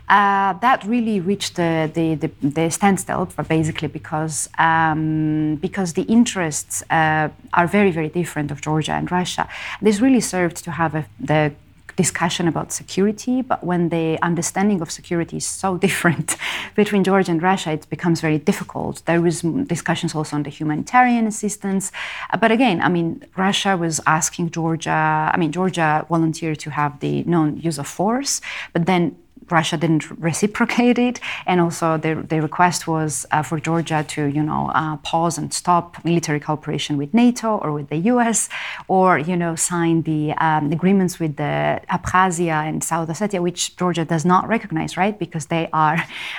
uh, 0.09 0.53
that 0.61 0.85
really 0.85 1.19
reached 1.19 1.57
the, 1.57 1.91
the, 1.93 2.15
the, 2.15 2.31
the 2.49 2.71
standstill, 2.71 3.27
basically 3.49 3.89
because 3.89 4.51
um, 4.59 5.57
because 5.57 5.95
the 5.95 6.03
interests 6.03 6.83
uh, 6.91 7.29
are 7.55 7.67
very 7.67 7.91
very 7.91 8.11
different 8.11 8.51
of 8.51 8.61
Georgia 8.61 8.93
and 8.93 9.11
Russia. 9.11 9.49
This 9.81 10.01
really 10.01 10.21
served 10.21 10.59
to 10.65 10.71
have 10.73 10.95
a, 10.95 11.07
the 11.19 11.53
discussion 11.97 12.49
about 12.49 12.73
security, 12.73 13.43
but 13.43 13.63
when 13.65 13.89
the 13.89 14.19
understanding 14.23 14.81
of 14.81 14.91
security 14.91 15.37
is 15.37 15.47
so 15.47 15.77
different 15.87 16.37
between 16.75 17.05
Georgia 17.05 17.31
and 17.33 17.43
Russia, 17.43 17.73
it 17.73 17.89
becomes 17.91 18.21
very 18.21 18.39
difficult. 18.39 19.03
There 19.07 19.21
was 19.21 19.43
discussions 19.43 20.15
also 20.15 20.37
on 20.37 20.43
the 20.43 20.51
humanitarian 20.51 21.27
assistance, 21.27 21.93
uh, 22.33 22.37
but 22.37 22.51
again, 22.51 22.81
I 22.81 22.89
mean, 22.89 23.25
Russia 23.37 23.77
was 23.77 24.01
asking 24.07 24.51
Georgia. 24.51 25.31
I 25.35 25.37
mean, 25.37 25.53
Georgia 25.53 26.07
volunteered 26.09 26.59
to 26.61 26.71
have 26.71 27.01
the 27.01 27.23
non-use 27.25 27.79
of 27.79 27.87
force, 27.87 28.41
but 28.73 28.87
then 28.87 29.17
Russia 29.51 29.77
didn't 29.77 30.11
reciprocate 30.21 30.99
it, 30.99 31.21
and 31.47 31.61
also 31.61 31.97
the, 31.97 32.15
the 32.29 32.41
request 32.41 32.87
was 32.87 33.27
uh, 33.31 33.43
for 33.43 33.59
Georgia 33.61 34.05
to, 34.09 34.27
you 34.27 34.43
know, 34.43 34.71
uh, 34.75 34.97
pause 34.99 35.39
and 35.39 35.53
stop 35.53 36.05
military 36.05 36.41
cooperation 36.41 36.97
with 36.97 37.13
NATO 37.15 37.59
or 37.59 37.73
with 37.73 37.89
the 37.89 37.97
U.S., 37.97 38.49
or 38.89 39.19
you 39.19 39.37
know, 39.37 39.55
sign 39.55 40.03
the 40.03 40.33
um, 40.35 40.73
agreements 40.73 41.19
with 41.19 41.37
the 41.37 41.81
Abkhazia 41.91 42.69
and 42.69 42.83
South 42.83 43.09
Ossetia, 43.09 43.41
which 43.41 43.77
Georgia 43.77 44.05
does 44.05 44.25
not 44.25 44.47
recognize, 44.49 44.97
right? 44.97 45.19
Because 45.19 45.47
they 45.47 45.69
are 45.73 45.99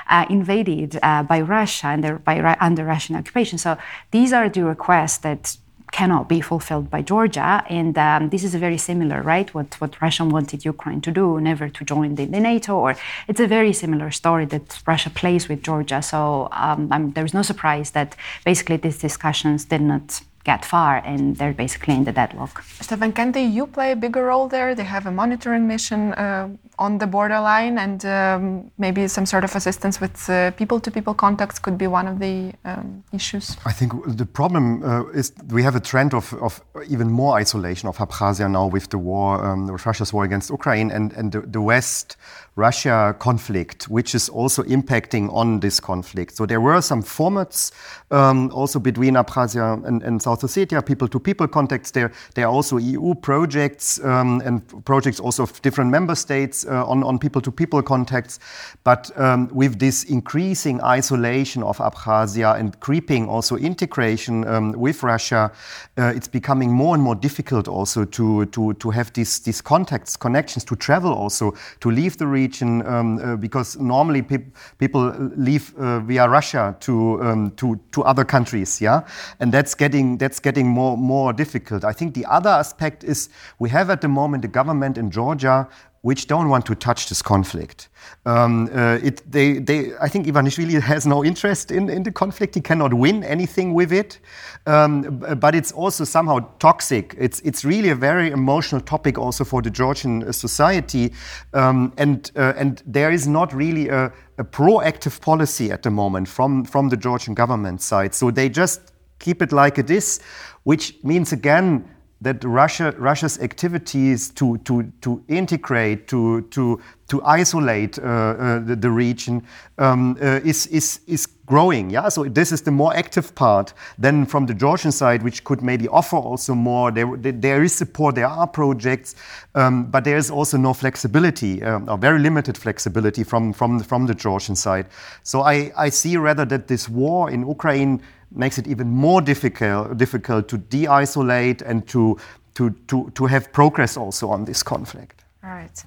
uh, 0.10 0.26
invaded 0.30 1.00
uh, 1.02 1.24
by 1.24 1.42
Russia 1.42 1.88
and 1.88 2.04
they're 2.04 2.20
by, 2.20 2.58
under 2.60 2.86
Russian 2.86 3.16
occupation. 3.16 3.58
So 3.58 3.78
these 4.12 4.34
are 4.34 4.50
the 4.50 4.64
requests 4.64 5.18
that 5.20 5.58
cannot 5.92 6.28
be 6.28 6.42
fulfilled 6.42 6.90
by 6.90 7.02
Georgia. 7.02 7.64
And 7.70 7.98
um, 7.98 8.30
this 8.30 8.44
is 8.44 8.54
a 8.56 8.60
very 8.60 8.78
similar, 8.78 9.22
right? 9.22 9.54
What, 9.54 9.76
what 9.82 10.02
Russia 10.02 10.26
wanted 10.26 10.66
Ukraine 10.66 11.02
to 11.02 11.12
do, 11.12 11.40
never 11.40 11.70
to 11.70 11.86
join 11.86 12.16
the, 12.16 12.26
the 12.26 12.40
NATO. 12.40 12.76
Or 12.76 12.96
it's 13.28 13.40
a 13.40 13.48
very 13.48 13.74
similar 13.74 14.12
story 14.12 14.46
that 14.46 14.82
Russia 14.86 15.10
plays 15.10 15.48
with 15.48 15.64
Georgia. 15.64 16.02
So 16.02 16.50
um, 16.52 17.12
there 17.16 17.26
is 17.26 17.34
no 17.34 17.42
surprise 17.42 17.92
that 17.92 18.16
basically 18.44 18.78
these 18.78 19.00
discussions 19.00 19.66
did 19.66 19.82
not 19.82 20.22
get 20.46 20.64
far 20.64 20.98
and 20.98 21.36
they're 21.38 21.54
basically 21.54 21.96
in 21.96 22.04
the 22.06 22.12
deadlock. 22.12 22.64
Stefan, 22.80 23.12
can 23.12 23.32
the 23.32 23.42
EU 23.42 23.66
play 23.66 23.92
a 23.92 23.96
bigger 23.96 24.24
role 24.26 24.48
there? 24.48 24.76
They 24.76 24.84
have 24.84 25.06
a 25.08 25.12
monitoring 25.12 25.68
mission 25.68 26.14
uh, 26.14 26.48
on 26.78 27.00
the 27.00 27.08
borderline 27.08 27.78
and 27.80 28.06
um, 28.06 28.72
maybe 28.78 29.08
some 29.08 29.26
sort 29.26 29.44
of 29.44 29.56
assistance 29.56 30.00
with 30.00 30.16
people 30.56 30.80
to 30.80 30.92
people 30.92 31.14
contacts 31.14 31.58
could 31.60 31.78
be 31.78 31.88
one 31.88 32.08
of 32.08 32.20
the 32.20 32.54
um, 32.64 33.04
issues. 33.12 33.58
I 33.66 33.72
think 33.72 33.92
the 34.06 34.26
problem 34.26 34.84
uh, 34.84 35.06
is 35.20 35.34
we 35.50 35.64
have 35.64 35.76
a 35.76 35.80
trend 35.80 36.14
of, 36.14 36.34
of, 36.36 36.62
even 36.88 37.10
more 37.10 37.36
isolation 37.36 37.90
of 37.90 37.98
Abkhazia 37.98 38.50
now 38.50 38.68
with 38.68 38.90
the 38.90 38.98
war, 39.00 39.44
um, 39.44 39.68
Russia's 39.68 40.14
war 40.14 40.24
against 40.24 40.50
Ukraine 40.50 40.92
and, 40.92 41.12
and 41.14 41.32
the, 41.32 41.42
the 41.42 41.62
West 41.62 42.18
Russia 42.56 43.16
conflict, 43.20 43.90
which 43.90 44.16
is 44.16 44.30
also 44.30 44.64
impacting 44.64 45.34
on 45.34 45.60
this 45.60 45.80
conflict. 45.80 46.36
So 46.38 46.46
there 46.46 46.62
were 46.62 46.82
some 46.82 47.04
formats 47.04 47.72
um, 48.12 48.50
also 48.54 48.80
between 48.80 49.16
Abkhazia 49.16 49.86
and, 49.86 50.02
and 50.04 50.22
South 50.22 50.35
Ossetia, 50.44 50.86
people-to-people 50.86 51.48
contacts. 51.48 51.92
There, 51.92 52.12
there 52.34 52.48
are 52.48 52.52
also 52.52 52.78
EU 52.78 53.14
projects 53.16 54.04
um, 54.04 54.42
and 54.46 54.86
projects 54.86 55.20
also 55.20 55.44
of 55.44 55.62
different 55.62 55.92
member 55.92 56.16
states 56.16 56.66
uh, 56.66 56.86
on, 56.86 57.04
on 57.04 57.20
people-to-people 57.20 57.84
contacts. 57.84 58.40
But 58.84 59.12
um, 59.20 59.50
with 59.52 59.80
this 59.80 60.04
increasing 60.04 60.82
isolation 60.82 61.64
of 61.64 61.78
Abkhazia 61.78 62.60
and 62.60 62.80
creeping 62.80 63.30
also 63.30 63.58
integration 63.58 64.48
um, 64.48 64.72
with 64.72 65.04
Russia, 65.04 65.52
uh, 65.98 66.14
it's 66.16 66.28
becoming 66.28 66.72
more 66.72 66.96
and 66.96 67.04
more 67.04 67.16
difficult 67.16 67.68
also 67.68 68.06
to, 68.06 68.46
to, 68.48 68.74
to 68.74 68.90
have 68.90 69.14
these, 69.14 69.40
these 69.40 69.62
contacts, 69.62 70.18
connections, 70.18 70.64
to 70.66 70.76
travel 70.76 71.14
also, 71.14 71.54
to 71.80 71.92
leave 71.92 72.18
the 72.18 72.28
region 72.28 72.46
region 72.56 72.86
um, 72.88 73.20
uh, 73.20 73.36
because 73.36 73.78
normally 73.80 74.22
pe 74.22 74.38
people 74.78 75.14
leave 75.38 75.74
uh, 75.78 76.00
via 76.00 76.28
Russia 76.28 76.76
to, 76.80 77.22
um, 77.22 77.52
to, 77.52 77.80
to 77.92 78.04
other 78.04 78.26
countries, 78.26 78.82
yeah? 78.82 79.02
And 79.40 79.52
that's 79.52 79.76
getting, 79.76 80.18
that's 80.26 80.40
getting 80.40 80.68
more, 80.68 80.98
more 80.98 81.34
difficult. 81.34 81.86
I 81.86 81.94
think 81.94 82.16
the 82.16 82.26
other 82.26 82.50
aspect 82.50 83.04
is 83.04 83.30
we 83.60 83.70
have 83.70 83.92
at 83.92 84.02
the 84.02 84.08
moment 84.08 84.44
a 84.44 84.48
government 84.48 84.98
in 84.98 85.12
Georgia 85.12 85.68
which 86.02 86.26
don't 86.26 86.50
want 86.50 86.66
to 86.66 86.76
touch 86.76 87.10
this 87.10 87.22
conflict. 87.22 87.90
Um, 88.26 88.70
uh, 88.74 89.00
it, 89.04 89.22
they, 89.32 89.60
they, 89.60 89.92
I 90.02 90.08
think 90.08 90.26
Ivanishvili 90.26 90.82
has 90.94 91.06
no 91.06 91.24
interest 91.24 91.72
in, 91.72 91.90
in 91.90 92.02
the 92.02 92.12
conflict. 92.12 92.56
He 92.56 92.62
cannot 92.62 92.92
win 92.94 93.24
anything 93.24 93.74
with 93.76 93.92
it. 93.92 94.20
Um, 94.66 95.24
but 95.40 95.54
it's 95.54 95.72
also 95.72 96.04
somehow 96.04 96.40
toxic. 96.58 97.16
It's, 97.20 97.40
it's 97.42 97.64
really 97.64 97.90
a 97.90 97.96
very 97.96 98.32
emotional 98.32 98.82
topic 98.82 99.20
also 99.20 99.44
for 99.44 99.62
the 99.62 99.70
Georgian 99.70 100.24
uh, 100.24 100.32
society. 100.32 101.14
Um, 101.54 101.94
and, 101.98 102.32
uh, 102.36 102.54
and 102.56 102.82
there 102.88 103.12
is 103.12 103.28
not 103.28 103.54
really 103.54 103.90
a, 103.90 104.12
a 104.40 104.44
proactive 104.44 105.22
policy 105.22 105.72
at 105.72 105.84
the 105.84 105.92
moment 105.92 106.28
from, 106.28 106.66
from 106.66 106.90
the 106.90 106.98
Georgian 106.98 107.36
government 107.36 107.82
side. 107.82 108.16
So 108.16 108.32
they 108.32 108.50
just 108.50 108.92
keep 109.20 109.42
it 109.42 109.52
like 109.52 109.78
it 109.78 109.90
is, 109.90 110.20
which 110.64 110.96
means 111.04 111.32
again, 111.32 111.90
that 112.22 112.44
Russia, 112.44 112.94
Russia's 112.98 113.40
activities 113.40 114.30
to, 114.30 114.58
to, 114.60 114.92
to 115.02 115.24
integrate, 115.28 116.08
to, 116.08 116.42
to, 116.50 116.82
to 117.08 117.22
isolate 117.24 118.00
uh, 118.00 118.02
uh, 118.02 118.60
the, 118.60 118.76
the, 118.76 118.90
region 118.90 119.46
um, 119.78 120.18
uh, 120.22 120.40
is, 120.44 120.66
is, 120.68 121.02
is 121.08 121.28
growing. 121.46 121.90
Yeah? 121.90 122.08
So 122.10 122.24
this 122.24 122.52
is 122.52 122.62
the 122.62 122.72
more 122.72 122.96
active 122.96 123.36
part 123.36 123.74
than 124.00 124.26
from 124.26 124.46
the 124.46 124.54
Georgian 124.54 124.92
side, 124.92 125.24
which 125.24 125.44
could 125.44 125.62
maybe 125.62 125.88
offer 125.90 126.16
also 126.16 126.56
more. 126.56 126.90
There, 126.90 127.16
there 127.18 127.64
is 127.64 127.76
support, 127.76 128.16
there 128.16 128.28
are 128.28 128.48
projects, 128.48 129.16
um, 129.54 129.86
but 129.92 130.04
there 130.06 130.18
is 130.18 130.32
also 130.32 130.58
no 130.58 130.74
flexibility, 130.74 131.62
um, 131.64 131.88
or 131.90 131.98
very 131.98 132.20
limited 132.20 132.58
flexibility 132.58 133.24
from, 133.24 133.52
from, 133.52 133.80
from 133.82 134.08
the 134.08 134.16
Georgian 134.16 134.56
side. 134.56 134.88
So 135.24 135.42
I, 135.42 135.72
I 135.78 135.90
see 135.90 136.16
rather 136.18 136.46
that 136.46 136.68
this 136.70 136.88
war 136.88 137.30
in 137.30 137.48
Ukraine 137.48 138.02
makes 138.36 138.58
it 138.58 138.68
even 138.68 138.90
more 138.90 139.22
difficult, 139.22 139.98
difficult 139.98 140.48
to 140.50 140.58
de-isolate 140.58 141.62
and 141.62 141.88
to, 141.88 142.18
to, 142.56 142.70
to, 142.88 143.12
to 143.16 143.26
have 143.26 143.52
progress 143.52 143.98
also 143.98 144.30
on 144.30 144.46
this 144.46 144.64
conflict. 144.64 145.24
All 145.44 145.50
right. 145.52 145.86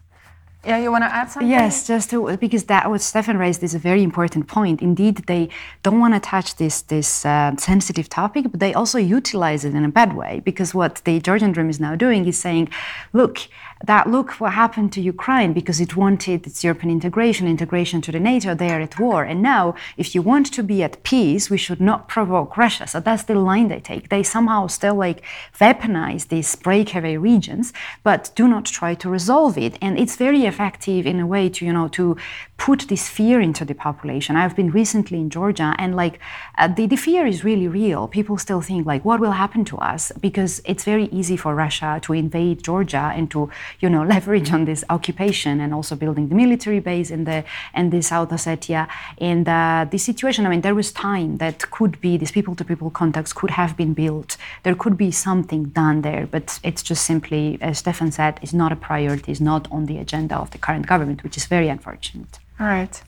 Yeah, 0.64 0.78
you 0.78 0.90
want 0.90 1.04
to 1.04 1.14
add 1.14 1.30
something? 1.30 1.48
Yes, 1.48 1.86
just 1.86 2.10
to, 2.10 2.36
because 2.36 2.64
that 2.64 2.90
what 2.90 3.00
Stefan 3.00 3.38
raised 3.38 3.62
is 3.62 3.74
a 3.74 3.78
very 3.78 4.02
important 4.02 4.48
point. 4.48 4.82
Indeed, 4.82 5.18
they 5.26 5.48
don't 5.84 6.00
want 6.00 6.14
to 6.14 6.20
touch 6.20 6.56
this 6.56 6.82
this 6.82 7.24
uh, 7.24 7.56
sensitive 7.56 8.08
topic, 8.08 8.50
but 8.50 8.58
they 8.58 8.74
also 8.74 8.98
utilize 8.98 9.64
it 9.64 9.74
in 9.74 9.84
a 9.84 9.88
bad 9.88 10.16
way. 10.16 10.42
Because 10.44 10.74
what 10.74 10.96
the 11.04 11.20
Georgian 11.20 11.52
Dream 11.52 11.70
is 11.70 11.78
now 11.78 11.94
doing 11.94 12.26
is 12.26 12.38
saying, 12.38 12.70
look, 13.12 13.38
that 13.84 14.08
look 14.08 14.32
what 14.40 14.52
happened 14.52 14.92
to 14.92 15.00
Ukraine 15.00 15.52
because 15.52 15.80
it 15.80 15.96
wanted 15.96 16.46
its 16.46 16.64
European 16.64 16.90
integration, 16.90 17.46
integration 17.46 18.00
to 18.02 18.12
the 18.12 18.20
NATO, 18.20 18.54
they 18.54 18.70
are 18.70 18.80
at 18.80 18.98
war. 18.98 19.22
And 19.24 19.42
now, 19.42 19.74
if 19.96 20.14
you 20.14 20.22
want 20.22 20.52
to 20.54 20.62
be 20.62 20.82
at 20.82 21.02
peace, 21.02 21.48
we 21.48 21.58
should 21.58 21.80
not 21.80 22.08
provoke 22.08 22.56
Russia. 22.56 22.86
So 22.86 23.00
that's 23.00 23.24
the 23.24 23.34
line 23.34 23.68
they 23.68 23.80
take. 23.80 24.08
They 24.08 24.22
somehow 24.22 24.66
still 24.66 24.94
like 24.94 25.22
weaponize 25.60 26.28
these 26.28 26.54
breakaway 26.56 27.16
regions, 27.16 27.72
but 28.02 28.30
do 28.34 28.48
not 28.48 28.64
try 28.64 28.94
to 28.94 29.08
resolve 29.08 29.56
it. 29.56 29.78
And 29.80 29.98
it's 29.98 30.16
very 30.16 30.44
effective 30.44 31.06
in 31.06 31.20
a 31.20 31.26
way 31.26 31.48
to, 31.50 31.64
you 31.64 31.72
know, 31.72 31.88
to 31.88 32.16
put 32.56 32.88
this 32.88 33.08
fear 33.08 33.40
into 33.40 33.64
the 33.64 33.74
population. 33.74 34.34
I've 34.34 34.56
been 34.56 34.70
recently 34.70 35.18
in 35.20 35.30
Georgia 35.30 35.74
and 35.78 35.94
like 35.94 36.18
uh, 36.58 36.66
the, 36.66 36.86
the 36.86 36.96
fear 36.96 37.24
is 37.26 37.44
really 37.44 37.68
real. 37.68 38.08
People 38.08 38.36
still 38.36 38.60
think 38.60 38.84
like, 38.84 39.04
what 39.04 39.20
will 39.20 39.32
happen 39.32 39.64
to 39.66 39.78
us? 39.78 40.10
Because 40.20 40.60
it's 40.64 40.84
very 40.84 41.04
easy 41.06 41.36
for 41.36 41.54
Russia 41.54 42.00
to 42.02 42.12
invade 42.12 42.64
Georgia 42.64 43.12
and 43.14 43.30
to 43.30 43.48
you 43.80 43.88
know, 43.88 44.02
leverage 44.14 44.52
on 44.52 44.64
this 44.64 44.84
occupation 44.90 45.60
and 45.60 45.74
also 45.74 45.94
building 45.96 46.28
the 46.28 46.34
military 46.34 46.80
base 46.80 47.10
in 47.10 47.24
the 47.24 47.44
in 47.74 47.90
the 47.90 48.02
South 48.02 48.30
Ossetia. 48.30 48.88
And 49.18 49.48
uh, 49.48 49.86
the 49.90 49.98
situation, 49.98 50.46
I 50.46 50.48
mean, 50.50 50.62
there 50.62 50.74
was 50.74 50.92
time 50.92 51.38
that 51.38 51.70
could 51.70 52.00
be 52.00 52.16
these 52.16 52.32
people-to-people 52.32 52.90
contacts 52.90 53.32
could 53.32 53.50
have 53.50 53.76
been 53.76 53.94
built. 53.94 54.36
There 54.62 54.74
could 54.74 54.96
be 54.96 55.10
something 55.10 55.64
done 55.64 56.02
there, 56.02 56.26
but 56.26 56.58
it's 56.62 56.82
just 56.82 57.04
simply, 57.04 57.58
as 57.60 57.78
Stefan 57.78 58.12
said, 58.12 58.38
it's 58.42 58.52
not 58.52 58.72
a 58.72 58.76
priority, 58.76 59.32
It's 59.32 59.40
not 59.40 59.70
on 59.70 59.86
the 59.86 59.98
agenda 59.98 60.36
of 60.36 60.50
the 60.50 60.58
current 60.58 60.86
government, 60.86 61.22
which 61.22 61.36
is 61.36 61.46
very 61.46 61.68
unfortunate. 61.68 62.38
All 62.60 62.66
right. 62.66 63.02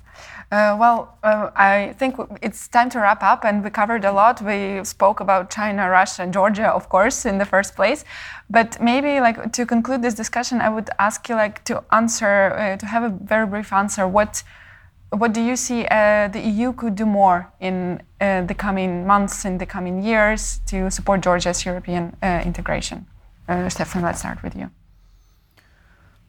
Uh, 0.51 0.77
well, 0.81 1.17
uh, 1.23 1.51
I 1.55 1.95
think 1.97 2.17
it's 2.43 2.67
time 2.67 2.91
to 2.91 2.99
wrap 2.99 3.23
up, 3.23 3.45
and 3.45 3.63
we 3.63 3.71
covered 3.71 4.05
a 4.05 4.11
lot. 4.11 4.43
We 4.43 4.85
spoke 4.85 5.21
about 5.21 5.49
China, 5.49 5.89
Russia, 5.89 6.23
and 6.23 6.33
Georgia, 6.33 6.69
of 6.69 6.89
course, 6.89 7.25
in 7.25 7.39
the 7.39 7.45
first 7.45 7.77
place. 7.77 8.05
But 8.49 8.81
maybe, 8.81 9.21
like 9.21 9.53
to 9.53 9.65
conclude 9.65 10.03
this 10.03 10.15
discussion, 10.15 10.61
I 10.61 10.69
would 10.69 10.91
ask 10.99 11.29
you, 11.29 11.37
like, 11.37 11.65
to 11.67 11.85
answer, 11.93 12.53
uh, 12.53 12.77
to 12.79 12.87
have 12.87 13.05
a 13.05 13.11
very 13.11 13.47
brief 13.47 13.73
answer. 13.73 14.09
What, 14.09 14.43
what 15.11 15.33
do 15.33 15.41
you 15.41 15.55
see 15.55 15.87
uh, 15.87 16.27
the 16.27 16.41
EU 16.41 16.73
could 16.73 16.97
do 16.97 17.07
more 17.07 17.53
in 17.61 18.03
uh, 18.21 18.43
the 18.43 18.55
coming 18.55 19.07
months, 19.07 19.45
in 19.45 19.59
the 19.59 19.67
coming 19.67 20.03
years, 20.03 20.61
to 20.67 20.90
support 20.90 21.21
Georgia's 21.21 21.65
European 21.65 22.17
uh, 22.23 22.42
integration? 22.44 23.07
Stefan, 23.69 24.03
let's 24.03 24.21
start 24.21 24.44
with 24.44 24.55
you. 24.55 24.71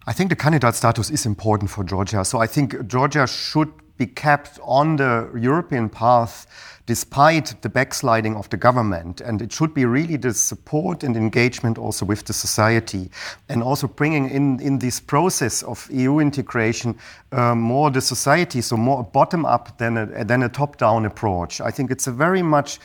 I 0.08 0.14
think 0.14 0.32
the 0.32 0.36
candidate 0.36 0.74
status 0.74 1.12
is 1.12 1.28
important 1.28 1.70
for 1.70 1.84
Georgia. 1.84 2.26
So 2.26 2.40
I 2.40 2.48
think 2.48 2.88
Georgia 2.88 3.28
should 3.28 3.72
be 4.02 4.08
kept 4.08 4.60
on 4.64 4.96
the 4.96 5.30
European 5.40 5.88
path 5.88 6.48
despite 6.88 7.62
the 7.62 7.70
backsliding 7.70 8.36
of 8.36 8.50
the 8.50 8.58
government. 8.58 9.22
And 9.22 9.42
it 9.42 9.52
should 9.54 9.74
be 9.74 9.86
really 9.86 10.18
the 10.18 10.34
support 10.34 11.04
and 11.04 11.16
engagement 11.16 11.78
also 11.78 12.06
with 12.06 12.26
the 12.26 12.34
society 12.34 13.10
and 13.48 13.62
also 13.64 13.88
bringing 13.88 14.30
in, 14.30 14.60
in 14.60 14.80
this 14.80 15.00
process 15.00 15.64
of 15.64 15.88
EU 15.92 16.20
integration 16.20 16.96
uh, 17.32 17.54
more 17.56 17.92
the 17.92 18.02
society, 18.02 18.62
so 18.62 18.76
more 18.76 19.04
bottom 19.04 19.46
up 19.46 19.78
than 19.78 19.98
a, 19.98 20.26
than 20.26 20.44
a 20.44 20.50
top 20.50 20.78
down 20.78 21.06
approach. 21.06 21.62
I 21.62 21.72
think 21.72 21.92
it's 21.92 22.08
a 22.08 22.12
very 22.12 22.42
much 22.42 22.80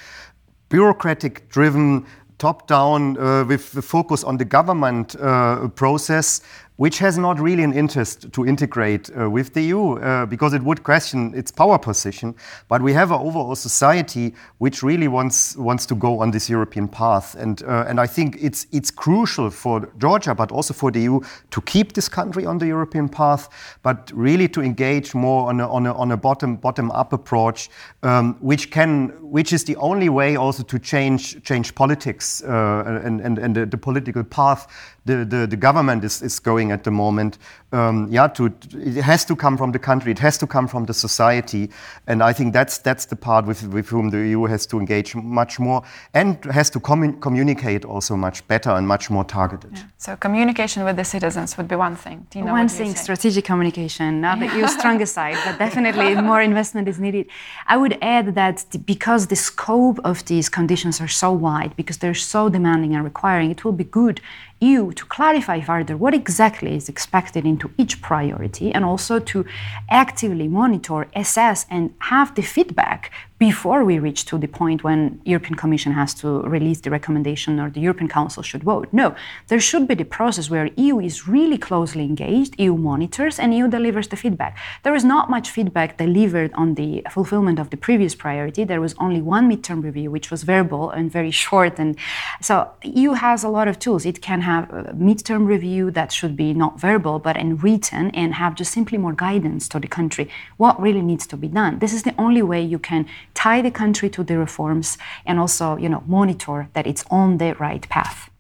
bureaucratic 0.69 1.49
driven 1.49 2.05
top 2.39 2.67
down 2.67 3.17
uh, 3.17 3.45
with 3.45 3.73
the 3.73 3.83
focus 3.83 4.23
on 4.23 4.37
the 4.37 4.45
government 4.45 5.17
uh, 5.17 5.69
process 5.69 6.43
which 6.77 6.99
has 6.99 7.17
not 7.19 7.41
really 7.41 7.63
an 7.63 7.73
interest 7.73 8.33
to 8.33 8.47
integrate 8.47 9.11
uh, 9.19 9.29
with 9.31 9.55
the 9.55 9.63
EU 9.63 9.99
uh, 9.99 10.27
because 10.27 10.53
it 10.53 10.63
would 10.63 10.85
question 10.85 11.33
its 11.35 11.51
power 11.51 11.79
position. 11.79 12.35
But 12.69 12.83
we 12.83 12.93
have 12.93 13.11
an 13.11 13.21
overall 13.21 13.57
society 13.57 14.35
which 14.59 14.83
really 14.83 15.09
wants 15.09 15.57
wants 15.57 15.87
to 15.87 15.95
go 15.95 16.21
on 16.21 16.31
this 16.31 16.51
European 16.51 16.89
path, 16.89 17.35
and 17.35 17.63
uh, 17.63 17.87
and 17.89 17.99
I 17.99 18.07
think 18.07 18.37
it's 18.41 18.67
it's 18.73 18.91
crucial 18.91 19.51
for 19.51 19.89
Georgia, 19.99 20.35
but 20.35 20.53
also 20.53 20.75
for 20.75 20.91
the 20.91 21.01
EU, 21.01 21.21
to 21.51 21.61
keep 21.63 21.95
this 21.95 22.09
country 22.09 22.45
on 22.47 22.59
the 22.59 22.67
European 22.67 23.09
path, 23.09 23.49
but 23.83 24.13
really 24.15 24.49
to 24.49 24.63
engage 24.63 25.15
more 25.15 25.49
on 25.49 25.61
a, 25.61 25.69
on 25.69 25.87
a, 25.87 25.95
on 25.95 26.13
a 26.13 26.17
bottom 26.17 26.57
bottom 26.57 26.91
up 26.91 27.13
approach, 27.13 27.71
um, 28.03 28.37
which 28.41 28.71
can 28.71 29.09
which 29.31 29.53
is 29.53 29.65
the 29.65 29.77
only 29.77 30.09
way 30.09 30.37
also 30.37 30.63
to 30.63 30.79
change 30.79 31.43
change 31.43 31.75
politics 31.75 32.43
uh, 32.43 33.01
and 33.05 33.21
and 33.21 33.39
and 33.39 33.55
the, 33.55 33.67
the 33.67 33.79
political 33.79 34.25
path 34.25 34.67
the, 35.07 35.25
the, 35.25 35.47
the 35.47 35.57
government 35.57 36.05
is, 36.05 36.21
is 36.21 36.39
going 36.39 36.73
at 36.73 36.85
the 36.85 36.91
moment. 36.91 37.39
Um, 37.73 38.09
yeah, 38.11 38.27
to, 38.29 38.47
it 38.73 39.03
has 39.03 39.25
to 39.27 39.37
come 39.37 39.57
from 39.57 39.73
the 39.73 39.79
country, 39.79 40.13
it 40.13 40.19
has 40.19 40.37
to 40.39 40.47
come 40.47 40.69
from 40.69 40.85
the 40.85 40.95
society. 40.95 41.71
And 42.07 42.23
I 42.23 42.33
think 42.33 42.53
that's, 42.53 42.79
that's 42.79 43.07
the 43.07 43.17
part 43.17 43.47
with, 43.47 43.63
with 43.69 43.89
whom 43.89 44.11
the 44.11 44.19
EU 44.19 44.45
has 44.45 44.67
to 44.67 44.79
engage 44.79 45.15
much 45.15 45.59
more 45.59 45.83
and 46.15 46.45
has 46.47 46.71
to 46.71 46.81
commun 46.81 47.21
communicate 47.21 47.85
also 47.85 48.17
much 48.17 48.47
better 48.49 48.71
and 48.71 48.87
much 48.87 49.11
more 49.11 49.25
targeted. 49.25 49.73
Yeah. 49.75 49.83
So, 49.99 50.17
communication 50.17 50.85
with 50.85 50.97
the 50.97 51.05
citizens 51.05 51.57
would 51.57 51.69
be 51.69 51.77
one 51.77 51.97
thing. 51.97 52.27
Dina, 52.31 52.53
one 52.53 52.69
thing, 52.69 52.95
strategic 52.95 53.45
communication, 53.45 54.21
not 54.21 54.41
the 54.41 54.47
EU's 54.47 54.75
strongest 54.79 55.15
side, 55.15 55.39
but 55.45 55.59
definitely 55.59 56.15
more 56.17 56.41
investment 56.41 56.89
is 56.89 56.99
needed. 56.99 57.27
I 57.67 57.77
would 57.77 57.99
add 58.03 58.35
that 58.35 58.65
because 58.85 59.29
the 59.29 59.37
scope 59.37 59.99
of 60.05 60.25
these 60.27 60.49
conditions 60.49 61.01
are 61.01 61.09
so 61.09 61.33
wide, 61.33 61.77
because 61.77 61.99
they're 61.99 62.15
so 62.15 62.49
demanding 62.49 62.95
and 62.95 63.05
requiring, 63.05 63.51
it 63.51 63.65
will 63.65 63.73
be 63.73 63.85
good 63.85 64.21
you 64.61 64.93
to 64.93 65.05
clarify 65.05 65.61
further 65.61 65.97
what 65.97 66.15
exactly 66.15 66.75
is 66.75 66.89
expected 66.89 67.45
into 67.45 67.71
each 67.77 68.01
priority 68.01 68.73
and 68.73 68.85
also 68.85 69.19
to 69.19 69.45
actively 69.91 70.49
monitor, 70.49 71.09
assess, 71.15 71.67
and 71.71 71.95
have 71.99 72.35
the 72.35 72.43
feedback 72.43 73.13
before 73.39 73.85
we 73.85 73.99
reach 73.99 74.25
to 74.25 74.39
the 74.39 74.47
point 74.49 74.83
when 74.83 75.21
European 75.25 75.55
Commission 75.55 75.93
has 75.93 76.15
to 76.15 76.41
release 76.43 76.81
the 76.81 76.91
recommendation 76.91 77.61
or 77.61 77.69
the 77.69 77.81
European 77.81 78.09
Council 78.09 78.43
should 78.43 78.63
vote. 78.63 78.89
No, 78.93 79.15
there 79.49 79.61
should 79.61 79.87
be 79.87 79.95
the 79.95 80.05
process 80.05 80.49
where 80.49 80.71
EU 80.77 80.99
is 81.01 81.29
really 81.29 81.59
closely 81.59 82.05
engaged, 82.05 82.59
EU 82.59 82.77
monitors, 82.77 83.39
and 83.39 83.53
EU 83.53 83.69
delivers 83.69 84.09
the 84.09 84.17
feedback. 84.17 84.57
There 84.85 84.95
is 84.95 85.05
not 85.05 85.29
much 85.29 85.51
feedback 85.51 85.99
delivered 85.99 86.51
on 86.55 86.75
the 86.75 87.07
fulfillment 87.11 87.59
of 87.59 87.69
the 87.69 87.77
previous 87.77 88.15
priority. 88.15 88.65
There 88.65 88.81
was 88.81 88.95
only 88.99 89.21
one 89.21 89.51
midterm 89.51 89.83
review, 89.83 90.11
which 90.11 90.31
was 90.31 90.43
verbal 90.43 90.91
and 90.91 91.13
very 91.13 91.31
short. 91.45 91.79
And 91.79 91.97
so 92.41 92.71
EU 92.85 93.13
has 93.13 93.45
a 93.45 93.51
lot 93.51 93.69
of 93.69 93.79
tools. 93.79 94.07
It 94.07 94.23
can 94.23 94.41
have 94.41 94.71
a 94.73 94.95
midterm 94.95 95.47
review 95.47 95.91
that 95.91 96.11
should 96.11 96.37
be 96.37 96.55
not 96.55 96.81
verbal 96.81 97.19
but 97.19 97.37
in 97.37 97.57
written 97.59 98.11
and 98.13 98.35
have 98.35 98.55
just 98.55 98.73
simply 98.73 98.97
more 98.97 99.13
guidance 99.13 99.69
to 99.69 99.79
the 99.79 99.89
country 99.89 100.31
what 100.57 100.81
really 100.81 101.03
needs 101.03 101.27
to 101.27 101.37
be 101.37 101.49
done. 101.49 101.79
This 101.81 101.93
is 101.93 102.03
the 102.03 102.15
only 102.19 102.43
way 102.43 102.63
you 102.63 102.79
can 102.79 103.07
tie 103.37 103.63
the 103.63 103.71
country 103.71 104.11
to 104.11 104.25
the 104.25 104.37
reforms 104.39 104.99
and 105.25 105.39
also, 105.39 105.77
you 105.77 105.89
know, 105.89 106.03
monitor 106.07 106.69
that 106.73 106.87
it's 106.87 107.05
on 107.11 107.39
the 107.39 107.55
right 107.55 107.89
path. 107.89 108.31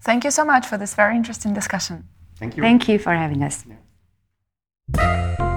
Thank 0.00 0.24
you 0.24 0.30
so 0.30 0.44
much 0.44 0.66
for 0.66 0.76
this 0.78 0.94
very 0.94 1.14
interesting 1.14 1.54
discussion. 1.54 2.08
Thank 2.36 2.56
you. 2.56 2.62
Thank 2.62 2.88
you 2.88 2.98
for 2.98 3.12
having 3.12 3.42
us. 3.42 3.64
Yeah. 4.96 5.47